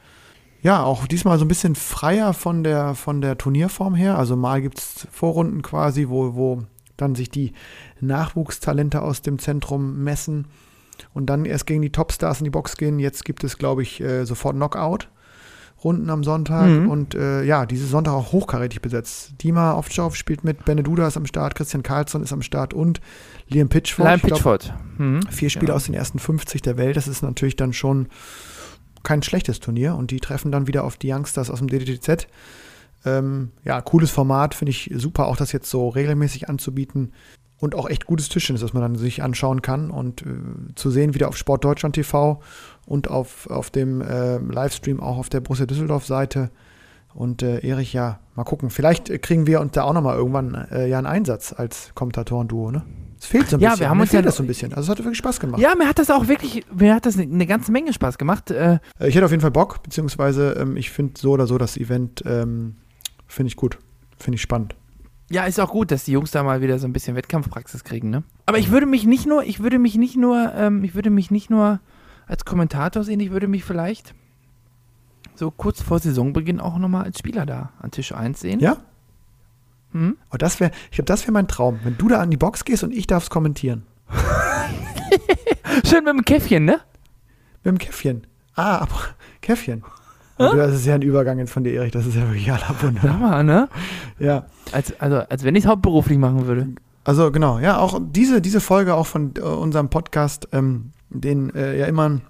Ja, 0.61 0.83
auch 0.83 1.07
diesmal 1.07 1.39
so 1.39 1.47
ein 1.47 1.49
bisschen 1.49 1.75
freier 1.75 2.35
von 2.35 2.63
der, 2.63 2.95
von 2.95 3.23
der 3.23 3.39
Turnierform 3.39 3.95
her. 3.95 4.19
Also 4.19 4.37
mal 4.37 4.61
gibt 4.61 4.77
es 4.77 5.09
Vorrunden 5.11 5.63
quasi, 5.63 6.09
wo, 6.11 6.35
wo 6.35 6.65
dann 6.99 7.15
sich 7.15 7.31
die 7.31 7.55
Nachwuchstalente 8.01 9.01
aus 9.01 9.23
dem 9.23 9.39
Zentrum 9.39 10.05
messen 10.05 10.49
und 11.15 11.27
dann 11.27 11.47
erst 11.47 11.67
gegen 11.67 11.81
die 11.81 11.93
Topstars 11.93 12.41
in 12.41 12.45
die 12.45 12.51
Box 12.51 12.77
gehen. 12.77 12.99
Jetzt 12.99 13.25
gibt 13.25 13.45
es, 13.45 13.57
glaube 13.57 13.83
ich, 13.83 14.03
äh, 14.03 14.27
sofort 14.27 14.57
Knockout-Runden 15.79 16.11
am 16.11 16.25
Sonntag. 16.25 16.69
Mhm. 16.69 16.91
Und 16.91 17.15
äh, 17.15 17.43
ja, 17.45 17.67
dieses 17.67 17.91
Sonntag 17.91 18.13
auch 18.13 18.33
hochkarätig 18.33 18.81
besetzt. 18.83 19.33
Dima 19.43 19.75
Ovtcharov 19.77 20.17
spielt 20.17 20.45
mit, 20.45 20.65
Beneduda 20.65 21.07
ist 21.07 21.17
am 21.17 21.27
Start, 21.27 21.55
Christian 21.55 21.83
Karlsson 21.83 22.23
ist 22.23 22.33
am 22.33 22.43
Start 22.43 22.75
und 22.75 23.01
Liam 23.49 23.69
Pitchford. 23.69 24.07
Liam 24.09 24.21
Pitchford. 24.21 24.75
Mhm. 24.99 25.23
Vier 25.31 25.51
Spiele 25.51 25.69
Ja. 25.71 25.75
aus 25.77 25.85
den 25.85 25.95
ersten 25.95 26.19
50 26.19 26.63
der 26.63 26.77
Welt, 26.77 26.97
das 26.97 27.09
ist 27.09 27.23
natürlich 27.23 27.57
dann 27.57 27.73
schon 27.73 28.09
kein 29.03 29.23
schlechtes 29.23 29.61
Turnier 29.61 29.95
und 29.95 30.11
die 30.11 30.21
treffen 30.21 30.53
dann 30.53 30.67
wieder 30.67 30.85
auf 30.85 30.97
die 30.97 31.13
Youngsters 31.13 31.51
aus 31.51 31.61
dem 31.61 31.69
DDTZ. 31.69 32.27
Ähm, 33.05 33.53
ja, 33.65 33.81
cooles 33.81 34.11
Format, 34.11 34.55
finde 34.55 34.71
ich 34.71 34.91
super, 34.97 35.29
auch 35.29 35.37
das 35.37 35.53
jetzt 35.53 35.71
so 35.71 35.89
regelmäßig 35.89 36.49
anzubieten 36.49 37.13
und 37.61 37.75
auch 37.75 37.89
echt 37.89 38.07
gutes 38.07 38.29
Tischtennis, 38.29 38.61
das 38.63 38.73
man 38.73 38.83
dann 38.83 38.97
sich 38.97 39.23
anschauen 39.23 39.63
kann 39.63 39.91
und 39.91 40.23
äh, 40.23 40.27
zu 40.77 40.91
sehen 40.91 41.15
wieder 41.15 41.29
auf 41.29 41.37
Sport 41.37 41.65
Deutschland 41.65 41.95
TV 41.97 42.41
und 42.87 43.09
auf, 43.11 43.49
auf 43.51 43.71
dem 43.71 44.01
äh, 44.01 44.39
Livestream 44.39 45.01
auch 45.01 45.19
auf 45.19 45.29
der 45.29 45.41
Borussia 45.41 45.67
Düsseldorf 45.67 46.07
Seite. 46.07 46.51
Und 47.15 47.43
äh, 47.43 47.59
Erich, 47.67 47.95
ja, 47.95 48.21
mal 48.37 48.45
gucken. 48.45 48.71
Vielleicht 48.71 49.11
äh, 49.11 49.19
kriegen 49.19 49.47
wir 49.47 49.61
uns 49.61 49.73
da 49.73 49.83
auch 49.83 49.93
nochmal 49.95 50.17
irgendwann 50.17 50.55
äh, 50.71 50.87
ja 50.89 50.99
einen 50.99 51.07
Einsatz 51.07 51.53
als 51.57 51.91
Kommentatoren-Duo, 51.95 52.71
ne? 52.71 52.83
Es 53.21 53.27
fehlt 53.27 53.49
so 53.49 53.57
ein 53.57 53.61
Ja, 53.61 53.71
bisschen. 53.71 53.81
wir 53.81 53.91
haben 53.91 53.97
Mir 53.97 54.03
uns 54.03 54.11
fehlt 54.13 54.23
ja- 54.25 54.29
das 54.29 54.37
so 54.37 54.45
ein 54.45 54.47
bisschen. 54.47 54.73
Also 54.75 54.93
es 54.93 54.97
hat 54.99 55.05
wirklich 55.05 55.19
Spaß 55.19 55.41
gemacht. 55.41 55.61
Ja, 55.61 55.75
mir 55.75 55.89
hat 55.89 55.99
das 55.99 56.11
auch 56.11 56.29
wirklich, 56.29 56.65
mir 56.73 56.95
hat 56.95 57.05
das 57.07 57.19
eine, 57.19 57.25
eine 57.33 57.47
ganze 57.47 57.73
Menge 57.73 57.93
Spaß 57.93 58.19
gemacht. 58.19 58.53
Äh, 58.53 58.79
Äh, 59.01 59.09
Ich 59.09 59.17
hätte 59.17 59.25
auf 59.25 59.33
jeden 59.33 59.41
Fall 59.41 59.51
Bock, 59.51 59.83
beziehungsweise 59.83 60.53
ähm, 60.53 60.77
ich 60.77 60.91
finde 60.91 61.15
so 61.19 61.33
oder 61.33 61.49
so 61.49 61.59
das 61.59 61.77
Event 61.77 62.23
ähm, 62.25 62.77
finde 63.27 63.49
ich 63.49 63.57
gut, 63.57 63.79
finde 64.19 64.37
ich 64.37 64.43
spannend. 64.43 64.77
Ja, 65.31 65.45
ist 65.45 65.61
auch 65.61 65.71
gut, 65.71 65.91
dass 65.91 66.05
die 66.05 66.13
Jungs 66.13 66.31
da 66.31 66.43
mal 66.43 66.63
wieder 66.63 66.79
so 66.79 66.87
ein 66.87 66.93
bisschen 66.93 67.15
Wettkampfpraxis 67.15 67.85
kriegen, 67.85 68.11
ne? 68.11 68.23
Aber 68.47 68.59
ich 68.59 68.71
würde 68.71 68.87
mich 68.87 69.05
nicht 69.05 69.27
nur, 69.27 69.45
ich 69.45 69.61
würde 69.61 69.79
mich 69.79 69.97
nicht 69.97 70.17
nur, 70.17 70.53
ähm, 70.55 70.83
ich 70.85 70.95
würde 70.95 71.11
mich 71.11 71.31
nicht 71.31 71.51
nur 71.51 71.81
als 72.27 72.45
Kommentator 72.45 73.05
sehen, 73.05 73.21
ich 73.21 73.31
würde 73.31 73.49
mich 73.49 73.65
vielleicht 73.65 74.15
so 75.35 75.51
kurz 75.51 75.83
vor 75.83 75.99
Saisonbeginn 75.99 76.61
auch 76.61 76.79
nochmal 76.79 77.05
als 77.05 77.19
Spieler 77.19 77.47
da 77.47 77.73
an 77.81 77.91
Tisch 77.91 78.13
1 78.13 78.41
sehen. 78.41 78.61
Ja? 78.61 78.79
Hm? 79.93 80.17
Oh, 80.33 80.37
das 80.37 80.61
wäre, 80.61 80.73
ich 80.91 80.97
glaube, 80.97 81.07
das 81.07 81.23
wäre 81.23 81.33
mein 81.33 81.49
Traum, 81.49 81.81
wenn 81.85 81.97
du 81.97 82.09
da 82.09 82.21
an 82.21 82.31
die 82.31 82.37
Box 82.37 82.65
gehst 82.65 82.83
und 82.83 82.93
ich 82.93 83.07
darf 83.07 83.25
es 83.25 83.31
kommentieren. 83.31 83.87
Schön 85.85 86.05
mit 86.05 86.15
dem 86.15 86.25
Käffchen, 86.25 86.65
ne? 86.65 86.81
Mit 87.63 87.73
dem 87.73 87.79
Käffchen. 87.79 88.27
Ah, 88.55 88.79
aber 88.79 88.99
Käffchen. 89.41 89.85
Oh, 90.39 90.55
das 90.55 90.75
ist 90.75 90.87
ja 90.87 90.95
ein 90.95 91.03
Übergang 91.03 91.39
jetzt 91.39 91.53
von 91.53 91.65
dir, 91.65 91.75
Erich. 91.75 91.93
Das 91.93 92.07
ist 92.07 92.15
ja 92.15 92.23
wirklich 92.23 92.51
aller 92.51 92.61
Sag 92.61 92.83
Wunder. 92.83 93.13
mal, 93.15 93.45
ne? 93.45 93.69
Ja. 94.19 94.47
Als, 94.73 94.99
also, 95.01 95.17
als 95.17 95.45
wenn 95.45 95.55
ich 95.57 95.65
es 95.65 95.71
hauptberuflich 95.71 96.19
machen 96.19 96.47
würde. 96.47 96.69
Also 97.05 97.33
genau, 97.33 97.59
ja, 97.59 97.79
auch 97.79 98.01
diese, 98.03 98.41
diese 98.41 98.61
Folge 98.61 98.95
auch 98.95 99.07
von 99.07 99.33
äh, 99.37 99.41
unserem 99.41 99.89
Podcast, 99.89 100.49
ähm, 100.53 100.93
den 101.09 101.55
äh, 101.55 101.79
ja 101.79 101.87
immer, 101.87 102.21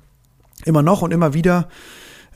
immer 0.65 0.83
noch 0.83 1.03
und 1.03 1.13
immer 1.13 1.35
wieder 1.35 1.69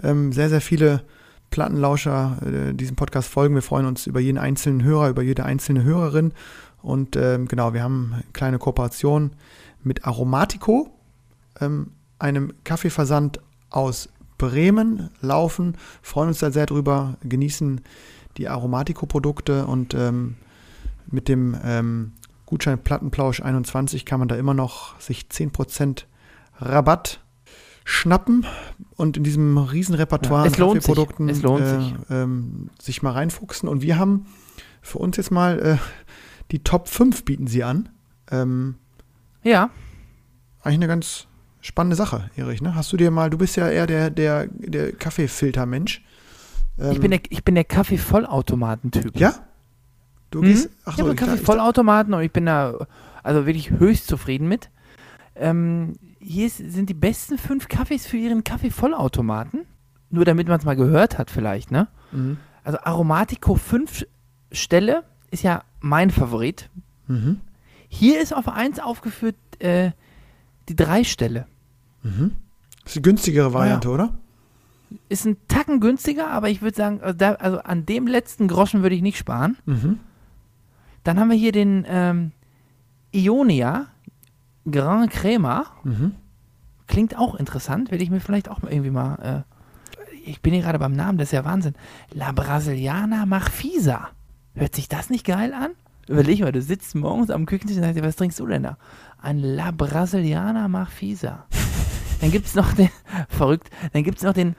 ähm, 0.03 0.33
sehr, 0.33 0.49
sehr 0.49 0.61
viele 0.61 1.03
Plattenlauscher 1.51 2.39
äh, 2.45 2.75
diesem 2.75 2.97
Podcast 2.97 3.29
folgen. 3.29 3.55
Wir 3.55 3.63
freuen 3.63 3.87
uns 3.87 4.07
über 4.07 4.21
jeden 4.21 4.39
einzelnen 4.39 4.83
Hörer, 4.83 5.11
über 5.11 5.23
jede 5.23 5.45
einzelne 5.45 5.85
Hörerin. 5.85 6.33
Und 6.83 7.15
ähm, 7.15 7.47
genau, 7.47 7.75
wir 7.75 7.83
haben 7.83 8.11
eine 8.15 8.25
kleine 8.33 8.59
Kooperation 8.59 9.33
mit 9.85 10.05
Aromatico, 10.05 10.91
ähm, 11.61 11.93
einem 12.19 12.53
Kaffeeversand 12.65 13.41
aus 13.71 14.09
Bremen 14.43 15.09
laufen. 15.21 15.77
Freuen 16.03 16.29
uns 16.29 16.41
da 16.41 16.51
sehr 16.51 16.67
drüber, 16.67 17.17
genießen 17.23 17.81
die 18.39 18.49
Aromatico-Produkte 18.49 19.67
und 19.67 19.95
ähm, 19.95 20.35
mit 21.07 21.29
dem 21.29 21.57
ähm, 21.65 22.13
Gutschein 22.45 22.83
Plattenplausch 22.83 23.41
21 23.41 24.05
kann 24.05 24.19
man 24.19 24.27
da 24.27 24.35
immer 24.35 24.53
noch 24.53 24.99
sich 25.01 25.27
10% 25.31 26.07
Rabatt 26.59 27.21
schnappen 27.85 28.45
und 28.97 29.17
in 29.17 29.23
diesem 29.23 29.59
riesen 29.59 29.95
Repertoire 29.95 30.45
Ja, 30.45 30.53
an 30.53 30.59
lohnt 30.59 30.83
sich. 30.83 31.75
Äh, 31.77 31.81
sich. 31.81 31.95
Ähm, 32.11 32.71
sich 32.81 33.03
mal 33.03 33.13
reinfuchsen. 33.13 33.69
Und 33.69 33.83
wir 33.83 33.97
haben 33.97 34.27
für 34.81 34.99
uns 34.99 35.17
jetzt 35.19 35.31
mal 35.31 35.61
äh, 35.61 35.77
die 36.51 36.65
Top 36.65 36.89
5 36.89 37.25
bieten 37.25 37.47
sie 37.47 37.63
an. 37.63 37.91
Ähm, 38.31 38.75
Ja, 39.45 39.71
eigentlich 40.63 40.79
eine 40.79 40.89
ganz 40.89 41.29
spannende 41.63 41.97
Sache, 41.97 42.31
Erich. 42.37 42.61
Ne? 42.61 42.75
Hast 42.75 42.93
du 42.93 42.97
dir 42.99 43.11
mal, 43.11 43.31
du 43.31 43.39
bist 43.39 43.57
ja 43.57 43.69
eher 43.71 43.87
der, 43.87 44.11
der, 44.11 44.47
der 44.49 44.93
Kaffeefilter-Mensch. 44.93 46.03
Ähm, 46.79 46.93
ich 46.93 47.01
bin 47.01 47.11
der, 47.11 47.21
ich 47.31 47.43
bin 47.45 47.55
der 47.55 47.65
Kaffee-Vollautomaten-Typ. 47.65 49.17
Ja? 49.19 49.35
Du 50.31 50.41
Mhm. 50.41 50.45
gehst. 50.47 50.67
ich 50.67 50.71
Ach 50.85 50.87
habe 50.93 50.97
so, 50.97 51.03
einen 51.05 51.13
ich 51.15 51.21
dachte- 51.21 51.31
Kaffee-Vollautomaten 51.33 52.15
und 52.15 52.23
ich 52.23 52.33
bin 52.33 52.47
da 52.47 52.75
also 53.23 53.47
wirklich 53.47 53.71
höchst 53.71 54.07
zufrieden 54.09 54.49
mit. 54.49 54.71
Ähm, 55.37 55.95
hier 56.19 56.51
sind 56.51 56.89
die 56.91 56.95
besten 56.95 57.39
fünf 57.39 57.69
Kaffees 57.69 58.07
für 58.07 58.17
ihren 58.17 58.45
Kaffee-Vollautomaten. 58.45 59.65
Nur 60.11 60.25
damit 60.27 60.47
man 60.49 60.59
es 60.59 60.65
mal 60.67 60.77
gehört 60.77 61.17
hat, 61.19 61.31
vielleicht, 61.31 61.71
ne? 61.71 61.89
Mhm. 62.13 62.37
Also 62.65 62.79
Aromatico 62.83 63.55
5 63.55 64.05
Stelle 64.53 65.05
ist 65.31 65.43
ja 65.43 65.65
mein 65.81 66.11
Favorit. 66.11 66.69
Mhm. 67.09 67.41
Hier 67.89 68.21
ist 68.21 68.35
auf 68.35 68.49
1 68.49 68.79
aufgeführt 68.81 69.37
äh, 69.59 69.93
die 70.69 70.77
3 70.77 71.05
Stelle. 71.05 71.47
Mhm. 72.03 72.33
Das 72.83 72.91
ist 72.91 72.97
die 72.97 73.03
günstigere 73.03 73.53
Variante, 73.53 73.89
oder? 73.89 74.15
Ist 75.09 75.25
ein 75.25 75.37
Tacken 75.49 75.81
günstiger, 75.81 76.31
aber 76.31 76.49
ich 76.49 76.63
würde 76.63 76.77
sagen, 76.77 77.01
also, 77.01 77.17
da, 77.17 77.33
also 77.35 77.59
an 77.61 77.87
dem 77.87 78.07
letzten 78.07 78.49
Groschen 78.49 78.83
würde 78.83 78.95
ich 78.95 79.03
nicht 79.03 79.17
sparen. 79.17 79.57
Mhm. 79.65 80.01
Dann 81.05 81.19
haben 81.19 81.31
wir 81.31 81.37
hier 81.37 81.53
den 81.53 81.85
ähm, 81.89 82.33
Ionia 83.13 83.87
Grand 84.71 85.11
Crema. 85.11 85.67
Mhm. 85.85 86.15
Klingt 86.87 87.17
auch 87.17 87.35
interessant, 87.35 87.91
werde 87.91 88.05
ich 88.05 88.11
mir 88.11 88.21
vielleicht 88.21 88.49
auch 88.49 88.63
mal 88.63 88.73
irgendwie 88.73 88.91
mal. 88.91 89.45
Äh, 89.47 89.53
ich 90.25 90.41
bin 90.41 90.53
hier 90.53 90.63
gerade 90.63 90.79
beim 90.79 90.93
Namen, 90.93 91.19
das 91.19 91.29
ist 91.29 91.33
ja 91.33 91.45
Wahnsinn. 91.45 91.75
La 92.13 92.33
Brasiliana 92.33 93.27
Marfisa. 93.27 94.11
Hört 94.55 94.75
sich 94.75 94.89
das 94.89 95.11
nicht 95.11 95.25
geil 95.25 95.55
an? 95.55 95.71
Überleg 96.09 96.41
mal, 96.41 96.53
du 96.53 96.61
sitzt 96.61 96.95
morgens 96.95 97.31
am 97.31 97.47
Küchentisch 97.47 97.77
und 97.77 97.83
sagst 97.83 97.99
dir, 97.99 98.05
was 98.05 98.17
trinkst 98.17 98.39
du 98.39 98.47
denn 98.47 98.65
da? 98.65 98.77
Ein 99.21 99.39
La 99.39 99.71
Brasiliana 99.71 100.69
Marfisa. 100.69 101.47
Dann 102.23 102.31
gibt 102.31 102.47
es 102.47 102.55
noch 102.55 102.73
den, 102.73 102.89
verrückt, 103.29 103.69
dann 103.93 104.05
gibt 104.05 104.19
es 104.19 104.25
noch 104.25 104.33
den 104.33 104.55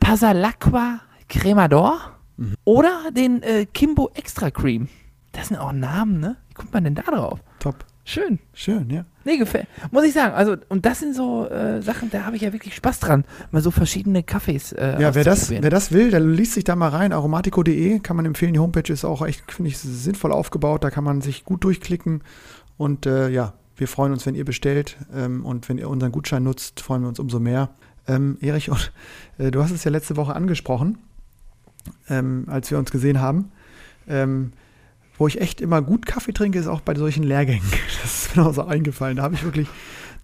Pasalacqua 0.00 1.00
Cremador 1.28 1.98
oder 2.64 3.10
den 3.10 3.42
äh, 3.42 3.64
Kimbo 3.64 4.10
Extra 4.14 4.50
Cream. 4.50 4.88
Das 5.32 5.48
sind 5.48 5.56
auch 5.56 5.72
Namen, 5.72 6.20
ne? 6.20 6.36
Wie 6.48 6.54
kommt 6.54 6.74
man 6.74 6.84
denn 6.84 6.94
da 6.94 7.02
drauf? 7.02 7.40
Top. 7.58 7.86
Schön. 8.04 8.38
Schön, 8.52 8.90
ja. 8.90 9.06
Nee, 9.24 9.38
gefällt. 9.38 9.66
Muss 9.90 10.04
ich 10.04 10.12
sagen. 10.12 10.34
Also, 10.34 10.56
und 10.68 10.84
das 10.84 11.00
sind 11.00 11.16
so 11.16 11.48
äh, 11.48 11.80
Sachen, 11.80 12.10
da 12.10 12.24
habe 12.24 12.36
ich 12.36 12.42
ja 12.42 12.52
wirklich 12.52 12.74
Spaß 12.76 13.00
dran, 13.00 13.24
mal 13.50 13.62
so 13.62 13.70
verschiedene 13.70 14.22
Kaffees 14.22 14.72
äh, 14.72 15.00
Ja, 15.00 15.14
wer 15.14 15.24
das, 15.24 15.50
wer 15.50 15.70
das 15.70 15.90
will, 15.92 16.10
der 16.10 16.20
liest 16.20 16.52
sich 16.52 16.64
da 16.64 16.76
mal 16.76 16.90
rein. 16.90 17.12
Aromatico.de 17.12 17.98
kann 18.00 18.14
man 18.14 18.26
empfehlen. 18.26 18.52
Die 18.52 18.60
Homepage 18.60 18.92
ist 18.92 19.06
auch 19.06 19.26
echt, 19.26 19.50
finde 19.50 19.70
ich, 19.70 19.78
sinnvoll 19.78 20.32
aufgebaut. 20.32 20.84
Da 20.84 20.90
kann 20.90 21.02
man 21.02 21.22
sich 21.22 21.44
gut 21.44 21.64
durchklicken. 21.64 22.22
Und 22.76 23.06
äh, 23.06 23.30
ja, 23.30 23.54
wir 23.76 23.88
freuen 23.88 24.12
uns, 24.12 24.26
wenn 24.26 24.34
ihr 24.34 24.44
bestellt. 24.44 24.96
Ähm, 25.14 25.44
und 25.44 25.68
wenn 25.68 25.78
ihr 25.78 25.88
unseren 25.88 26.12
Gutschein 26.12 26.42
nutzt, 26.42 26.80
freuen 26.80 27.02
wir 27.02 27.08
uns 27.08 27.18
umso 27.18 27.40
mehr. 27.40 27.70
Ähm, 28.08 28.38
Erich, 28.40 28.70
und, 28.70 28.92
äh, 29.38 29.50
du 29.50 29.62
hast 29.62 29.70
es 29.70 29.84
ja 29.84 29.90
letzte 29.90 30.16
Woche 30.16 30.34
angesprochen, 30.34 30.98
ähm, 32.08 32.44
als 32.48 32.70
wir 32.70 32.78
uns 32.78 32.90
gesehen 32.90 33.20
haben. 33.20 33.50
Ähm, 34.08 34.52
wo 35.18 35.26
ich 35.26 35.40
echt 35.40 35.60
immer 35.62 35.80
gut 35.80 36.04
Kaffee 36.04 36.32
trinke, 36.32 36.58
ist 36.58 36.66
auch 36.66 36.82
bei 36.82 36.94
solchen 36.94 37.22
Lehrgängen. 37.22 37.66
Das 38.02 38.26
ist 38.26 38.36
mir 38.36 38.46
auch 38.46 38.54
so 38.54 38.64
eingefallen. 38.64 39.16
Da 39.16 39.22
habe 39.22 39.34
ich 39.34 39.42
wirklich 39.42 39.68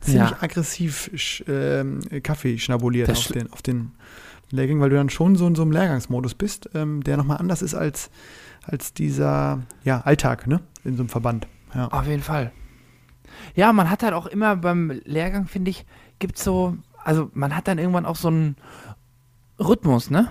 ziemlich 0.00 0.30
Ja. 0.30 0.36
aggressiv 0.40 1.10
sch, 1.14 1.42
ähm, 1.48 2.00
Kaffee 2.22 2.58
schnabuliert 2.58 3.10
auf 3.10 3.28
den, 3.28 3.52
auf 3.52 3.62
den 3.62 3.92
Lehrgängen, 4.50 4.80
weil 4.82 4.90
du 4.90 4.96
dann 4.96 5.08
schon 5.08 5.34
so 5.36 5.46
in 5.46 5.54
so 5.54 5.62
einem 5.62 5.72
Lehrgangsmodus 5.72 6.34
bist, 6.34 6.68
ähm, 6.74 7.02
der 7.02 7.16
nochmal 7.16 7.38
anders 7.38 7.62
ist 7.62 7.74
als, 7.74 8.10
als 8.62 8.92
dieser 8.92 9.62
ja, 9.82 10.02
Alltag 10.02 10.46
ne? 10.46 10.60
in 10.84 10.96
so 10.96 11.02
einem 11.02 11.08
Verband. 11.08 11.48
Ja. 11.74 11.88
Auf 11.88 12.06
jeden 12.06 12.22
Fall. 12.22 12.52
Ja, 13.54 13.72
man 13.72 13.90
hat 13.90 14.02
halt 14.02 14.14
auch 14.14 14.26
immer 14.26 14.56
beim 14.56 15.00
Lehrgang, 15.04 15.46
finde 15.46 15.70
ich, 15.70 15.84
gibt 16.18 16.38
so, 16.38 16.76
also 17.02 17.30
man 17.34 17.54
hat 17.56 17.68
dann 17.68 17.78
irgendwann 17.78 18.06
auch 18.06 18.16
so 18.16 18.28
einen 18.28 18.56
Rhythmus, 19.58 20.10
ne? 20.10 20.28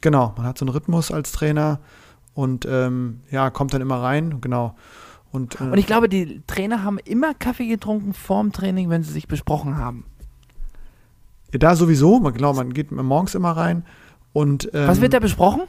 Genau, 0.00 0.34
man 0.36 0.46
hat 0.46 0.58
so 0.58 0.64
einen 0.64 0.74
Rhythmus 0.74 1.10
als 1.10 1.32
Trainer 1.32 1.80
und 2.34 2.66
ähm, 2.68 3.20
ja, 3.30 3.50
kommt 3.50 3.74
dann 3.74 3.80
immer 3.82 4.02
rein, 4.02 4.40
genau. 4.40 4.74
Und, 5.30 5.60
äh, 5.60 5.64
Und 5.64 5.78
ich 5.78 5.86
glaube, 5.86 6.08
die 6.08 6.42
Trainer 6.46 6.82
haben 6.84 6.98
immer 6.98 7.34
Kaffee 7.34 7.66
getrunken 7.68 8.12
vorm 8.12 8.52
Training, 8.52 8.90
wenn 8.90 9.02
sie 9.02 9.12
sich 9.12 9.28
besprochen 9.28 9.76
haben. 9.76 10.04
ja, 11.52 11.58
da 11.58 11.76
sowieso, 11.76 12.20
man, 12.20 12.34
genau, 12.34 12.52
man 12.52 12.72
geht 12.72 12.90
morgens 12.92 13.34
immer 13.34 13.52
rein 13.52 13.84
und 14.32 14.70
ähm, 14.74 14.88
Was 14.88 15.00
wird 15.00 15.14
da 15.14 15.20
besprochen? 15.20 15.62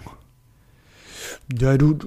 Ja, 1.60 1.78
du, 1.78 1.98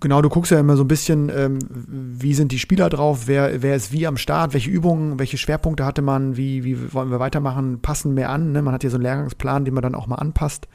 genau, 0.00 0.20
du 0.20 0.28
guckst 0.28 0.50
ja 0.50 0.58
immer 0.58 0.76
so 0.76 0.84
ein 0.84 0.88
bisschen, 0.88 1.30
ähm, 1.34 1.58
wie 1.68 2.34
sind 2.34 2.52
die 2.52 2.58
Spieler 2.58 2.90
drauf, 2.90 3.22
wer, 3.26 3.62
wer 3.62 3.76
ist 3.76 3.92
wie 3.92 4.06
am 4.06 4.16
Start, 4.16 4.52
welche 4.52 4.70
Übungen, 4.70 5.18
welche 5.18 5.38
Schwerpunkte 5.38 5.84
hatte 5.84 6.02
man, 6.02 6.36
wie, 6.36 6.64
wie 6.64 6.92
wollen 6.92 7.10
wir 7.10 7.20
weitermachen, 7.20 7.80
passen 7.80 8.14
mehr 8.14 8.30
an. 8.30 8.52
Ne? 8.52 8.62
Man 8.62 8.74
hat 8.74 8.82
ja 8.82 8.90
so 8.90 8.96
einen 8.96 9.04
Lehrgangsplan, 9.04 9.64
den 9.64 9.74
man 9.74 9.82
dann 9.82 9.94
auch 9.94 10.06
mal 10.06 10.16
anpasst. 10.16 10.66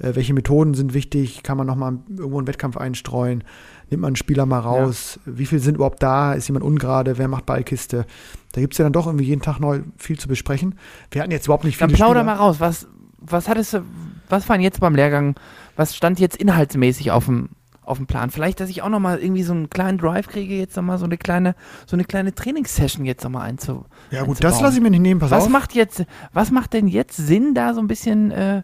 Äh, 0.00 0.14
welche 0.16 0.34
Methoden 0.34 0.74
sind 0.74 0.92
wichtig, 0.92 1.42
kann 1.42 1.56
man 1.56 1.66
nochmal 1.66 1.98
irgendwo 2.08 2.38
einen 2.38 2.48
Wettkampf 2.48 2.76
einstreuen, 2.76 3.44
nimmt 3.90 4.02
man 4.02 4.08
einen 4.08 4.16
Spieler 4.16 4.44
mal 4.44 4.58
raus, 4.58 5.20
wie 5.24 5.46
viele 5.46 5.60
sind 5.60 5.76
überhaupt 5.76 6.02
da, 6.02 6.34
ist 6.34 6.48
jemand 6.48 6.64
ungerade, 6.64 7.16
wer 7.16 7.28
macht 7.28 7.46
Ballkiste. 7.46 8.06
Da 8.52 8.60
gibt 8.60 8.74
es 8.74 8.78
ja 8.78 8.84
dann 8.84 8.92
doch 8.92 9.06
irgendwie 9.06 9.26
jeden 9.26 9.42
Tag 9.42 9.60
neu 9.60 9.82
viel 9.96 10.18
zu 10.18 10.28
besprechen. 10.28 10.74
Wir 11.10 11.22
hatten 11.22 11.30
jetzt 11.30 11.46
überhaupt 11.46 11.64
nicht 11.64 11.80
Dann 11.80 11.90
viele 11.90 11.96
plauder 11.98 12.20
Spieler. 12.20 12.24
mal 12.24 12.40
raus. 12.42 12.56
Was, 12.58 12.88
was 13.20 13.48
hattest 13.48 13.74
du, 13.74 13.82
was 14.28 14.48
war 14.48 14.56
denn 14.56 14.64
jetzt 14.64 14.80
beim 14.80 14.94
Lehrgang, 14.94 15.36
was 15.76 15.96
stand 15.96 16.20
jetzt 16.20 16.36
inhaltsmäßig 16.36 17.10
auf 17.10 17.26
dem, 17.26 17.50
auf 17.82 17.98
dem 17.98 18.06
Plan? 18.06 18.30
Vielleicht, 18.30 18.60
dass 18.60 18.70
ich 18.70 18.82
auch 18.82 18.88
nochmal 18.88 19.18
irgendwie 19.18 19.42
so 19.42 19.52
einen 19.52 19.70
kleinen 19.70 19.98
Drive 19.98 20.28
kriege, 20.28 20.54
jetzt 20.54 20.76
nochmal 20.76 20.98
so 20.98 21.04
eine 21.04 21.18
kleine, 21.18 21.54
so 21.86 21.96
eine 21.96 22.04
kleine 22.04 22.34
Trainingssession 22.34 23.04
jetzt 23.04 23.24
nochmal 23.24 23.48
einzu. 23.48 23.84
Ja 24.10 24.20
gut, 24.20 24.36
einzubauen. 24.36 24.40
das 24.40 24.60
lasse 24.60 24.76
ich 24.76 24.82
mir 24.82 24.90
nicht 24.90 25.00
nehmen, 25.00 25.20
pass 25.20 25.30
Was 25.30 25.44
auf. 25.44 25.50
macht 25.50 25.74
jetzt, 25.74 26.04
was 26.32 26.50
macht 26.50 26.72
denn 26.72 26.88
jetzt 26.88 27.16
Sinn, 27.16 27.54
da 27.54 27.74
so 27.74 27.80
ein 27.80 27.88
bisschen, 27.88 28.30
äh, 28.30 28.62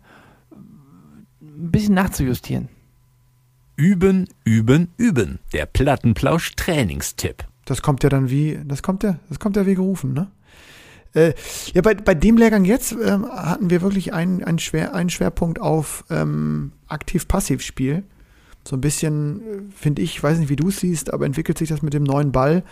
ein 1.41 1.71
bisschen 1.71 1.95
nachzujustieren? 1.95 2.69
Üben, 3.77 4.29
üben, 4.45 4.89
üben. 4.97 5.39
Der 5.53 5.67
Plattenplausch-Trainingstipp. 5.67 7.45
Das 7.65 7.81
kommt 7.83 8.03
ja 8.03 8.09
dann 8.09 8.29
wie, 8.31 8.59
das 8.65 8.83
kommt 8.83 9.03
ja, 9.03 9.19
das 9.29 9.39
kommt 9.39 9.55
ja 9.57 9.67
wie 9.67 9.75
gerufen, 9.75 10.15
ne? 10.15 10.29
Äh, 11.15 11.35
ja, 11.73 11.83
bei, 11.83 11.95
bei 11.95 12.15
dem 12.15 12.37
Lehrgang 12.37 12.65
jetzt 12.65 12.93
ähm, 12.93 13.27
hatten 13.27 13.71
wir 13.71 13.83
wirklich 13.83 14.13
einen, 14.13 14.45
einen, 14.45 14.59
Schwer, 14.59 14.95
einen 14.95 15.11
Schwerpunkt 15.11 15.61
auf 15.61 16.05
ähm, 16.11 16.73
Aktiv-Passiv-Spiel. 16.89 18.05
So 18.65 18.77
ein 18.77 18.81
bisschen, 18.81 19.41
äh, 19.41 19.43
finde 19.75 20.03
ich, 20.03 20.23
weiß 20.23 20.39
nicht, 20.39 20.51
wie 20.51 20.57
du 20.57 20.69
es 20.69 20.81
siehst, 20.81 21.13
aber 21.13 21.27
entwickelt 21.27 21.59
sich 21.59 21.69
das 21.69 21.83
mit 21.83 21.95
dem 21.95 22.05
neuen 22.05 22.33
Ball 22.33 22.63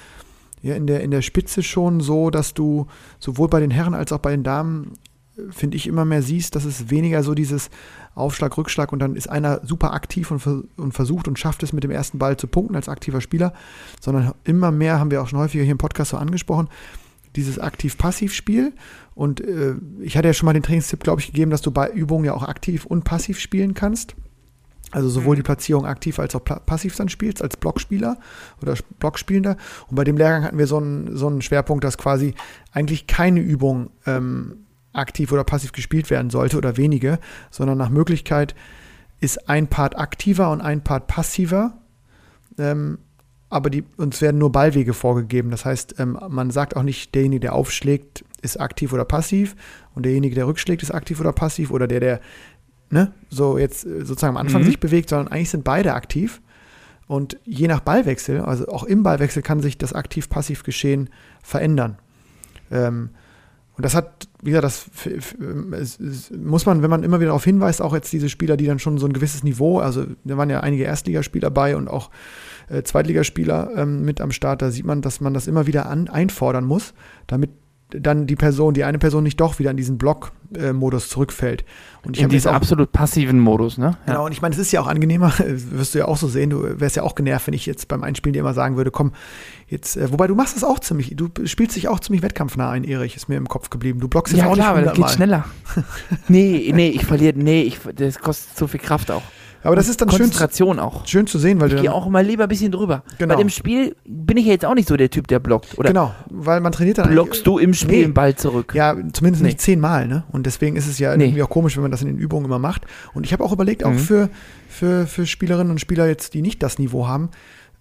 ja 0.62 0.74
in 0.74 0.86
der, 0.86 1.00
in 1.00 1.10
der 1.10 1.22
Spitze 1.22 1.62
schon 1.62 2.00
so, 2.00 2.30
dass 2.30 2.54
du 2.54 2.86
sowohl 3.18 3.48
bei 3.48 3.60
den 3.60 3.70
Herren 3.70 3.94
als 3.94 4.12
auch 4.12 4.18
bei 4.18 4.30
den 4.30 4.42
Damen, 4.42 4.94
äh, 5.36 5.42
finde 5.50 5.76
ich, 5.76 5.86
immer 5.86 6.04
mehr 6.04 6.22
siehst, 6.22 6.54
dass 6.54 6.64
es 6.64 6.90
weniger 6.90 7.22
so 7.22 7.34
dieses 7.34 7.70
Aufschlag, 8.14 8.56
Rückschlag 8.56 8.92
und 8.92 8.98
dann 8.98 9.16
ist 9.16 9.28
einer 9.28 9.60
super 9.64 9.92
aktiv 9.92 10.30
und, 10.30 10.46
und 10.76 10.92
versucht 10.92 11.28
und 11.28 11.38
schafft 11.38 11.62
es 11.62 11.72
mit 11.72 11.84
dem 11.84 11.90
ersten 11.90 12.18
Ball 12.18 12.36
zu 12.36 12.46
punkten 12.46 12.76
als 12.76 12.88
aktiver 12.88 13.20
Spieler, 13.20 13.52
sondern 14.00 14.32
immer 14.44 14.70
mehr, 14.70 14.98
haben 14.98 15.10
wir 15.10 15.22
auch 15.22 15.28
schon 15.28 15.38
häufiger 15.38 15.64
hier 15.64 15.72
im 15.72 15.78
Podcast 15.78 16.10
so 16.10 16.16
angesprochen, 16.16 16.68
dieses 17.36 17.58
Aktiv-Passiv-Spiel. 17.58 18.72
Und 19.14 19.40
äh, 19.40 19.74
ich 20.00 20.16
hatte 20.16 20.28
ja 20.28 20.34
schon 20.34 20.46
mal 20.46 20.52
den 20.52 20.62
Trainingstipp, 20.62 21.04
glaube 21.04 21.20
ich, 21.20 21.28
gegeben, 21.28 21.50
dass 21.50 21.62
du 21.62 21.70
bei 21.70 21.90
Übungen 21.90 22.24
ja 22.24 22.34
auch 22.34 22.42
aktiv 22.42 22.86
und 22.86 23.04
passiv 23.04 23.38
spielen 23.38 23.74
kannst. 23.74 24.14
Also 24.92 25.08
sowohl 25.08 25.36
die 25.36 25.42
Platzierung 25.42 25.84
aktiv 25.84 26.18
als 26.18 26.34
auch 26.36 26.44
passiv 26.44 26.94
dann 26.96 27.08
spielst, 27.08 27.42
als 27.42 27.56
Blockspieler 27.56 28.18
oder 28.62 28.72
Sp- 28.78 28.94
Blockspielender. 28.98 29.56
Und 29.88 29.96
bei 29.96 30.04
dem 30.04 30.16
Lehrgang 30.16 30.44
hatten 30.44 30.58
wir 30.58 30.66
so 30.66 30.78
einen, 30.78 31.16
so 31.16 31.26
einen 31.26 31.42
Schwerpunkt, 31.42 31.82
dass 31.82 31.98
quasi 31.98 32.34
eigentlich 32.72 33.06
keine 33.06 33.40
Übung 33.40 33.90
ähm, 34.06 34.66
aktiv 34.92 35.32
oder 35.32 35.44
passiv 35.44 35.72
gespielt 35.72 36.08
werden 36.08 36.30
sollte 36.30 36.56
oder 36.56 36.76
wenige, 36.76 37.18
sondern 37.50 37.76
nach 37.76 37.90
Möglichkeit 37.90 38.54
ist 39.18 39.48
ein 39.48 39.66
Part 39.66 39.98
aktiver 39.98 40.50
und 40.50 40.60
ein 40.60 40.84
Part 40.84 41.08
passiver. 41.08 41.78
Ähm, 42.56 42.98
aber 43.48 43.70
die, 43.70 43.84
uns 43.96 44.20
werden 44.20 44.38
nur 44.38 44.50
Ballwege 44.50 44.92
vorgegeben. 44.92 45.50
Das 45.50 45.64
heißt, 45.64 45.96
ähm, 45.98 46.18
man 46.28 46.50
sagt 46.50 46.76
auch 46.76 46.82
nicht, 46.82 47.14
derjenige, 47.14 47.40
der 47.40 47.54
aufschlägt, 47.54 48.24
ist 48.42 48.60
aktiv 48.60 48.92
oder 48.92 49.04
passiv 49.04 49.54
und 49.94 50.04
derjenige, 50.04 50.34
der 50.34 50.46
rückschlägt, 50.46 50.82
ist 50.82 50.90
aktiv 50.90 51.20
oder 51.20 51.32
passiv 51.32 51.70
oder 51.70 51.86
der, 51.86 52.00
der 52.00 52.20
ne, 52.90 53.12
so 53.30 53.58
jetzt 53.58 53.86
äh, 53.86 54.04
sozusagen 54.04 54.36
am 54.36 54.40
Anfang 54.40 54.62
Mhm. 54.62 54.66
sich 54.66 54.80
bewegt, 54.80 55.10
sondern 55.10 55.28
eigentlich 55.28 55.50
sind 55.50 55.64
beide 55.64 55.94
aktiv. 55.94 56.40
Und 57.06 57.38
je 57.44 57.68
nach 57.68 57.80
Ballwechsel, 57.80 58.40
also 58.40 58.66
auch 58.66 58.82
im 58.82 59.04
Ballwechsel 59.04 59.42
kann 59.42 59.60
sich 59.60 59.78
das 59.78 59.92
aktiv-passiv-Geschehen 59.92 61.08
verändern. 61.42 61.98
Ähm, 62.70 63.10
und 63.76 63.84
das 63.84 63.94
hat, 63.94 64.28
wie 64.42 64.50
gesagt, 64.50 64.64
das 64.64 66.30
muss 66.36 66.64
man, 66.66 66.82
wenn 66.82 66.90
man 66.90 67.02
immer 67.02 67.20
wieder 67.20 67.28
darauf 67.28 67.44
hinweist, 67.44 67.82
auch 67.82 67.94
jetzt 67.94 68.12
diese 68.12 68.28
Spieler, 68.28 68.56
die 68.56 68.66
dann 68.66 68.78
schon 68.78 68.96
so 68.98 69.06
ein 69.06 69.12
gewisses 69.12 69.44
Niveau, 69.44 69.78
also 69.78 70.06
da 70.24 70.36
waren 70.36 70.48
ja 70.48 70.60
einige 70.60 70.84
Erstligaspieler 70.84 71.50
bei 71.50 71.76
und 71.76 71.86
auch 71.86 72.10
äh, 72.68 72.82
Zweitligaspieler 72.82 73.70
ähm, 73.76 74.04
mit 74.04 74.20
am 74.20 74.32
Start, 74.32 74.62
da 74.62 74.70
sieht 74.70 74.84
man, 74.84 75.02
dass 75.02 75.20
man 75.20 75.34
das 75.34 75.46
immer 75.46 75.66
wieder 75.66 75.86
an, 75.88 76.08
einfordern 76.08 76.64
muss, 76.64 76.94
damit 77.26 77.50
dann 77.90 78.26
die 78.26 78.34
Person, 78.36 78.74
die 78.74 78.82
eine 78.82 78.98
Person 78.98 79.22
nicht 79.22 79.40
doch 79.40 79.58
wieder 79.60 79.70
in 79.70 79.76
diesen 79.76 79.96
Block 79.96 80.32
Modus 80.72 81.08
zurückfällt. 81.08 81.64
Und 82.04 82.16
ich 82.16 82.22
In 82.22 82.28
diesem 82.28 82.50
auch 82.50 82.54
absolut 82.54 82.92
passiven 82.92 83.40
Modus, 83.40 83.78
ne? 83.78 83.96
Genau, 84.06 84.26
und 84.26 84.32
ich 84.32 84.42
meine, 84.42 84.54
es 84.54 84.60
ist 84.60 84.70
ja 84.72 84.80
auch 84.80 84.86
angenehmer, 84.86 85.32
wirst 85.38 85.94
du 85.94 85.98
ja 85.98 86.06
auch 86.06 86.16
so 86.16 86.28
sehen, 86.28 86.50
du 86.50 86.80
wärst 86.80 86.96
ja 86.96 87.02
auch 87.02 87.14
genervt, 87.14 87.46
wenn 87.46 87.54
ich 87.54 87.66
jetzt 87.66 87.88
beim 87.88 88.02
Einspielen 88.04 88.32
dir 88.32 88.40
immer 88.40 88.54
sagen 88.54 88.76
würde, 88.76 88.90
komm, 88.90 89.12
jetzt, 89.68 89.96
äh, 89.96 90.10
wobei 90.12 90.26
du 90.26 90.34
machst 90.34 90.54
das 90.56 90.64
auch 90.64 90.78
ziemlich, 90.78 91.14
du 91.16 91.28
spielst 91.44 91.76
dich 91.76 91.88
auch 91.88 92.00
ziemlich 92.00 92.22
wettkampfnah 92.22 92.70
ein, 92.70 92.84
Erich, 92.84 93.16
ist 93.16 93.28
mir 93.28 93.36
im 93.36 93.48
Kopf 93.48 93.70
geblieben. 93.70 94.00
Du 94.00 94.08
blockst 94.08 94.32
jetzt 94.34 94.42
Ja, 94.44 94.48
auch 94.50 94.54
klar, 94.54 94.68
aber 94.70 94.82
nicht 94.82 94.90
das 94.90 94.96
geht 94.96 95.20
100 95.20 95.40
Mal. 95.40 95.44
schneller. 95.74 95.84
nee, 96.28 96.72
nee, 96.74 96.88
ich 96.90 97.04
verliere, 97.04 97.36
nee, 97.38 97.62
ich, 97.62 97.80
das 97.94 98.18
kostet 98.18 98.56
zu 98.56 98.68
viel 98.68 98.80
Kraft 98.80 99.10
auch. 99.10 99.22
Aber 99.66 99.76
das 99.76 99.88
ist 99.88 100.00
dann 100.00 100.08
schön, 100.08 100.16
zu- 100.18 100.22
Konzentration 100.24 100.78
auch. 100.78 101.06
schön 101.06 101.26
zu 101.26 101.38
sehen, 101.38 101.60
weil 101.60 101.72
Ich 101.72 101.80
gehe 101.82 101.92
auch 101.92 102.06
immer 102.06 102.22
lieber 102.22 102.44
ein 102.44 102.48
bisschen 102.48 102.72
drüber. 102.72 103.02
Genau. 103.18 103.34
Bei 103.34 103.40
dem 103.40 103.48
Spiel 103.50 103.96
bin 104.06 104.36
ich 104.36 104.46
ja 104.46 104.52
jetzt 104.52 104.64
auch 104.64 104.74
nicht 104.74 104.88
so 104.88 104.96
der 104.96 105.10
Typ, 105.10 105.26
der 105.28 105.38
blockt. 105.40 105.76
Oder 105.78 105.88
genau, 105.88 106.14
weil 106.30 106.60
man 106.60 106.72
trainiert 106.72 106.98
dann 106.98 107.10
blockst 107.10 107.46
du 107.46 107.58
im 107.58 107.74
Spiel 107.74 107.96
Nee. 107.98 108.02
den 108.04 108.14
Ball 108.14 108.34
zurück? 108.36 108.72
Ja, 108.74 108.94
zumindest 109.12 109.42
Nee. 109.42 109.48
nicht 109.48 109.60
zehnmal, 109.60 110.06
ne? 110.08 110.24
Und 110.32 110.46
deswegen 110.46 110.76
ist 110.76 110.86
es 110.86 110.98
ja 110.98 111.16
Nee. 111.16 111.24
irgendwie 111.26 111.42
auch 111.42 111.50
komisch, 111.50 111.76
wenn 111.76 111.82
man 111.82 111.90
das 111.90 112.02
in 112.02 112.08
den 112.08 112.18
Übungen 112.18 112.44
immer 112.46 112.58
macht. 112.58 112.82
Und 113.14 113.24
ich 113.26 113.32
habe 113.32 113.42
auch 113.44 113.52
überlegt, 113.52 113.84
auch 113.84 113.90
Mhm. 113.90 113.98
für, 113.98 114.30
für, 114.68 115.06
für 115.06 115.26
Spielerinnen 115.26 115.70
und 115.72 115.80
Spieler 115.80 116.06
jetzt, 116.06 116.34
die 116.34 116.42
nicht 116.42 116.62
das 116.62 116.78
Niveau 116.78 117.08
haben 117.08 117.30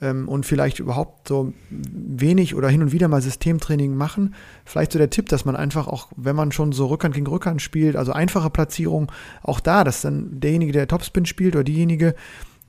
ähm, 0.02 0.28
und 0.28 0.46
vielleicht 0.46 0.80
überhaupt 0.80 1.28
so 1.28 1.54
wenig 1.70 2.56
oder 2.56 2.70
hin 2.70 2.82
und 2.82 2.92
wieder 2.92 3.08
mal 3.08 3.22
Systemtraining 3.22 3.96
machen, 3.96 4.36
vielleicht 4.66 4.92
so 4.92 5.00
der 5.00 5.10
Tipp, 5.10 5.30
dass 5.30 5.46
man 5.46 5.56
einfach 5.56 5.88
auch, 5.88 6.10
wenn 6.16 6.36
man 6.36 6.52
schon 6.52 6.72
so 6.72 6.88
Rückhand 6.88 7.16
gegen 7.16 7.28
Rückhand 7.28 7.62
spielt, 7.62 7.96
also 7.96 8.12
einfache 8.12 8.50
Platzierung, 8.50 9.12
auch 9.42 9.60
da, 9.60 9.84
dass 9.84 10.02
dann 10.02 10.40
derjenige, 10.40 10.72
der 10.72 10.88
Topspin 10.88 11.26
spielt 11.26 11.56
oder 11.56 11.64
diejenige, 11.64 12.16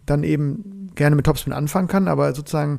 dann 0.05 0.23
eben 0.23 0.91
gerne 0.95 1.17
mit 1.17 1.27
Topspin 1.27 1.53
anfangen 1.53 1.89
kann, 1.89 2.09
aber 2.09 2.35
sozusagen 2.35 2.79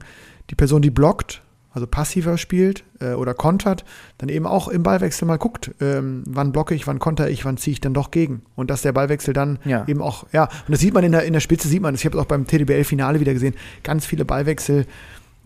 die 0.50 0.56
Person, 0.56 0.82
die 0.82 0.92
blockt, 0.92 1.42
also 1.78 1.86
passiver 1.86 2.40
spielt 2.40 2.84
äh, 3.00 3.14
oder 3.14 3.36
kontert, 3.36 3.86
dann 4.18 4.30
eben 4.30 4.48
auch 4.48 4.68
im 4.68 4.82
Ballwechsel 4.82 5.28
mal 5.28 5.38
guckt, 5.38 5.70
ähm, 5.80 6.24
wann 6.28 6.52
blocke 6.52 6.74
ich, 6.74 6.88
wann 6.88 6.98
konter 6.98 7.30
ich, 7.30 7.46
wann 7.46 7.58
ziehe 7.58 7.74
ich 7.74 7.82
dann 7.82 7.94
doch 7.94 8.10
gegen. 8.10 8.42
Und 8.56 8.72
dass 8.72 8.82
der 8.82 8.94
Ballwechsel 8.94 9.34
dann 9.36 9.60
Ja. 9.64 9.86
eben 9.88 10.02
auch, 10.02 10.26
ja, 10.34 10.46
und 10.46 10.70
das 10.72 10.80
sieht 10.80 10.96
man 10.96 11.04
in 11.04 11.12
der, 11.12 11.24
in 11.24 11.34
der 11.34 11.40
Spitze, 11.40 11.68
sieht 11.68 11.84
man, 11.84 11.94
das. 11.94 12.02
ich 12.02 12.06
habe 12.08 12.18
es 12.18 12.24
auch 12.24 12.28
beim 12.28 12.48
TDBL-Finale 12.48 13.20
wieder 13.20 13.34
gesehen, 13.34 13.54
ganz 13.84 14.08
viele 14.08 14.26
Ballwechsel, 14.26 14.88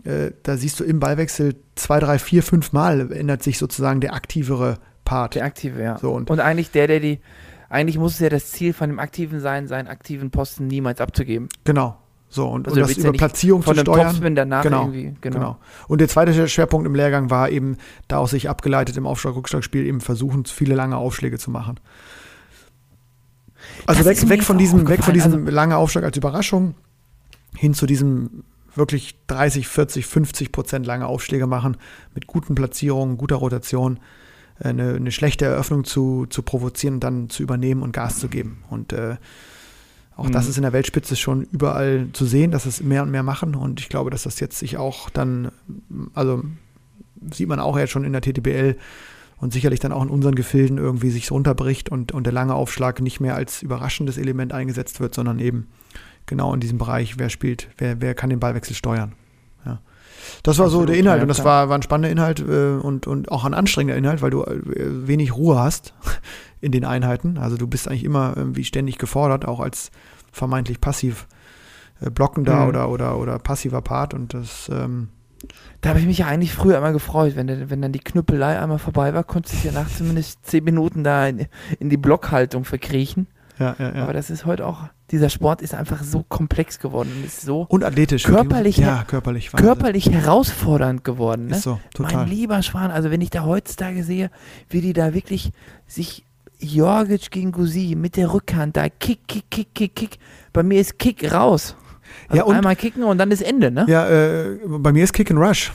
äh, 0.04 0.30
da 0.42 0.56
siehst 0.56 0.80
du 0.80 0.84
im 0.84 0.98
Ballwechsel 1.00 1.54
zwei, 1.74 2.00
drei, 2.00 2.18
vier, 2.18 2.42
fünf 2.42 2.72
Mal 2.72 3.12
ändert 3.12 3.42
sich 3.42 3.58
sozusagen 3.58 4.00
der 4.00 4.14
aktivere 4.14 4.78
Part. 5.04 5.34
Der 5.34 5.44
aktive, 5.44 5.82
ja. 5.82 5.98
So, 5.98 6.12
und- 6.12 6.30
und 6.30 6.40
eigentlich 6.40 6.70
der, 6.70 6.86
der 6.86 7.00
die, 7.00 7.20
eigentlich 7.68 7.98
muss 7.98 8.14
es 8.14 8.20
ja 8.20 8.30
das 8.30 8.50
Ziel 8.50 8.72
von 8.72 8.88
dem 8.88 8.98
Aktiven 8.98 9.40
sein, 9.40 9.68
seinen 9.68 9.88
aktiven 9.88 10.30
Posten 10.30 10.66
niemals 10.66 11.00
abzugeben. 11.02 11.48
Genau. 11.64 11.98
So, 12.32 12.48
und, 12.48 12.66
Also 12.66 12.80
und 12.80 12.88
das 12.88 12.96
über 12.96 13.08
ja 13.08 13.12
Platzierung 13.12 13.62
Von 13.62 13.74
zu 13.74 13.82
steuern. 13.82 14.06
Topspin 14.06 14.34
danach 14.34 14.62
Genau, 14.62 14.84
irgendwie, 14.84 15.14
genau. 15.20 15.38
Genau. 15.38 15.58
Und 15.86 16.00
der 16.00 16.08
zweite 16.08 16.48
Schwerpunkt 16.48 16.86
im 16.86 16.94
Lehrgang 16.94 17.28
war 17.28 17.50
eben, 17.50 17.76
daraus 18.08 18.30
sich 18.30 18.48
abgeleitet 18.48 18.96
im 18.96 19.06
Aufschlag-Rückschlag-Spiel 19.06 19.84
eben 19.84 20.00
versuchen, 20.00 20.46
viele 20.46 20.74
lange 20.74 20.96
Aufschläge 20.96 21.38
zu 21.38 21.50
machen. 21.50 21.78
Also 23.84 24.02
Das 24.02 24.22
weg, 24.22 24.30
weg 24.30 24.42
von 24.44 24.56
auch 24.56 24.60
diesem, 24.60 24.88
weg 24.88 25.04
von 25.04 25.12
diesem 25.12 25.46
langen 25.46 25.74
Aufschlag 25.74 26.04
als 26.04 26.16
Überraschung 26.16 26.74
hin 27.54 27.74
zu 27.74 27.84
diesem 27.84 28.44
wirklich 28.74 29.14
30, 29.26 29.68
40, 29.68 30.06
50 30.06 30.52
Prozent 30.52 30.86
lange 30.86 31.06
Aufschläge 31.06 31.46
machen 31.46 31.76
mit 32.14 32.26
guten 32.26 32.54
Platzierungen, 32.54 33.18
guter 33.18 33.36
Rotation, 33.36 34.00
äh, 34.58 34.68
eine, 34.68 34.94
eine 34.94 35.12
schlechte 35.12 35.44
Eröffnung 35.44 35.84
zu, 35.84 36.24
zu 36.30 36.42
provozieren 36.42 36.94
und 36.94 37.04
dann 37.04 37.28
zu 37.28 37.42
übernehmen 37.42 37.82
und 37.82 37.92
Gas 37.92 38.18
zu 38.18 38.28
geben. 38.28 38.64
Und 38.70 38.94
äh, 38.94 39.16
auch 40.22 40.30
das 40.30 40.44
Mhm. 40.44 40.50
ist 40.50 40.56
in 40.58 40.62
der 40.62 40.72
Weltspitze 40.72 41.16
schon 41.16 41.42
überall 41.50 42.08
zu 42.12 42.24
sehen, 42.24 42.50
dass 42.52 42.64
es 42.64 42.82
mehr 42.82 43.02
und 43.02 43.10
mehr 43.10 43.22
machen. 43.22 43.54
Und 43.54 43.80
ich 43.80 43.88
glaube, 43.88 44.10
dass 44.10 44.22
das 44.22 44.38
jetzt 44.40 44.58
sich 44.58 44.76
auch 44.76 45.10
dann, 45.10 45.50
also 46.14 46.44
sieht 47.32 47.48
man 47.48 47.58
auch 47.60 47.76
jetzt 47.76 47.90
schon 47.90 48.04
in 48.04 48.12
der 48.12 48.22
TTBL 48.22 48.76
und 49.38 49.52
sicherlich 49.52 49.80
dann 49.80 49.92
auch 49.92 50.02
in 50.02 50.08
unseren 50.08 50.36
Gefilden 50.36 50.78
irgendwie 50.78 51.10
sich 51.10 51.30
runterbricht 51.30 51.90
und, 51.90 52.12
und 52.12 52.24
der 52.24 52.32
lange 52.32 52.54
Aufschlag 52.54 53.00
nicht 53.00 53.20
mehr 53.20 53.34
als 53.34 53.62
überraschendes 53.62 54.16
Element 54.16 54.52
eingesetzt 54.52 55.00
wird, 55.00 55.14
sondern 55.14 55.40
eben 55.40 55.66
genau 56.26 56.54
in 56.54 56.60
diesem 56.60 56.78
Bereich, 56.78 57.18
wer 57.18 57.28
spielt, 57.28 57.68
wer, 57.78 58.00
wer 58.00 58.14
kann 58.14 58.30
den 58.30 58.38
Ballwechsel 58.38 58.76
steuern. 58.76 59.14
Ja. 59.66 59.80
Das 60.44 60.58
war 60.58 60.68
so 60.68 60.78
Absolut, 60.78 60.90
der 60.90 60.96
Inhalt 60.96 61.18
ja, 61.18 61.22
und 61.22 61.28
das 61.28 61.44
war, 61.44 61.68
war 61.68 61.76
ein 61.76 61.82
spannender 61.82 62.10
Inhalt 62.10 62.38
äh, 62.40 62.78
und, 62.80 63.08
und 63.08 63.32
auch 63.32 63.44
ein 63.44 63.54
anstrengender 63.54 63.96
Inhalt, 63.96 64.22
weil 64.22 64.30
du 64.30 64.44
äh, 64.44 65.08
wenig 65.08 65.34
Ruhe 65.36 65.58
hast 65.58 65.94
in 66.62 66.72
den 66.72 66.84
Einheiten. 66.86 67.36
Also 67.36 67.56
du 67.58 67.66
bist 67.66 67.86
eigentlich 67.88 68.04
immer 68.04 68.32
irgendwie 68.36 68.64
ständig 68.64 68.96
gefordert, 68.96 69.44
auch 69.46 69.60
als 69.60 69.90
vermeintlich 70.32 70.80
passiv 70.80 71.26
äh, 72.00 72.08
blockender 72.10 72.62
Mhm. 72.62 72.68
oder, 72.68 72.88
oder, 72.88 73.18
oder 73.18 73.38
passiver 73.38 73.82
Part 73.82 74.14
und 74.14 74.32
das 74.32 74.70
ähm, 74.72 75.08
Da 75.82 75.90
habe 75.90 76.00
ich 76.00 76.06
mich 76.06 76.18
ja 76.18 76.26
eigentlich 76.28 76.54
früher 76.54 76.78
immer 76.78 76.92
gefreut, 76.92 77.36
wenn, 77.36 77.68
wenn 77.68 77.82
dann 77.82 77.92
die 77.92 77.98
Knüppelei 77.98 78.58
einmal 78.58 78.78
vorbei 78.78 79.12
war, 79.12 79.24
konntest 79.24 79.54
du 79.54 79.56
dich 79.68 79.74
ja 79.74 79.78
nach 79.82 79.90
zumindest 79.90 80.46
zehn 80.46 80.64
Minuten 80.64 81.04
da 81.04 81.26
in, 81.26 81.46
in 81.80 81.90
die 81.90 81.96
Blockhaltung 81.98 82.64
verkriechen. 82.64 83.26
ja, 83.58 83.74
ja, 83.78 83.94
ja. 83.96 84.02
Aber 84.04 84.12
das 84.14 84.30
ist 84.30 84.46
heute 84.46 84.64
auch, 84.66 84.84
dieser 85.10 85.28
Sport 85.28 85.60
ist 85.60 85.74
einfach 85.74 86.02
so 86.02 86.24
komplex 86.26 86.78
geworden 86.78 87.10
und 87.14 87.26
ist 87.26 87.42
so 87.42 87.66
und 87.68 87.84
athletisch. 87.84 88.24
Körperlich- 88.24 88.78
ja, 88.78 89.04
körperlich. 89.06 89.52
Wahnsinn. 89.52 89.66
körperlich 89.66 90.10
herausfordernd 90.10 91.04
geworden. 91.04 91.48
Ne? 91.48 91.56
Ist 91.56 91.64
so, 91.64 91.72
Mein 91.98 92.08
total. 92.12 92.28
lieber 92.28 92.62
Schwan, 92.62 92.90
also 92.90 93.10
wenn 93.10 93.20
ich 93.20 93.28
da 93.30 93.42
heutzutage 93.44 94.04
sehe, 94.04 94.30
wie 94.70 94.80
die 94.80 94.94
da 94.94 95.12
wirklich 95.12 95.50
sich 95.86 96.24
Jorgic 96.62 97.30
gegen 97.30 97.52
Gusi 97.52 97.94
mit 97.98 98.16
der 98.16 98.32
Rückhand 98.32 98.76
da 98.76 98.88
kick, 98.88 99.26
kick, 99.28 99.50
kick, 99.50 99.74
kick, 99.74 99.94
kick. 99.96 100.18
Bei 100.52 100.62
mir 100.62 100.80
ist 100.80 100.98
Kick 100.98 101.32
raus. 101.32 101.76
Also 102.28 102.36
Ja, 102.38 102.44
und- 102.44 102.54
einmal 102.56 102.76
kicken 102.76 103.04
und 103.04 103.18
dann 103.18 103.30
ist 103.30 103.42
Ende, 103.42 103.70
ne? 103.70 103.84
Ja, 103.88 104.08
äh, 104.08 104.58
bei 104.66 104.92
mir 104.92 105.02
ist 105.04 105.12
Kick 105.12 105.30
and 105.30 105.40
Rush 105.40 105.72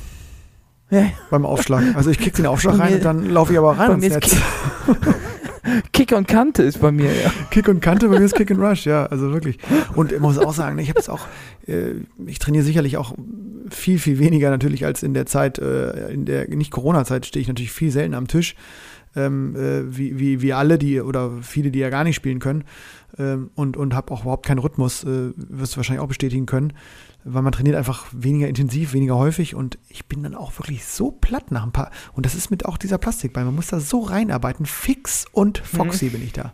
Ja. 0.92 1.06
beim 1.32 1.46
Aufschlag. 1.46 1.84
Also 1.96 2.10
ich 2.12 2.20
kick 2.20 2.36
den 2.36 2.46
Aufschlag 2.46 2.78
rein 2.80 2.94
und 2.96 3.06
dann 3.06 3.30
laufe 3.30 3.52
ich 3.54 3.60
aber 3.60 3.78
rein 3.78 4.02
ins 4.02 4.14
Netz. 4.14 4.36
Kick 5.92 6.14
und 6.14 6.28
Kante 6.30 6.64
ist 6.64 6.80
bei 6.80 6.92
mir, 6.94 7.12
ja. 7.14 7.30
Kick 7.52 7.68
und 7.68 7.82
Kante, 7.82 8.08
bei 8.08 8.20
mir 8.20 8.26
ist 8.26 8.36
Kick 8.36 8.50
and 8.52 8.62
Rush, 8.62 8.86
ja, 8.86 9.06
also 9.08 9.34
wirklich. 9.34 9.58
Und 9.96 10.14
ich 10.14 10.20
muss 10.22 10.38
auch 10.38 10.54
sagen, 10.54 10.78
ich 10.80 10.88
habe 10.90 11.00
es 11.00 11.10
auch, 11.10 11.28
äh, 11.68 11.92
ich 12.26 12.40
trainiere 12.40 12.64
sicherlich 12.64 12.96
auch 12.96 13.14
viel, 13.70 14.00
viel 14.00 14.18
weniger 14.18 14.50
natürlich 14.50 14.86
als 14.86 15.04
in 15.04 15.14
der 15.14 15.26
Zeit, 15.26 15.60
äh, 15.60 16.10
in 16.10 16.24
der 16.24 16.48
nicht 16.48 16.72
Corona-Zeit 16.72 17.26
stehe 17.26 17.42
ich 17.42 17.50
natürlich 17.50 17.72
viel 17.74 17.92
selten 17.92 18.14
am 18.14 18.28
Tisch, 18.30 18.56
ähm, 19.18 19.56
äh, 19.56 19.98
wie, 19.98 20.20
wie, 20.20 20.42
wie 20.42 20.54
alle, 20.54 20.78
die 20.78 21.02
oder 21.02 21.32
viele, 21.42 21.72
die 21.72 21.80
ja 21.80 21.90
gar 21.90 22.04
nicht 22.04 22.16
spielen 22.16 22.40
können. 22.40 22.64
Ähm, 23.18 23.50
und 23.56 23.78
und 23.78 23.96
habe 23.96 24.12
auch 24.14 24.22
überhaupt 24.22 24.46
keinen 24.46 24.60
Rhythmus, 24.60 25.04
äh, 25.04 25.32
wirst 25.36 25.74
du 25.74 25.78
wahrscheinlich 25.78 26.02
auch 26.02 26.08
bestätigen 26.08 26.46
können, 26.46 26.74
weil 27.24 27.42
man 27.42 27.52
trainiert 27.52 27.76
einfach 27.76 28.06
weniger 28.12 28.48
intensiv, 28.48 28.94
weniger 28.94 29.18
häufig 29.18 29.56
und 29.56 29.80
ich 29.90 30.06
bin 30.08 30.24
dann 30.24 30.36
auch 30.36 30.58
wirklich 30.60 30.86
so 30.86 31.12
platt 31.12 31.52
nach 31.52 31.64
ein 31.64 31.72
paar. 31.72 31.90
Und 32.14 32.26
das 32.26 32.36
ist 32.36 32.52
mit 32.52 32.66
auch 32.66 32.78
dieser 32.78 32.98
Plastikball, 32.98 33.46
man 33.46 33.56
muss 33.56 33.68
da 33.68 33.80
so 33.80 34.02
reinarbeiten, 34.02 34.66
fix 34.66 35.26
und 35.32 35.58
foxy 35.58 36.10
bin 36.10 36.24
ich 36.24 36.34
da. 36.34 36.54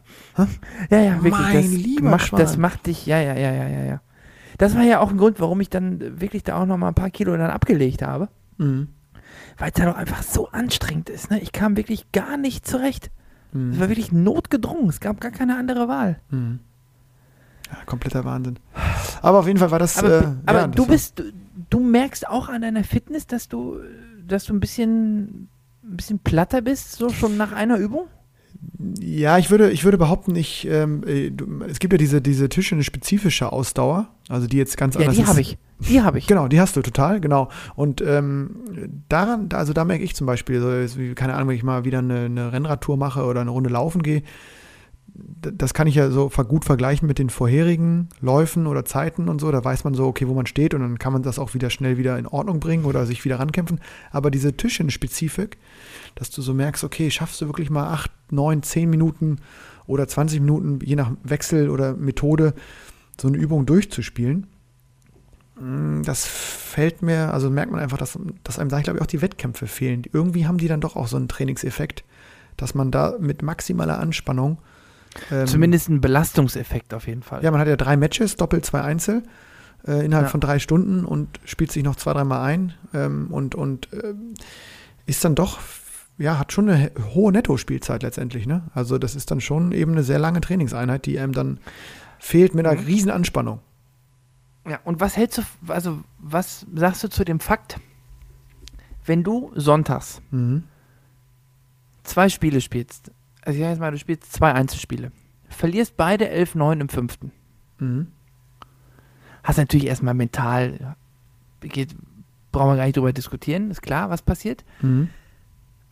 Ja, 0.89 0.99
ja, 1.01 1.24
wirklich. 1.24 1.34
Mein 1.34 1.55
das 1.55 1.72
lieber 1.72 2.09
macht, 2.11 2.28
Schwan. 2.28 2.39
das 2.39 2.57
macht 2.57 2.88
dich, 2.88 3.05
ja, 3.05 3.20
ja, 3.20 3.34
ja, 3.36 3.51
ja, 3.51 3.68
ja, 3.68 3.84
ja. 3.86 4.01
Das 4.57 4.76
war 4.76 4.84
ja 4.84 4.99
auch 4.99 5.09
ein 5.09 5.18
Grund, 5.18 5.39
warum 5.39 5.59
ich 5.61 5.70
dann 5.70 6.22
wirklich 6.22 6.43
da 6.43 6.61
auch 6.61 6.66
noch 6.66 6.78
mal 6.78 6.89
ein 6.89 6.93
paar 6.93 7.09
Kilo 7.09 7.36
dann 7.36 7.49
abgelegt 7.49 8.03
habe. 8.03 8.30
Mhm. 8.57 8.89
Weil 9.57 9.69
es 9.69 9.73
dann 9.75 9.87
auch 9.89 9.95
einfach 9.97 10.23
so 10.23 10.49
anstrengend 10.49 11.09
ist. 11.09 11.29
Ne? 11.31 11.39
Ich 11.39 11.51
kam 11.51 11.77
wirklich 11.77 12.11
gar 12.11 12.37
nicht 12.37 12.65
zurecht. 12.67 13.11
Es 13.51 13.57
Mhm. 13.57 13.79
war 13.79 13.89
wirklich 13.89 14.11
notgedrungen. 14.11 14.89
Es 14.89 14.99
gab 14.99 15.21
gar 15.21 15.31
keine 15.31 15.57
andere 15.57 15.87
Wahl. 15.87 16.19
Mhm. 16.31 16.59
Ja, 17.69 17.77
kompletter 17.85 18.25
Wahnsinn. 18.25 18.57
Aber 19.21 19.39
auf 19.39 19.47
jeden 19.47 19.59
Fall 19.59 19.71
war 19.71 19.79
das. 19.79 19.97
Aber, 19.97 20.21
äh, 20.21 20.25
aber 20.45 20.59
ja, 20.59 20.67
das 20.67 20.75
du 20.75 20.81
war- 20.83 20.87
bist, 20.89 21.19
du, 21.19 21.23
du 21.69 21.79
merkst 21.79 22.27
auch 22.27 22.49
an 22.49 22.61
deiner 22.61 22.83
Fitness, 22.83 23.27
dass 23.27 23.47
du, 23.47 23.79
dass 24.27 24.45
du 24.45 24.53
ein 24.53 24.59
bisschen, 24.59 25.47
ein 25.83 25.97
bisschen 25.97 26.19
platter 26.19 26.61
bist, 26.61 26.93
so 26.93 27.09
schon 27.09 27.37
nach 27.37 27.51
einer 27.51 27.77
Übung? 27.77 28.07
Ja, 28.99 29.38
ich 29.38 29.49
würde, 29.51 29.72
ich 29.72 29.84
würde 29.84 29.97
behaupten, 29.97 30.36
ich, 30.36 30.68
ähm, 30.70 31.03
äh, 31.05 31.32
es 31.70 31.80
gibt 31.80 31.93
ja 31.93 31.97
diese, 31.97 32.22
diese 32.22 32.49
Tische 32.49 32.76
eine 32.76 32.84
spezifische 32.84 33.51
Ausdauer, 33.51 34.07
also 34.30 34.47
die 34.47 34.57
jetzt 34.57 34.78
ganz 34.78 34.95
Ja, 34.95 35.01
anders 35.01 35.16
die 35.16 35.22
ist. 35.24 35.28
habe 35.30 35.41
ich. 35.41 35.57
Die 35.89 36.01
habe 36.01 36.18
ich. 36.18 36.28
Genau, 36.28 36.47
die 36.47 36.61
hast 36.61 36.76
du 36.78 36.82
total, 36.82 37.20
genau. 37.20 37.49
Und 37.76 38.01
ähm, 38.01 38.55
daran, 39.09 39.49
da- 39.49 39.57
also 39.57 39.74
da 39.74 39.84
merke 39.84 40.03
ich 40.03 40.16
zum 40.16 40.28
Beispiel, 40.28 40.61
so, 40.88 40.97
keine 41.16 41.34
Ahnung, 41.34 41.49
wenn 41.49 41.55
ich 41.57 41.64
mal 41.64 41.84
wieder 41.84 41.99
eine, 41.99 42.22
eine 42.26 42.53
Rennradtour 42.53 42.95
mache 42.97 43.26
oder 43.26 43.41
eine 43.41 43.49
Runde 43.51 43.70
laufen 43.70 44.01
gehe, 44.01 44.24
das 45.16 45.74
kann 45.76 45.86
ich 45.88 45.95
ja 45.95 46.09
so 46.09 46.30
gut 46.30 46.66
vergleichen 46.66 47.07
mit 47.07 47.20
den 47.20 47.30
vorherigen 47.30 48.09
Läufen 48.22 48.66
oder 48.66 48.84
Zeiten 48.86 49.30
und 49.30 49.39
so. 49.41 49.51
Da 49.51 49.64
weiß 49.64 49.84
man 49.84 49.93
so, 49.93 50.07
okay, 50.07 50.28
wo 50.28 50.34
man 50.34 50.47
steht 50.47 50.74
und 50.74 50.82
dann 50.82 50.97
kann 50.97 51.14
man 51.14 51.22
das 51.22 51.38
auch 51.38 51.53
wieder 51.53 51.70
schnell 51.70 51.97
wieder 51.97 52.18
in 52.18 52.26
Ordnung 52.26 52.59
bringen 52.59 52.86
oder 52.86 53.05
sich 53.05 53.24
wieder 53.24 53.39
rankämpfen. 53.39 53.80
Aber 54.11 54.32
diese 54.32 54.53
Tischchen-Spezifik, 54.57 55.57
dass 56.16 56.30
du 56.30 56.41
so 56.41 56.53
merkst, 56.53 56.84
okay, 56.84 57.09
schaffst 57.11 57.41
du 57.41 57.47
wirklich 57.47 57.70
mal 57.70 57.88
acht, 57.91 58.11
neun, 58.32 58.64
zehn 58.64 58.89
Minuten 58.89 59.38
oder 59.88 60.07
20 60.07 60.39
Minuten, 60.39 60.80
je 60.84 60.95
nach 60.95 61.11
Wechsel 61.24 61.70
oder 61.70 61.93
Methode, 61.95 62.53
so 63.20 63.28
eine 63.28 63.38
Übung 63.38 63.66
durchzuspielen. 63.66 64.47
Mm, 65.59 66.01
Das 66.03 66.26
fällt 66.26 67.01
mir, 67.01 67.34
also 67.34 67.49
merkt 67.49 67.72
man 67.72 67.82
einfach, 67.82 67.97
dass, 67.97 68.18
dass 68.43 68.59
einem 68.59 68.70
da, 68.70 68.82
glaube 68.82 68.97
ich, 68.97 69.03
auch 69.03 69.07
die 69.07 69.22
Wettkämpfe 69.22 69.68
fehlen. 69.68 70.03
Irgendwie 70.11 70.47
haben 70.47 70.57
die 70.57 70.68
dann 70.68 70.82
doch 70.82 70.95
auch 70.95 71.07
so 71.07 71.18
einen 71.18 71.28
Trainingseffekt, 71.28 72.03
dass 72.57 72.74
man 72.76 72.91
da 72.91 73.16
mit 73.20 73.41
maximaler 73.41 73.99
Anspannung. 73.99 74.57
ähm, 75.32 75.45
Zumindest 75.47 75.89
ein 75.89 76.01
Belastungseffekt 76.01 76.93
auf 76.93 77.07
jeden 77.07 77.24
Fall. 77.24 77.43
Ja, 77.43 77.51
man 77.51 77.59
hat 77.59 77.68
ja 77.68 77.76
drei 77.76 77.97
Matches, 77.97 78.36
doppelt 78.36 78.66
zwei 78.66 78.82
Einzel, 78.82 79.24
äh, 79.88 80.03
innerhalb 80.05 80.26
Ja. 80.28 80.30
von 80.32 80.39
drei 80.39 80.59
Stunden 80.59 81.05
und 81.05 81.39
spielt 81.45 81.72
sich 81.72 81.84
noch 81.84 81.95
zwei, 81.97 82.14
dreimal 82.14 82.41
ein 82.41 82.74
ähm, 82.93 83.28
und, 83.30 83.53
und 83.53 83.91
äh, 83.93 84.14
ist 85.05 85.24
dann 85.26 85.36
doch 85.36 85.59
ja, 86.18 86.38
hat 86.38 86.51
schon 86.51 86.70
eine 86.70 86.91
hohe 87.14 87.32
Netto-Spielzeit 87.32 88.03
letztendlich, 88.03 88.45
ne? 88.45 88.64
Also 88.74 88.97
das 88.97 89.16
ist 89.16 89.32
dann 89.32 89.41
schon 89.41 89.72
eben 89.72 89.93
eine 89.93 90.03
sehr 90.03 90.20
lange 90.20 90.41
Trainingseinheit, 90.41 91.05
die 91.05 91.20
einem 91.20 91.34
dann 91.34 91.59
fehlt 92.20 92.53
mit 92.55 92.66
einer 92.66 92.80
Mhm. 92.80 92.86
riesen 92.86 93.11
Anspannung. 93.11 93.59
Ja, 94.70 94.80
und 94.86 94.99
was 95.01 95.18
hältst 95.18 95.39
du, 95.39 95.41
also 95.68 95.99
was 96.20 96.66
sagst 96.74 97.03
du 97.03 97.09
zu 97.09 97.26
dem 97.26 97.39
Fakt, 97.39 97.80
wenn 99.05 99.24
du 99.24 99.51
sonntags 99.55 100.22
Mhm. 100.32 100.64
zwei 102.03 102.30
Spiele 102.30 102.61
spielst, 102.61 103.11
also 103.41 103.57
ich 103.57 103.64
sag 103.64 103.72
jetzt 103.72 103.80
mal, 103.80 103.91
du 103.91 103.97
spielst 103.97 104.32
zwei 104.32 104.53
Einzelspiele, 104.53 105.11
verlierst 105.49 105.97
beide 105.97 106.30
11-9 106.30 106.80
im 106.80 106.89
fünften, 106.89 107.32
Mhm. 107.80 108.07
hast 109.43 109.57
natürlich 109.57 109.88
erstmal 109.88 110.14
mental, 110.14 110.95
geht, 111.59 111.95
brauchen 112.53 112.70
wir 112.72 112.78
gar 112.78 112.86
nicht 112.86 112.95
drüber 112.97 113.11
diskutieren, 113.14 113.70
ist 113.72 113.82
klar, 113.82 114.09
was 114.09 114.22
passiert, 114.22 114.64
Mhm. 114.82 115.09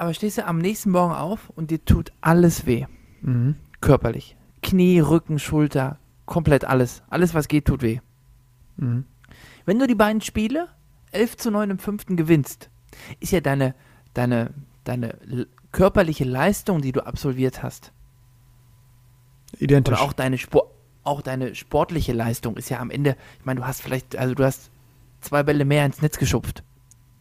Aber 0.02 0.16
stehst 0.16 0.40
du 0.40 0.46
am 0.48 0.58
nächsten 0.58 0.90
Morgen 0.90 1.14
auf 1.14 1.50
und 1.52 1.70
dir 1.70 1.86
tut 1.86 2.12
alles 2.22 2.66
weh, 2.66 2.86
Mhm. 3.22 3.56
körperlich, 3.82 4.36
Knie, 4.64 5.00
Rücken, 5.00 5.38
Schulter, 5.38 6.00
komplett 6.26 6.66
alles, 6.66 7.04
alles 7.10 7.36
was 7.36 7.48
geht, 7.48 7.66
tut 7.66 7.84
weh. 7.84 8.00
Mhm. 8.78 9.06
Wenn 9.66 9.78
du 9.78 9.86
die 9.86 9.94
beiden 9.96 10.22
Spiele 10.22 10.70
11 11.12 11.38
zu 11.38 11.52
9 11.52 11.70
im 11.70 11.78
fünften 11.78 12.18
gewinnst, 12.18 12.72
ist 13.20 13.32
ja 13.32 13.42
deine, 13.42 13.76
deine, 14.16 14.56
deine 14.86 15.20
körperliche 15.72 16.24
Leistung, 16.24 16.82
die 16.82 16.94
du 16.94 17.06
absolviert 17.06 17.62
hast, 17.62 17.94
Identisch. 19.60 19.94
oder 20.00 20.02
auch 20.04 20.14
deine, 20.14 20.40
Spor 20.40 20.72
auch 21.04 21.22
deine 21.22 21.54
sportliche 21.54 22.14
Leistung 22.14 22.58
ist 22.58 22.70
ja 22.70 22.80
am 22.80 22.90
Ende, 22.90 23.16
ich 23.40 23.46
meine, 23.46 23.60
du 23.62 23.68
hast 23.68 23.82
vielleicht, 23.82 24.16
also 24.16 24.34
du 24.34 24.44
hast 24.46 24.72
zwei 25.20 25.44
Bälle 25.44 25.66
mehr 25.66 25.86
ins 25.86 26.02
Netz 26.02 26.18
geschupft. 26.18 26.64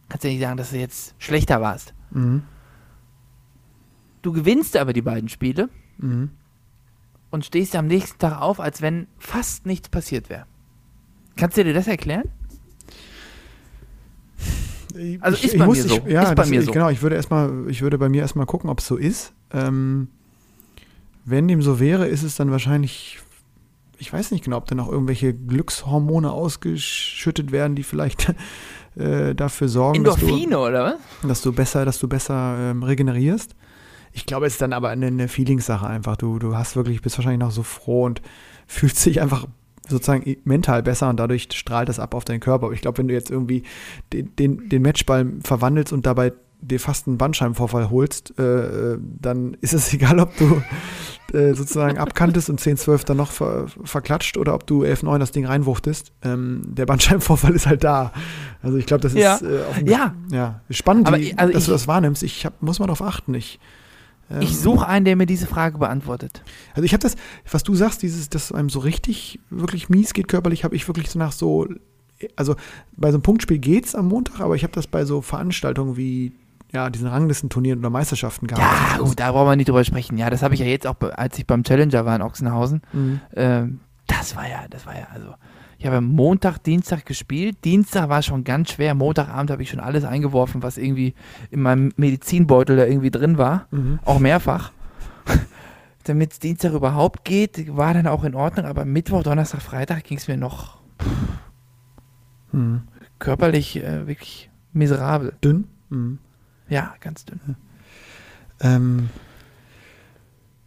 Kannst 0.09 0.23
ja 0.23 0.29
nicht 0.31 0.41
sagen, 0.41 0.57
dass 0.57 0.71
du 0.71 0.77
jetzt 0.77 1.13
schlechter 1.19 1.61
warst. 1.61 1.93
Mhm. 2.11 2.41
Du 4.21 4.31
gewinnst 4.31 4.77
aber 4.77 4.93
die 4.93 5.01
beiden 5.01 5.29
Spiele 5.29 5.69
Mhm. 5.97 6.29
und 7.29 7.45
stehst 7.45 7.75
am 7.75 7.87
nächsten 7.87 8.17
Tag 8.19 8.41
auf, 8.41 8.59
als 8.59 8.81
wenn 8.81 9.07
fast 9.17 9.65
nichts 9.65 9.89
passiert 9.89 10.29
wäre. 10.29 10.45
Kannst 11.35 11.57
du 11.57 11.63
dir 11.63 11.73
das 11.73 11.87
erklären? 11.87 12.25
Also 15.21 15.45
ist 15.45 15.57
bei 15.57 15.67
mir 15.67 15.83
so. 15.83 15.99
ja, 16.07 16.23
Ist 16.23 16.35
bei 16.35 16.45
mir 16.47 16.59
ich, 16.59 16.65
so. 16.65 16.71
Genau, 16.71 16.89
ich 16.89 17.01
würde 17.01 17.15
erstmal, 17.15 17.69
ich 17.69 17.81
würde 17.81 17.97
bei 17.97 18.09
mir 18.09 18.21
erstmal 18.21 18.45
gucken, 18.45 18.69
ob 18.69 18.79
es 18.79 18.87
so 18.87 18.97
ist. 18.97 19.33
Ähm, 19.53 20.09
wenn 21.23 21.47
dem 21.47 21.61
so 21.61 21.79
wäre, 21.79 22.07
ist 22.07 22.23
es 22.23 22.35
dann 22.35 22.51
wahrscheinlich, 22.51 23.19
ich 23.99 24.11
weiß 24.11 24.31
nicht 24.31 24.43
genau, 24.43 24.57
ob 24.57 24.65
dann 24.67 24.77
noch 24.79 24.89
irgendwelche 24.89 25.33
Glückshormone 25.33 26.31
ausgeschüttet 26.31 27.51
werden, 27.51 27.75
die 27.75 27.83
vielleicht 27.83 28.33
äh, 28.95 29.33
dafür 29.33 29.69
sorgen, 29.69 30.03
dass 30.03 30.17
du, 30.17 30.57
oder 30.57 30.83
was? 31.21 31.27
dass 31.27 31.41
du 31.41 31.53
besser, 31.53 31.85
dass 31.85 31.99
du 31.99 32.07
besser 32.07 32.71
ähm, 32.71 32.83
regenerierst. 32.83 33.55
Ich 34.13 34.25
glaube, 34.25 34.45
es 34.45 34.53
ist 34.53 34.61
dann 34.61 34.73
aber 34.73 34.89
eine, 34.89 35.07
eine 35.07 35.27
Feelingssache 35.27 35.87
einfach. 35.87 36.17
Du, 36.17 36.37
du 36.39 36.55
hast 36.55 36.75
wirklich, 36.75 37.01
bist 37.01 37.17
wahrscheinlich 37.17 37.39
noch 37.39 37.51
so 37.51 37.63
froh 37.63 38.03
und 38.05 38.21
fühlst 38.67 39.05
dich 39.05 39.21
einfach 39.21 39.47
sozusagen 39.87 40.37
mental 40.45 40.83
besser 40.83 41.09
und 41.09 41.19
dadurch 41.19 41.47
strahlt 41.53 41.89
das 41.89 41.99
ab 41.99 42.13
auf 42.13 42.23
deinen 42.25 42.39
Körper. 42.39 42.65
Aber 42.67 42.73
ich 42.73 42.81
glaube, 42.81 42.97
wenn 42.99 43.07
du 43.07 43.13
jetzt 43.13 43.29
irgendwie 43.31 43.63
den, 44.13 44.35
den, 44.37 44.69
den 44.69 44.81
Matchball 44.81 45.33
verwandelst 45.43 45.91
und 45.93 46.05
dabei 46.05 46.33
dir 46.63 46.79
fast 46.79 47.07
einen 47.07 47.17
Bandscheibenvorfall 47.17 47.89
holst, 47.89 48.37
äh, 48.37 48.93
äh, 48.93 48.97
dann 49.19 49.55
ist 49.61 49.73
es 49.73 49.91
egal, 49.93 50.19
ob 50.19 50.29
du 50.37 50.61
äh, 51.35 51.53
sozusagen 51.55 51.97
abkantest 51.97 52.49
und 52.51 52.61
10-12 52.61 53.05
dann 53.05 53.17
noch 53.17 53.31
ver, 53.31 53.65
verklatscht 53.83 54.37
oder 54.37 54.53
ob 54.53 54.67
du 54.67 54.83
11-9 54.83 55.17
das 55.17 55.31
Ding 55.31 55.45
reinwuchtest. 55.45 56.11
Ähm, 56.21 56.61
der 56.67 56.85
Bandscheibenvorfall 56.85 57.51
ist 57.55 57.65
halt 57.65 57.83
da. 57.83 58.11
Also 58.61 58.77
ich 58.77 58.85
glaube, 58.85 59.01
das 59.01 59.13
Ja. 59.13 59.35
ist 59.35 59.41
äh, 59.41 59.61
auf 59.69 59.77
dem- 59.79 59.87
Ja. 59.87 60.13
ja, 60.31 60.61
spannend, 60.69 61.11
wie, 61.17 61.35
also 61.37 61.51
dass 61.53 61.65
du 61.65 61.71
ich- 61.71 61.75
das 61.75 61.87
wahrnimmst. 61.87 62.21
Ich 62.23 62.45
hab, 62.45 62.61
muss 62.61 62.79
mal 62.79 62.85
darauf 62.87 63.01
achten. 63.01 63.33
Ich, 63.33 63.59
ähm, 64.31 64.41
Ich 64.41 64.57
suche 64.57 64.87
einen, 64.87 65.05
der 65.05 65.15
mir 65.15 65.25
diese 65.25 65.47
Frage 65.47 65.77
beantwortet. 65.77 66.43
also 66.73 66.83
ich 66.83 66.93
habe 66.93 67.01
das, 67.01 67.15
was 67.49 67.63
du 67.63 67.75
sagst, 67.75 68.01
dieses, 68.01 68.29
dass 68.29 68.51
einem 68.51 68.69
so 68.69 68.79
richtig, 68.79 69.39
wirklich 69.49 69.89
mies 69.89 70.13
geht 70.13 70.27
körperlich, 70.27 70.63
habe 70.63 70.75
ich 70.75 70.87
wirklich 70.87 71.09
so 71.09 71.19
nach 71.19 71.31
so, 71.31 71.67
also 72.35 72.55
bei 72.95 73.11
so 73.11 73.15
einem 73.15 73.23
Punktspiel 73.23 73.59
geht's 73.59 73.95
am 73.95 74.07
Montag, 74.07 74.39
aber 74.39 74.55
ich 74.55 74.63
habe 74.63 74.73
das 74.73 74.87
bei 74.87 75.05
so 75.05 75.21
Veranstaltungen 75.21 75.97
wie, 75.97 76.33
ja, 76.73 76.89
diesen 76.89 77.07
Ranglistenturnieren 77.07 77.79
oder 77.79 77.89
Meisterschaften 77.89 78.47
gehabt. 78.47 78.63
Ja, 78.93 78.97
gut, 78.99 79.19
da 79.19 79.31
brauchen 79.31 79.49
wir 79.49 79.55
nicht 79.55 79.67
drüber 79.67 79.83
sprechen. 79.83 80.17
Ja, 80.17 80.29
das 80.29 80.41
habe 80.41 80.53
ich 80.53 80.61
ja 80.61 80.65
jetzt 80.65 80.87
auch, 80.87 80.95
als 81.01 81.37
ich 81.37 81.45
beim 81.45 81.63
Challenger 81.63 82.05
war 82.05 82.15
in 82.15 82.21
Ochsenhausen. 82.21 82.81
Mhm. 82.93 83.19
Ähm, 83.35 83.79
das 84.07 84.35
war 84.35 84.47
ja, 84.47 84.65
das 84.69 84.85
war 84.85 84.95
ja, 84.97 85.07
also. 85.13 85.33
Ich 85.81 85.87
habe 85.87 85.99
Montag, 85.99 86.59
Dienstag 86.59 87.07
gespielt. 87.07 87.57
Dienstag 87.65 88.07
war 88.07 88.21
schon 88.21 88.43
ganz 88.43 88.69
schwer. 88.69 88.93
Montagabend 88.93 89.49
habe 89.49 89.63
ich 89.63 89.71
schon 89.71 89.79
alles 89.79 90.03
eingeworfen, 90.03 90.61
was 90.61 90.77
irgendwie 90.77 91.15
in 91.49 91.59
meinem 91.59 91.91
Medizinbeutel 91.95 92.77
da 92.77 92.85
irgendwie 92.85 93.09
drin 93.09 93.39
war. 93.39 93.65
Mhm. 93.71 93.97
Auch 94.05 94.19
mehrfach. 94.19 94.71
Damit 96.03 96.33
es 96.33 96.39
Dienstag 96.39 96.73
überhaupt 96.73 97.25
geht, 97.25 97.75
war 97.75 97.95
dann 97.95 98.05
auch 98.05 98.23
in 98.23 98.35
Ordnung. 98.35 98.67
Aber 98.67 98.85
Mittwoch, 98.85 99.23
Donnerstag, 99.23 99.63
Freitag 99.63 100.03
ging 100.03 100.19
es 100.19 100.27
mir 100.27 100.37
noch 100.37 100.77
Mhm. 102.51 102.83
körperlich 103.17 103.83
äh, 103.83 104.05
wirklich 104.05 104.51
miserabel. 104.73 105.33
Dünn. 105.43 105.67
Mhm. 105.89 106.19
Ja, 106.69 106.93
ganz 106.99 107.25
dünn. 107.25 107.39
Ähm, 108.59 109.09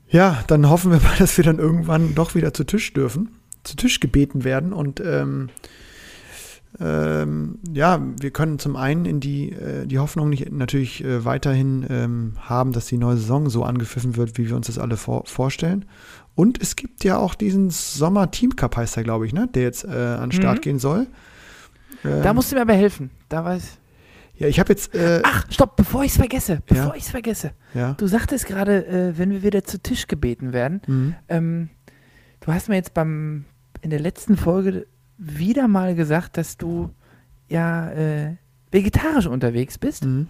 ja, 0.08 0.42
dann 0.48 0.68
hoffen 0.68 0.90
wir 0.90 0.98
mal, 0.98 1.14
dass 1.20 1.36
wir 1.36 1.44
dann 1.44 1.60
irgendwann 1.60 2.16
doch 2.16 2.34
wieder 2.34 2.52
zu 2.52 2.64
Tisch 2.64 2.92
dürfen, 2.92 3.28
zu 3.64 3.76
Tisch 3.76 3.98
gebeten 4.00 4.44
werden 4.44 4.72
und 4.72 5.00
ähm, 5.00 5.48
ähm, 6.80 7.58
ja, 7.72 8.00
wir 8.20 8.30
können 8.32 8.58
zum 8.58 8.74
einen 8.74 9.04
in 9.04 9.20
die, 9.20 9.52
äh, 9.52 9.86
die 9.86 9.98
Hoffnung 10.00 10.28
nicht 10.28 10.50
natürlich 10.50 11.04
äh, 11.04 11.24
weiterhin 11.24 11.86
ähm, 11.88 12.32
haben, 12.40 12.72
dass 12.72 12.86
die 12.86 12.98
neue 12.98 13.16
Saison 13.16 13.48
so 13.48 13.62
angepfiffen 13.62 14.16
wird, 14.16 14.38
wie 14.38 14.48
wir 14.48 14.56
uns 14.56 14.66
das 14.66 14.78
alle 14.78 14.96
vor 14.96 15.24
vorstellen. 15.26 15.84
Und 16.34 16.60
es 16.60 16.74
gibt 16.74 17.04
ja 17.04 17.16
auch 17.18 17.36
diesen 17.36 17.70
Sommer 17.70 18.32
Team 18.32 18.56
Cup 18.56 18.76
heißt 18.76 18.96
er, 18.96 19.04
glaube 19.04 19.24
ich, 19.24 19.32
ne, 19.32 19.48
der 19.54 19.62
jetzt 19.62 19.84
äh, 19.84 19.88
an 19.88 20.30
den 20.30 20.32
Start 20.32 20.58
Mhm. 20.58 20.62
gehen 20.62 20.78
soll. 20.80 21.06
Da 22.02 22.24
Ähm, 22.30 22.34
musst 22.34 22.50
du 22.50 22.56
mir 22.56 22.62
aber 22.62 22.74
helfen. 22.74 23.10
Da 23.28 23.44
weiß. 23.44 23.78
ja, 24.36 24.48
ich 24.48 24.58
habe 24.58 24.72
jetzt, 24.72 24.92
äh, 24.96 25.22
Ach, 25.24 25.46
stopp, 25.50 25.76
bevor 25.76 26.02
ich 26.02 26.10
es 26.10 26.16
vergesse. 26.16 26.60
Bevor 26.66 26.86
Ja. 26.88 26.94
ich 26.96 27.04
es 27.04 27.10
vergesse. 27.10 27.52
ja, 27.72 27.92
Du 27.92 28.08
sagtest 28.08 28.46
gerade, 28.46 28.84
äh, 28.86 29.16
wenn 29.16 29.30
wir 29.30 29.44
wieder 29.44 29.62
zu 29.62 29.80
Tisch 29.80 30.08
gebeten 30.08 30.52
werden. 30.52 30.82
mhm. 30.88 31.14
Ähm, 31.28 31.68
du 32.40 32.52
hast 32.52 32.68
mir 32.68 32.74
jetzt 32.74 32.94
beim 32.94 33.44
in 33.85 33.91
der 33.91 34.01
letzten 34.01 34.37
Folge 34.37 34.87
wieder 35.18 35.68
mal 35.68 35.95
gesagt, 35.95 36.37
dass 36.39 36.57
du 36.57 36.91
ja 37.49 37.91
äh, 37.91 38.37
vegetarisch 38.70 39.26
unterwegs 39.26 39.78
bist. 39.78 40.05
Mhm. 40.05 40.28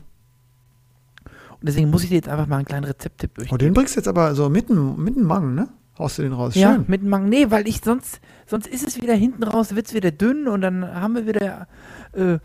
Und 1.25 1.61
deswegen 1.69 1.89
muss 1.89 2.03
ich 2.03 2.11
dir 2.11 2.17
jetzt 2.17 2.29
einfach 2.29 2.47
mal 2.47 2.57
einen 2.57 2.65
kleinen 2.67 2.85
Rezepttipp 2.85 3.31
Oh, 3.31 3.37
durchgeben. 3.37 3.59
den 3.59 3.73
bringst 3.75 3.95
du 3.95 4.01
jetzt 4.01 4.09
aber 4.09 4.35
so 4.35 4.49
mitten, 4.51 5.03
mitten 5.03 5.23
Mang, 5.23 5.55
ne? 5.55 5.69
Haust 5.99 6.19
du 6.19 6.23
den 6.23 6.33
raus? 6.33 6.57
ja, 6.57 6.75
Schön. 6.75 6.85
mit 6.89 7.03
dem 7.03 7.09
Mang. 7.09 7.29
Nee, 7.29 7.51
weil 7.51 7.69
ich 7.69 7.81
sonst, 7.83 8.21
sonst 8.47 8.67
ist 8.67 8.87
es 8.87 9.01
wieder 9.01 9.15
hinten 9.15 9.45
raus, 9.45 9.75
wird 9.77 9.87
es 9.87 9.95
wieder 9.95 10.11
dünn 10.11 10.49
und 10.49 10.61
dann 10.61 10.85
haben 10.85 11.15
wir 11.15 11.27
wieder 11.27 11.69
äh, 12.13 12.39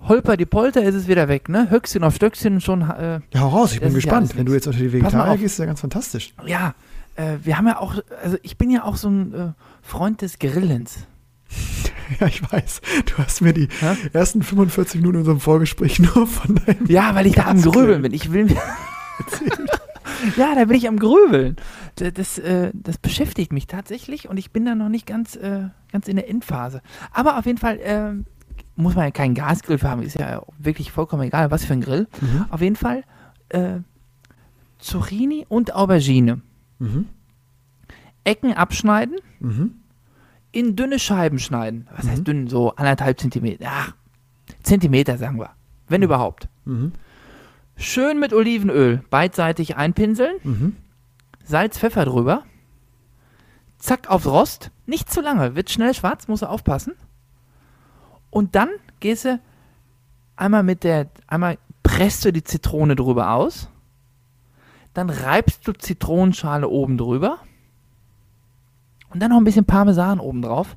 Holper 0.00 0.36
die 0.38 0.46
Polter, 0.46 0.82
ist 0.82 0.94
es 0.96 1.06
wieder 1.06 1.28
weg, 1.28 1.48
ne? 1.50 1.70
Höchstchen 1.70 2.02
auf 2.02 2.16
Stöckchen 2.16 2.60
schon. 2.60 2.80
Äh, 2.80 3.20
Ja, 3.34 3.40
hau 3.42 3.48
raus, 3.50 3.74
ich 3.74 3.80
bin 3.80 3.90
ja 3.90 3.94
gespannt. 3.94 4.36
Wenn 4.36 4.46
du 4.46 4.54
jetzt 4.54 4.66
unter 4.66 4.78
die 4.80 4.92
Vegetarier 4.92 5.36
gehst, 5.36 5.54
ist 5.54 5.58
ja 5.58 5.66
ganz 5.66 5.80
fantastisch. 5.82 6.34
ja, 6.46 6.74
äh, 7.16 7.36
wir 7.42 7.58
haben 7.58 7.66
ja 7.66 7.78
auch, 7.78 7.96
also 8.22 8.36
ich 8.42 8.56
bin 8.58 8.70
ja 8.70 8.84
auch 8.84 8.96
so 8.96 9.08
ein 9.08 9.34
äh, 9.34 9.52
Freund 9.82 10.22
des 10.22 10.38
Grillens. 10.38 11.06
Ja, 12.20 12.26
ich 12.26 12.42
weiß. 12.52 12.82
Du 13.06 13.18
hast 13.18 13.40
mir 13.40 13.54
die 13.54 13.68
Hä? 13.80 13.96
ersten 14.12 14.42
45 14.42 15.00
Minuten 15.00 15.14
in 15.14 15.20
unserem 15.20 15.40
Vorgespräch 15.40 15.98
nur 16.14 16.26
von 16.26 16.56
deinem. 16.56 16.84
Ja, 16.86 17.14
weil 17.14 17.26
ich 17.26 17.34
da 17.34 17.46
am. 17.46 17.62
Grübeln 17.62 18.02
bin. 18.02 18.12
Ich 18.12 18.32
will 18.32 18.44
mir. 18.44 18.56
ja, 20.36 20.54
da 20.54 20.64
bin 20.66 20.76
ich 20.76 20.88
am 20.88 20.98
Grübeln. 20.98 21.56
Das, 21.96 22.12
das, 22.12 22.38
äh, 22.38 22.70
das 22.74 22.98
beschäftigt 22.98 23.52
mich 23.52 23.66
tatsächlich 23.66 24.28
und 24.28 24.36
ich 24.36 24.50
bin 24.50 24.66
da 24.66 24.74
noch 24.74 24.90
nicht 24.90 25.06
ganz, 25.06 25.36
äh, 25.36 25.68
ganz 25.90 26.06
in 26.06 26.16
der 26.16 26.28
Endphase. 26.28 26.82
Aber 27.12 27.38
auf 27.38 27.46
jeden 27.46 27.58
Fall 27.58 27.78
ähm, 27.82 28.26
muss 28.76 28.94
man 28.94 29.04
ja 29.04 29.10
keinen 29.10 29.34
Gasgrill 29.34 29.78
für 29.78 29.88
haben. 29.88 30.02
Ist 30.02 30.18
ja 30.18 30.42
wirklich 30.58 30.92
vollkommen 30.92 31.22
egal, 31.22 31.50
was 31.50 31.64
für 31.64 31.72
ein 31.72 31.80
Grill. 31.80 32.08
Mhm. 32.20 32.46
Auf 32.50 32.60
jeden 32.60 32.76
Fall 32.76 33.04
äh, 33.50 33.78
Zucchini 34.78 35.46
und 35.48 35.74
Aubergine. 35.74 36.42
Mhm. 36.82 37.08
Ecken 38.24 38.52
abschneiden, 38.54 39.16
Mhm. 39.40 39.74
in 40.52 40.76
dünne 40.76 40.98
Scheiben 40.98 41.38
schneiden. 41.38 41.88
Was 41.94 42.04
Mhm. 42.04 42.10
heißt 42.10 42.26
dünn? 42.28 42.48
So 42.48 42.74
anderthalb 42.76 43.18
Zentimeter. 43.20 43.66
Ach, 43.68 43.92
Zentimeter 44.62 45.16
sagen 45.18 45.38
wir. 45.38 45.50
Wenn 45.88 46.02
überhaupt. 46.02 46.48
Mhm. 46.64 46.92
Schön 47.76 48.20
mit 48.20 48.32
Olivenöl 48.32 49.02
beidseitig 49.10 49.76
einpinseln, 49.76 50.36
Mhm. 50.44 50.76
Salz, 51.44 51.78
Pfeffer 51.78 52.04
drüber, 52.04 52.44
zack 53.78 54.08
aufs 54.08 54.26
Rost, 54.26 54.70
nicht 54.86 55.10
zu 55.10 55.20
lange, 55.20 55.56
wird 55.56 55.70
schnell 55.70 55.92
schwarz, 55.94 56.28
muss 56.28 56.42
er 56.42 56.50
aufpassen. 56.50 56.94
Und 58.30 58.54
dann 58.54 58.68
gehst 59.00 59.24
du 59.24 59.40
einmal 60.36 60.62
mit 60.62 60.84
der, 60.84 61.10
einmal 61.26 61.58
presst 61.82 62.24
du 62.24 62.32
die 62.32 62.44
Zitrone 62.44 62.94
drüber 62.94 63.32
aus, 63.32 63.68
dann 64.94 65.10
reibst 65.10 65.66
du 65.66 65.72
Zitronenschale 65.72 66.68
oben 66.68 66.98
drüber 66.98 67.38
und 69.10 69.20
dann 69.20 69.30
noch 69.30 69.38
ein 69.38 69.44
bisschen 69.44 69.64
Parmesan 69.64 70.20
oben 70.20 70.42
drauf. 70.42 70.76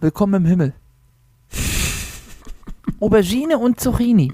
Willkommen 0.00 0.34
im 0.34 0.46
Himmel. 0.46 0.74
Aubergine 3.00 3.58
und 3.58 3.80
Zucchini. 3.80 4.32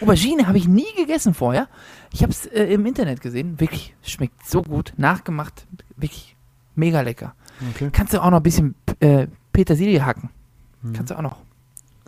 Aubergine 0.00 0.46
habe 0.46 0.58
ich 0.58 0.68
nie 0.68 0.92
gegessen 0.96 1.34
vorher. 1.34 1.68
Ich 2.12 2.22
habe 2.22 2.30
es 2.30 2.46
äh, 2.46 2.64
im 2.64 2.84
Internet 2.86 3.20
gesehen. 3.20 3.58
Wirklich, 3.58 3.94
schmeckt 4.02 4.46
so 4.46 4.62
gut. 4.62 4.92
Nachgemacht. 4.96 5.66
Wirklich 5.96 6.36
mega 6.74 7.00
lecker. 7.00 7.34
Okay. 7.70 7.90
Kannst 7.92 8.14
du 8.14 8.22
auch 8.22 8.30
noch 8.30 8.38
ein 8.38 8.42
bisschen 8.42 8.74
äh, 9.00 9.26
Petersilie 9.52 10.04
hacken. 10.04 10.30
Mhm. 10.82 10.92
Kannst 10.92 11.10
du 11.10 11.16
auch 11.16 11.22
noch. 11.22 11.36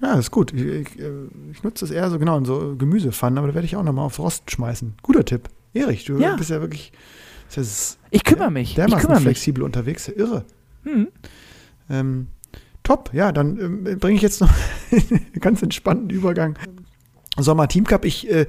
Ja, 0.02 0.14
ist 0.18 0.30
gut. 0.30 0.52
Ich, 0.54 0.62
ich, 0.64 0.98
äh, 0.98 1.10
ich 1.52 1.62
nutze 1.62 1.84
es 1.84 1.90
eher 1.90 2.08
so 2.10 2.18
genau 2.18 2.38
in 2.38 2.44
so 2.44 2.74
Gemüsepfannen, 2.76 3.38
aber 3.38 3.48
da 3.48 3.54
werde 3.54 3.66
ich 3.66 3.76
auch 3.76 3.82
nochmal 3.82 4.06
aufs 4.06 4.18
Rost 4.18 4.50
schmeißen. 4.50 4.94
Guter 5.02 5.24
Tipp. 5.24 5.48
Erich, 5.74 6.04
du 6.04 6.18
Ja. 6.18 6.36
bist 6.36 6.50
ja 6.50 6.60
wirklich 6.60 6.92
Ich 8.10 8.24
kümmere 8.24 8.50
mich. 8.50 8.70
Ich 8.70 8.74
dermaßen 8.76 9.00
kümmere 9.00 9.16
mich. 9.20 9.24
flexibel 9.24 9.62
unterwegs. 9.62 10.08
Irre. 10.08 10.44
Hm. 10.84 11.08
Ähm, 11.90 12.28
top, 12.82 13.10
ja, 13.12 13.30
dann 13.32 13.58
ähm, 13.60 13.98
bringe 13.98 14.16
ich 14.16 14.22
jetzt 14.22 14.40
noch 14.40 14.50
einen 14.90 15.26
ganz 15.40 15.60
entspannten 15.62 16.08
Übergang. 16.10 16.58
Sommer 17.38 17.68
Team 17.68 17.84
Cup, 17.84 18.04
ich, 18.04 18.30
äh, 18.30 18.46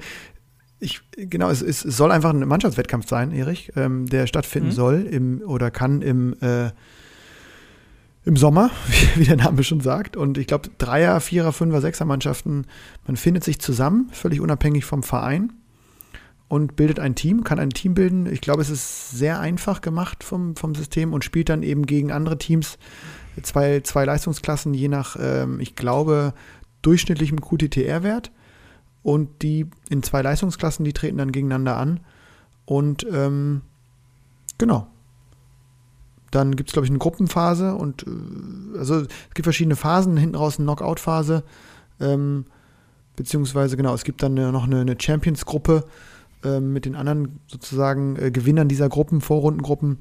ich 0.80 1.00
genau, 1.16 1.50
es, 1.50 1.60
es 1.62 1.80
soll 1.82 2.10
einfach 2.10 2.30
ein 2.30 2.46
Mannschaftswettkampf 2.46 3.08
sein, 3.08 3.30
Erich, 3.32 3.72
ähm, 3.76 4.06
der 4.06 4.26
stattfinden 4.26 4.68
Mhm. 4.70 4.72
soll 4.72 5.02
im 5.02 5.42
oder 5.44 5.70
kann 5.70 6.02
im 6.02 6.34
äh, 6.40 6.70
im 8.24 8.36
Sommer, 8.36 8.70
wie, 9.16 9.24
der 9.24 9.36
Name 9.36 9.64
schon 9.64 9.80
sagt. 9.80 10.16
Und 10.16 10.38
ich 10.38 10.46
glaube, 10.46 10.70
Dreier, 10.78 11.20
Vierer, 11.20 11.52
Fünfer, 11.52 11.80
Sechser 11.80 12.04
Mannschaften, 12.04 12.66
man 13.06 13.16
findet 13.16 13.44
sich 13.44 13.60
zusammen, 13.60 14.08
völlig 14.12 14.40
unabhängig 14.40 14.84
vom 14.84 15.02
Verein 15.02 15.52
und 16.48 16.76
bildet 16.76 17.00
ein 17.00 17.14
Team, 17.14 17.44
kann 17.44 17.58
ein 17.58 17.70
Team 17.70 17.94
bilden. 17.94 18.26
Ich 18.26 18.40
glaube, 18.40 18.62
es 18.62 18.70
ist 18.70 19.10
sehr 19.10 19.40
einfach 19.40 19.80
gemacht 19.80 20.22
vom, 20.22 20.54
vom 20.54 20.74
System 20.74 21.12
und 21.12 21.24
spielt 21.24 21.48
dann 21.48 21.62
eben 21.62 21.86
gegen 21.86 22.12
andere 22.12 22.38
Teams 22.38 22.78
zwei, 23.42 23.80
zwei 23.80 24.04
Leistungsklassen, 24.04 24.74
je 24.74 24.88
nach, 24.88 25.16
ähm, 25.18 25.60
ich 25.60 25.74
glaube, 25.74 26.34
durchschnittlichem 26.82 27.40
QTTR-Wert. 27.40 28.30
Und 29.02 29.42
die 29.42 29.66
in 29.88 30.02
zwei 30.02 30.22
Leistungsklassen, 30.22 30.84
die 30.84 30.92
treten 30.92 31.18
dann 31.18 31.32
gegeneinander 31.32 31.76
an. 31.76 32.00
Und 32.66 33.06
ähm, 33.10 33.62
genau. 34.58 34.91
Dann 36.32 36.56
gibt 36.56 36.70
es, 36.70 36.72
glaube 36.72 36.86
ich, 36.86 36.90
eine 36.90 36.98
Gruppenphase 36.98 37.76
und 37.76 38.04
äh, 38.04 38.78
also 38.78 39.02
es 39.02 39.08
gibt 39.34 39.44
verschiedene 39.44 39.76
Phasen, 39.76 40.16
hinten 40.16 40.34
raus 40.34 40.58
eine 40.58 40.66
Knockout-Phase. 40.66 41.44
Ähm, 42.00 42.46
beziehungsweise, 43.14 43.76
genau, 43.76 43.94
es 43.94 44.02
gibt 44.02 44.22
dann 44.22 44.36
eine, 44.36 44.50
noch 44.50 44.64
eine, 44.64 44.80
eine 44.80 44.96
Champions-Gruppe 44.98 45.84
ähm, 46.42 46.72
mit 46.72 46.86
den 46.86 46.96
anderen 46.96 47.38
sozusagen 47.46 48.16
äh, 48.16 48.30
Gewinnern 48.30 48.66
dieser 48.66 48.88
Gruppen, 48.88 49.20
Vorrundengruppen. 49.20 49.98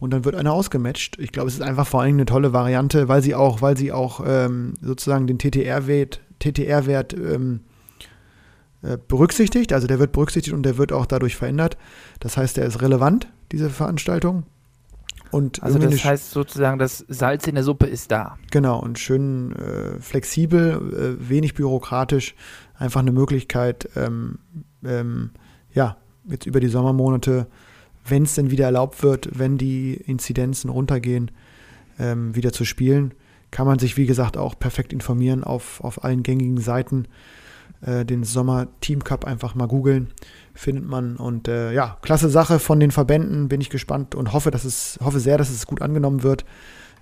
Und 0.00 0.10
dann 0.10 0.24
wird 0.24 0.34
einer 0.34 0.52
ausgematcht. 0.52 1.18
Ich 1.20 1.30
glaube, 1.30 1.48
es 1.48 1.54
ist 1.54 1.62
einfach 1.62 1.86
vor 1.86 2.02
allem 2.02 2.16
eine 2.16 2.26
tolle 2.26 2.52
Variante, 2.52 3.08
weil 3.08 3.22
sie 3.22 3.34
auch, 3.34 3.62
weil 3.62 3.76
sie 3.76 3.92
auch 3.92 4.20
ähm, 4.26 4.74
sozusagen 4.82 5.26
den 5.26 5.38
TTR-Wert 5.38 6.20
TTR-Wert 6.40 7.14
ähm, 7.14 7.60
äh, 8.82 8.98
berücksichtigt. 9.08 9.72
Also 9.72 9.86
der 9.86 9.98
wird 9.98 10.12
berücksichtigt 10.12 10.54
und 10.54 10.62
der 10.64 10.78
wird 10.78 10.92
auch 10.92 11.06
dadurch 11.06 11.36
verändert. 11.36 11.76
Das 12.20 12.36
heißt, 12.36 12.56
der 12.56 12.66
ist 12.66 12.82
relevant, 12.82 13.28
diese 13.52 13.70
Veranstaltung. 13.70 14.44
Und 15.34 15.64
Also 15.64 15.80
das 15.80 16.04
heißt 16.04 16.30
sozusagen, 16.30 16.78
das 16.78 17.04
Salz 17.08 17.48
in 17.48 17.56
der 17.56 17.64
Suppe 17.64 17.86
ist 17.86 18.12
da. 18.12 18.38
Genau, 18.52 18.78
und 18.78 19.00
schön 19.00 19.50
äh, 19.56 19.98
flexibel, 19.98 21.18
äh, 21.18 21.28
wenig 21.28 21.54
bürokratisch, 21.54 22.36
einfach 22.78 23.00
eine 23.00 23.10
Möglichkeit, 23.10 23.88
ähm, 23.96 24.38
ähm, 24.84 25.30
ja, 25.72 25.96
jetzt 26.28 26.46
über 26.46 26.60
die 26.60 26.68
Sommermonate, 26.68 27.48
wenn 28.06 28.22
es 28.22 28.36
denn 28.36 28.52
wieder 28.52 28.66
erlaubt 28.66 29.02
wird, 29.02 29.28
wenn 29.36 29.58
die 29.58 29.94
Inzidenzen 29.94 30.70
runtergehen, 30.70 31.32
ähm, 31.98 32.36
wieder 32.36 32.52
zu 32.52 32.64
spielen, 32.64 33.12
kann 33.50 33.66
man 33.66 33.80
sich, 33.80 33.96
wie 33.96 34.06
gesagt, 34.06 34.36
auch 34.36 34.56
perfekt 34.56 34.92
informieren 34.92 35.42
auf, 35.42 35.82
auf 35.82 36.04
allen 36.04 36.22
gängigen 36.22 36.58
Seiten. 36.58 37.08
Äh, 37.84 38.04
den 38.04 38.24
Sommer 38.24 38.68
Team 38.80 39.04
Cup 39.04 39.26
einfach 39.26 39.54
mal 39.54 39.66
googeln, 39.66 40.12
findet 40.54 40.84
man. 40.84 41.16
Und 41.16 41.48
äh, 41.48 41.72
ja, 41.72 41.98
klasse 42.00 42.30
Sache 42.30 42.58
von 42.58 42.80
den 42.80 42.90
Verbänden, 42.90 43.48
bin 43.48 43.60
ich 43.60 43.68
gespannt 43.68 44.14
und 44.14 44.32
hoffe, 44.32 44.50
dass 44.50 44.64
es, 44.64 44.98
hoffe 45.02 45.20
sehr, 45.20 45.36
dass 45.36 45.50
es 45.50 45.66
gut 45.66 45.82
angenommen 45.82 46.22
wird. 46.22 46.44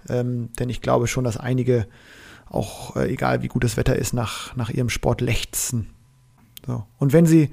Ähm, 0.08 0.50
denn 0.58 0.68
ich 0.68 0.80
glaube 0.80 1.06
schon, 1.06 1.22
dass 1.22 1.36
einige 1.36 1.86
auch, 2.48 2.96
äh, 2.96 3.12
egal 3.12 3.42
wie 3.42 3.48
gut 3.48 3.62
das 3.62 3.76
Wetter 3.76 3.96
ist, 3.96 4.12
nach, 4.12 4.56
nach 4.56 4.70
ihrem 4.70 4.88
Sport 4.88 5.20
lechzen. 5.20 5.90
So. 6.66 6.84
Und 6.98 7.12
wenn 7.12 7.26
sie 7.26 7.50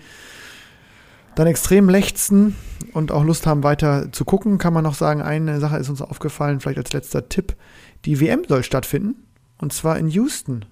dann 1.36 1.48
extrem 1.48 1.88
lechzen 1.88 2.56
und 2.94 3.12
auch 3.12 3.24
Lust 3.24 3.46
haben, 3.46 3.64
weiter 3.64 4.12
zu 4.12 4.26
gucken, 4.26 4.58
kann 4.58 4.74
man 4.74 4.84
noch 4.84 4.96
sagen, 4.96 5.22
eine 5.22 5.60
Sache 5.60 5.78
ist 5.78 5.90
uns 5.90 6.02
aufgefallen, 6.02 6.60
vielleicht 6.60 6.80
als 6.80 6.94
letzter 6.94 7.30
Tipp. 7.30 7.56
Die 8.06 8.20
WM 8.20 8.44
soll 8.48 8.64
stattfinden. 8.64 9.28
Und 9.60 9.72
zwar 9.72 10.00
in 10.00 10.08
Houston. 10.08 10.66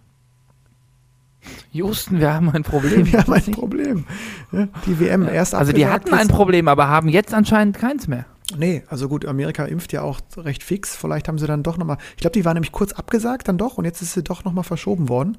Houston, 1.71 2.19
wir 2.19 2.33
haben 2.33 2.49
ein 2.49 2.63
Problem. 2.63 3.05
Wir 3.11 3.19
haben 3.19 3.33
ein 3.33 3.51
Problem. 3.51 4.05
Ja, 4.51 4.67
die 4.85 4.99
WM 4.99 5.27
erst 5.27 5.55
Also 5.55 5.71
die 5.71 5.87
hatten 5.87 6.13
ein 6.13 6.27
Problem, 6.27 6.67
aber 6.67 6.87
haben 6.87 7.09
jetzt 7.09 7.33
anscheinend 7.33 7.77
keins 7.77 8.07
mehr. 8.07 8.25
Nee, 8.55 8.83
also 8.87 9.09
gut, 9.09 9.25
Amerika 9.25 9.65
impft 9.65 9.91
ja 9.91 10.01
auch 10.01 10.21
recht 10.37 10.63
fix. 10.63 10.95
Vielleicht 10.95 11.27
haben 11.27 11.37
sie 11.37 11.47
dann 11.47 11.63
doch 11.63 11.77
nochmal, 11.77 11.97
ich 12.15 12.21
glaube, 12.21 12.33
die 12.33 12.45
war 12.45 12.53
nämlich 12.53 12.71
kurz 12.71 12.93
abgesagt 12.93 13.47
dann 13.47 13.57
doch 13.57 13.77
und 13.77 13.85
jetzt 13.85 14.01
ist 14.01 14.13
sie 14.13 14.23
doch 14.23 14.45
nochmal 14.45 14.63
verschoben 14.63 15.09
worden. 15.09 15.37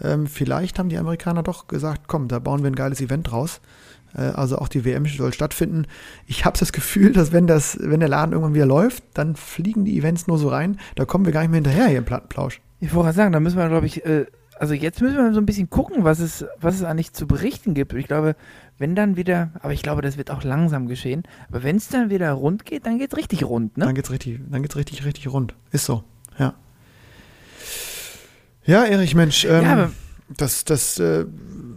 Ähm, 0.00 0.26
vielleicht 0.28 0.78
haben 0.78 0.88
die 0.88 0.98
Amerikaner 0.98 1.42
doch 1.42 1.66
gesagt, 1.66 2.02
komm, 2.06 2.28
da 2.28 2.38
bauen 2.38 2.62
wir 2.62 2.70
ein 2.70 2.76
geiles 2.76 3.00
Event 3.00 3.30
draus. 3.30 3.60
Äh, 4.14 4.20
also 4.20 4.58
auch 4.58 4.68
die 4.68 4.84
WM 4.84 5.06
soll 5.06 5.32
stattfinden. 5.32 5.86
Ich 6.26 6.44
habe 6.44 6.58
das 6.58 6.72
Gefühl, 6.72 7.12
dass 7.12 7.32
wenn 7.32 7.46
das, 7.46 7.78
wenn 7.80 8.00
der 8.00 8.08
Laden 8.08 8.32
irgendwann 8.32 8.54
wieder 8.54 8.66
läuft, 8.66 9.02
dann 9.14 9.34
fliegen 9.34 9.84
die 9.84 9.98
Events 9.98 10.28
nur 10.28 10.38
so 10.38 10.48
rein. 10.48 10.78
Da 10.94 11.04
kommen 11.04 11.24
wir 11.24 11.32
gar 11.32 11.40
nicht 11.40 11.50
mehr 11.50 11.58
hinterher 11.58 11.86
hier 11.88 11.98
im 11.98 12.04
Plattenplausch. 12.04 12.60
Ich 12.80 12.94
wollte 12.94 13.06
gerade 13.06 13.16
sagen, 13.16 13.32
da 13.32 13.40
müssen 13.40 13.58
wir, 13.58 13.68
glaube 13.68 13.86
ich, 13.86 14.04
äh, 14.06 14.26
also 14.58 14.74
jetzt 14.74 15.00
müssen 15.00 15.16
wir 15.16 15.32
so 15.32 15.40
ein 15.40 15.46
bisschen 15.46 15.70
gucken, 15.70 16.04
was 16.04 16.18
es, 16.18 16.44
was 16.60 16.74
es 16.74 16.84
eigentlich 16.84 17.12
zu 17.12 17.26
berichten 17.26 17.74
gibt. 17.74 17.92
Ich 17.94 18.06
glaube, 18.06 18.36
wenn 18.78 18.94
dann 18.94 19.16
wieder, 19.16 19.50
aber 19.60 19.72
ich 19.72 19.82
glaube, 19.82 20.02
das 20.02 20.16
wird 20.16 20.30
auch 20.30 20.44
langsam 20.44 20.86
geschehen, 20.86 21.22
aber 21.48 21.62
wenn 21.62 21.76
es 21.76 21.88
dann 21.88 22.10
wieder 22.10 22.32
rund 22.32 22.64
geht, 22.64 22.86
dann 22.86 22.98
geht 22.98 23.12
es 23.12 23.18
richtig 23.18 23.44
rund, 23.44 23.76
ne? 23.76 23.86
Dann 23.86 23.94
geht's 23.94 24.10
richtig, 24.10 24.40
dann 24.50 24.62
geht's 24.62 24.76
richtig, 24.76 25.04
richtig 25.04 25.28
rund. 25.28 25.54
Ist 25.70 25.84
so, 25.84 26.04
ja. 26.38 26.54
Ja, 28.64 28.84
Erich, 28.84 29.14
Mensch, 29.14 29.44
ähm, 29.44 29.62
Ja, 29.64 29.90
das, 30.36 30.64
das, 30.64 30.98
äh, 30.98 31.24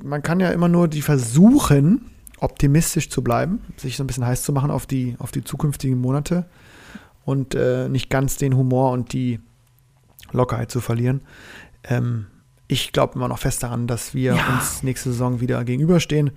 man 0.03 0.21
kann 0.21 0.39
ja 0.39 0.51
immer 0.51 0.67
nur 0.67 0.87
die 0.87 1.01
versuchen, 1.01 2.11
optimistisch 2.39 3.09
zu 3.09 3.23
bleiben, 3.23 3.61
sich 3.77 3.97
so 3.97 4.03
ein 4.03 4.07
bisschen 4.07 4.25
heiß 4.25 4.43
zu 4.43 4.51
machen 4.51 4.71
auf 4.71 4.85
die, 4.85 5.15
auf 5.19 5.31
die 5.31 5.43
zukünftigen 5.43 5.99
Monate 5.99 6.45
und 7.23 7.55
äh, 7.55 7.87
nicht 7.87 8.09
ganz 8.09 8.37
den 8.37 8.55
Humor 8.57 8.91
und 8.91 9.13
die 9.13 9.39
Lockerheit 10.31 10.71
zu 10.71 10.81
verlieren. 10.81 11.21
Ähm, 11.83 12.27
ich 12.71 12.91
glaube 12.93 13.15
immer 13.15 13.27
noch 13.27 13.39
fest 13.39 13.63
daran, 13.63 13.87
dass 13.87 14.13
wir 14.13 14.35
Ja. 14.35 14.53
uns 14.53 14.81
nächste 14.83 15.11
Saison 15.11 15.41
wieder 15.41 15.63
gegenüberstehen, 15.65 16.31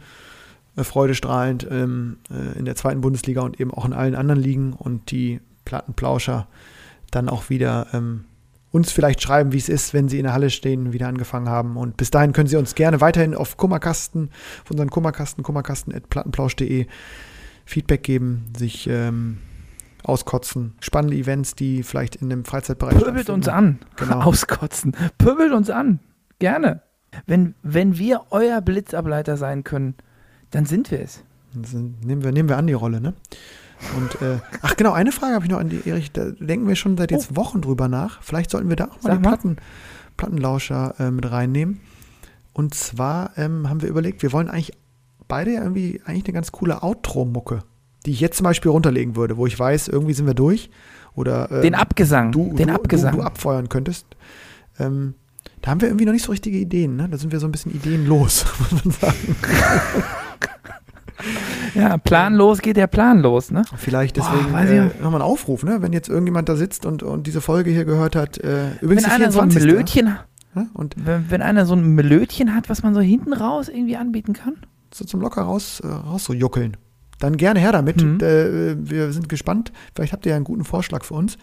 äh, 0.77 0.83
freudestrahlend 0.85 1.67
ähm, 1.71 2.17
äh, 2.31 2.59
in 2.59 2.65
der 2.65 2.75
zweiten 2.77 3.01
Bundesliga 3.01 3.43
und 3.43 3.61
eben 3.61 3.71
auch 3.73 3.85
in 3.85 3.93
allen 3.93 4.15
anderen 4.15 4.41
Ligen 4.41 4.73
und 4.73 5.11
die 5.11 5.41
Plattenplauscher 5.65 6.47
dann 7.11 7.29
auch 7.29 7.49
wieder 7.51 7.87
ähm, 7.93 8.25
uns 8.73 8.91
vielleicht 8.91 9.23
schreiben, 9.23 9.53
wie 9.53 9.59
es 9.59 9.69
ist, 9.69 9.95
wenn 9.95 10.09
sie 10.09 10.19
in 10.19 10.25
der 10.25 10.33
Halle 10.33 10.51
stehen, 10.51 10.93
wieder 10.93 11.07
angefangen 11.07 11.49
haben. 11.49 11.77
Und 11.77 11.97
bis 11.97 12.11
dahin 12.11 12.33
können 12.33 12.49
Sie 12.49 12.57
uns 12.57 12.75
gerne 12.75 13.01
weiterhin 13.01 13.37
auf 13.37 13.57
Kummerkasten, 13.57 14.31
auf 14.65 14.71
unseren 14.73 14.91
Kummerkasten, 14.91 15.45
kummerkasten.plattenplausch.de 15.45 16.87
Feedback 17.65 18.03
geben, 18.03 18.47
sich 18.59 18.89
ähm, 18.89 19.39
auskotzen. 20.03 20.75
Spannende 20.81 21.17
Events, 21.17 21.55
die 21.55 21.85
vielleicht 21.85 22.17
in 22.17 22.29
dem 22.31 22.45
Freizeitbereich 22.45 22.99
Pöbelt 22.99 23.31
uns 23.31 23.47
an. 23.49 23.79
Genau. 23.95 24.21
Auskotzen. 24.23 24.97
Pöbelt 25.19 25.53
uns 25.53 25.71
an. 25.71 26.01
Gerne. 26.39 26.83
Wenn, 27.27 27.55
wenn 27.63 27.99
wir 27.99 28.23
euer 28.31 28.61
Blitzableiter 28.61 29.37
sein 29.37 29.65
können, 29.65 29.95
dann 30.51 30.67
sind 30.67 30.91
wir 30.91 31.01
es. 31.01 31.23
Nehmen 31.53 32.25
wir, 32.25 32.33
nehmen 32.33 32.49
wir 32.49 32.57
an 32.57 32.67
die 32.67 32.73
Rolle, 32.73 33.01
ne? 33.01 33.15
Und 33.97 34.23
äh, 34.23 34.39
ach 34.63 34.77
genau, 34.77 34.93
eine 34.93 35.13
Frage 35.13 35.35
habe 35.35 35.45
ich 35.45 35.51
noch 35.51 35.59
an 35.59 35.69
die 35.69 35.89
Erich, 35.89 36.11
da 36.13 36.31
denken 36.31 36.67
wir 36.67 36.77
schon 36.77 36.97
seit 36.97 37.11
jetzt 37.11 37.37
Wochen 37.37 37.61
drüber 37.61 37.89
nach. 37.89 38.23
Vielleicht 38.23 38.51
sollten 38.51 38.69
wir 38.69 38.77
da 38.77 38.87
auch 38.87 39.03
mal 39.03 39.11
Sag 39.11 39.17
die 39.19 39.23
mal. 39.23 39.29
Platten, 39.31 39.57
Plattenlauscher 40.17 40.95
äh, 40.99 41.11
mit 41.11 41.31
reinnehmen. 41.31 41.81
Und 42.53 42.75
zwar 42.75 43.37
ähm, 43.37 43.69
haben 43.69 43.83
wir 43.83 43.89
überlegt, 43.89 44.23
wir 44.23 44.33
wollen 44.33 44.49
eigentlich 44.49 44.73
beide 45.29 45.53
ja 45.55 45.63
irgendwie 45.63 46.01
eigentlich 46.05 46.25
eine 46.25 46.35
ganz 46.35 46.53
coole 46.53 46.83
Outro-Mucke, 46.83 47.61
die 48.07 48.13
ich 48.13 48.21
jetzt 48.21 48.37
zum 48.37 48.45
Beispiel 48.45 48.71
runterlegen 48.71 49.17
würde, 49.17 49.37
wo 49.37 49.47
ich 49.47 49.59
weiß, 49.59 49.89
irgendwie 49.89 50.15
sind 50.15 50.27
wir 50.27 50.35
durch. 50.35 50.71
Oder 51.15 51.51
äh, 51.51 51.61
Den 51.63 51.75
Abgesang. 51.75 52.33
du, 52.33 52.55
den 52.55 52.69
du, 52.69 52.75
Abgesang. 52.75 53.13
Du, 53.13 53.19
du 53.19 53.25
abfeuern 53.25 53.69
könntest. 53.69 54.07
Ähm, 54.79 55.15
da 55.65 55.71
haben 55.71 55.81
wir 55.81 55.89
irgendwie 55.89 56.05
noch 56.05 56.13
nicht 56.13 56.25
so 56.25 56.31
richtige 56.31 56.59
Ideen, 56.59 56.97
ne? 56.97 57.09
Da 57.09 57.17
sind 57.17 57.33
wir 57.33 57.41
so 57.41 57.47
ein 57.49 57.53
bisschen 57.53 57.75
ideenlos, 57.75 58.45
muss 58.71 58.85
man 58.85 58.93
sagen. 58.93 59.37
ja, 61.75 61.97
planlos 61.97 62.61
geht 62.61 62.77
der 62.77 62.87
Plan 62.87 63.21
los, 63.21 63.51
ne? 63.51 63.63
Vielleicht 63.75 64.19
Boah, 64.19 64.31
deswegen 64.31 64.89
ich 64.89 64.95
äh, 64.99 65.03
nochmal 65.03 65.23
ein 65.23 65.27
Aufruf, 65.27 65.65
ne? 65.65 65.81
Wenn 65.81 65.95
jetzt 65.95 66.11
irgendjemand 66.11 66.51
da 66.51 66.57
sitzt 66.57 66.85
und, 66.85 67.03
und 67.03 67.27
diese 67.27 67.41
Folge 67.41 67.71
hier 67.71 67.87
gehört 67.87 68.15
hat. 68.15 68.37
Äh, 68.37 68.73
übrigens 68.83 69.05
Wenn 69.05 69.13
einer 69.13 69.33
so 69.33 69.41
ein 69.41 69.51
24. 69.51 69.63
Melödchen, 69.63 70.19
Ne? 70.55 70.69
Und 70.73 70.95
wenn, 70.99 71.31
wenn 71.31 71.43
einer 71.43 71.67
so 71.67 71.75
ein 71.75 71.95
Melödchen 71.95 72.55
hat, 72.55 72.69
was 72.69 72.83
man 72.83 72.95
so 72.95 73.01
hinten 73.01 73.33
raus 73.33 73.69
irgendwie 73.69 73.97
anbieten 73.97 74.35
kann. 74.35 74.55
so 74.93 75.05
zum 75.05 75.21
locker 75.21 75.43
raus, 75.43 75.81
äh, 75.81 75.89
raus 75.89 76.25
so 76.25 76.33
juckeln. 76.33 76.77
Dann 77.19 77.37
gerne 77.37 77.59
her 77.59 77.73
damit. 77.73 78.03
Mhm. 78.03 78.21
Äh, 78.21 78.77
wir 78.89 79.13
sind 79.13 79.29
gespannt. 79.29 79.73
Vielleicht 79.95 80.13
habt 80.13 80.27
ihr 80.27 80.31
ja 80.31 80.37
einen 80.37 80.45
guten 80.45 80.65
Vorschlag 80.65 81.05
für 81.05 81.15
uns, 81.15 81.39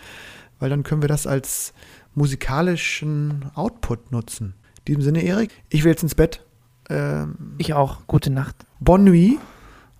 weil 0.59 0.69
dann 0.69 0.83
können 0.83 1.01
wir 1.01 1.09
das 1.09 1.27
als 1.27 1.73
musikalischen 2.15 3.45
Output 3.55 4.11
nutzen. 4.11 4.55
In 4.79 4.85
diesem 4.85 5.01
Sinne, 5.01 5.23
Erik, 5.23 5.51
ich 5.69 5.83
will 5.83 5.91
jetzt 5.91 6.03
ins 6.03 6.15
Bett. 6.15 6.45
Ähm, 6.89 7.35
Ich 7.57 7.73
auch. 7.73 8.07
Gute 8.07 8.31
Nacht. 8.31 8.55
Bonne 8.79 9.05
nuit 9.05 9.39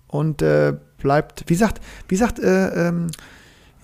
und 0.08 0.42
äh, 0.42 0.74
bleibt, 0.98 1.44
wie 1.46 1.54
sagt, 1.54 1.80
wie 2.08 2.16
sagt 2.16 2.38
äh, 2.38 2.88
ähm, 2.88 3.08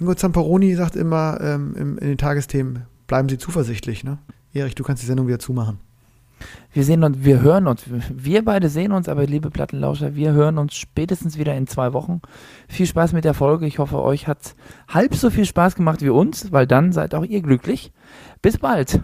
Ingo 0.01 0.15
Zamperoni 0.15 0.75
sagt 0.75 0.95
immer 0.97 1.41
ähm, 1.41 1.75
in 1.77 1.97
den 1.97 2.19
Tagesthemen, 2.19 2.85
bleiben 3.07 3.29
Sie 3.29 3.39
zuversichtlich, 3.39 4.05
ne? 4.05 4.19
Erich, 4.53 4.75
du 4.75 4.85
kannst 4.85 5.03
die 5.03 5.07
Sendung 5.07 5.27
wieder 5.27 5.39
zumachen. 5.39 5.81
Wir 6.73 6.85
sehen 6.85 7.03
uns, 7.05 7.19
wir 7.21 7.41
hören 7.41 7.67
uns. 7.67 7.85
Wir 8.11 8.45
beide 8.45 8.69
sehen 8.69 8.93
uns, 8.93 9.09
aber 9.09 9.27
liebe 9.27 9.51
Plattenlauscher, 9.51 10.15
wir 10.15 10.33
hören 10.33 10.59
uns 10.59 10.75
spätestens 10.77 11.39
wieder 11.39 11.55
in 11.55 11.67
zwei 11.67 11.93
Wochen. 11.93 12.21
Viel 12.69 12.87
Spaß 12.87 13.13
mit 13.13 13.25
der 13.25 13.35
Folge. 13.35 13.67
Ich 13.67 13.79
hoffe, 13.79 14.03
euch 14.03 14.27
hat 14.27 14.55
halb 14.89 15.15
so 15.15 15.31
viel 15.31 15.45
Spaß 15.45 15.75
gemacht 15.75 16.03
wie 16.03 16.11
uns, 16.11 16.53
weil 16.53 16.67
dann 16.67 16.93
seid 16.93 17.15
auch 17.15 17.25
ihr 17.25 17.43
glücklich. 17.43 17.93
Bis 18.43 18.59
bald. 18.59 19.01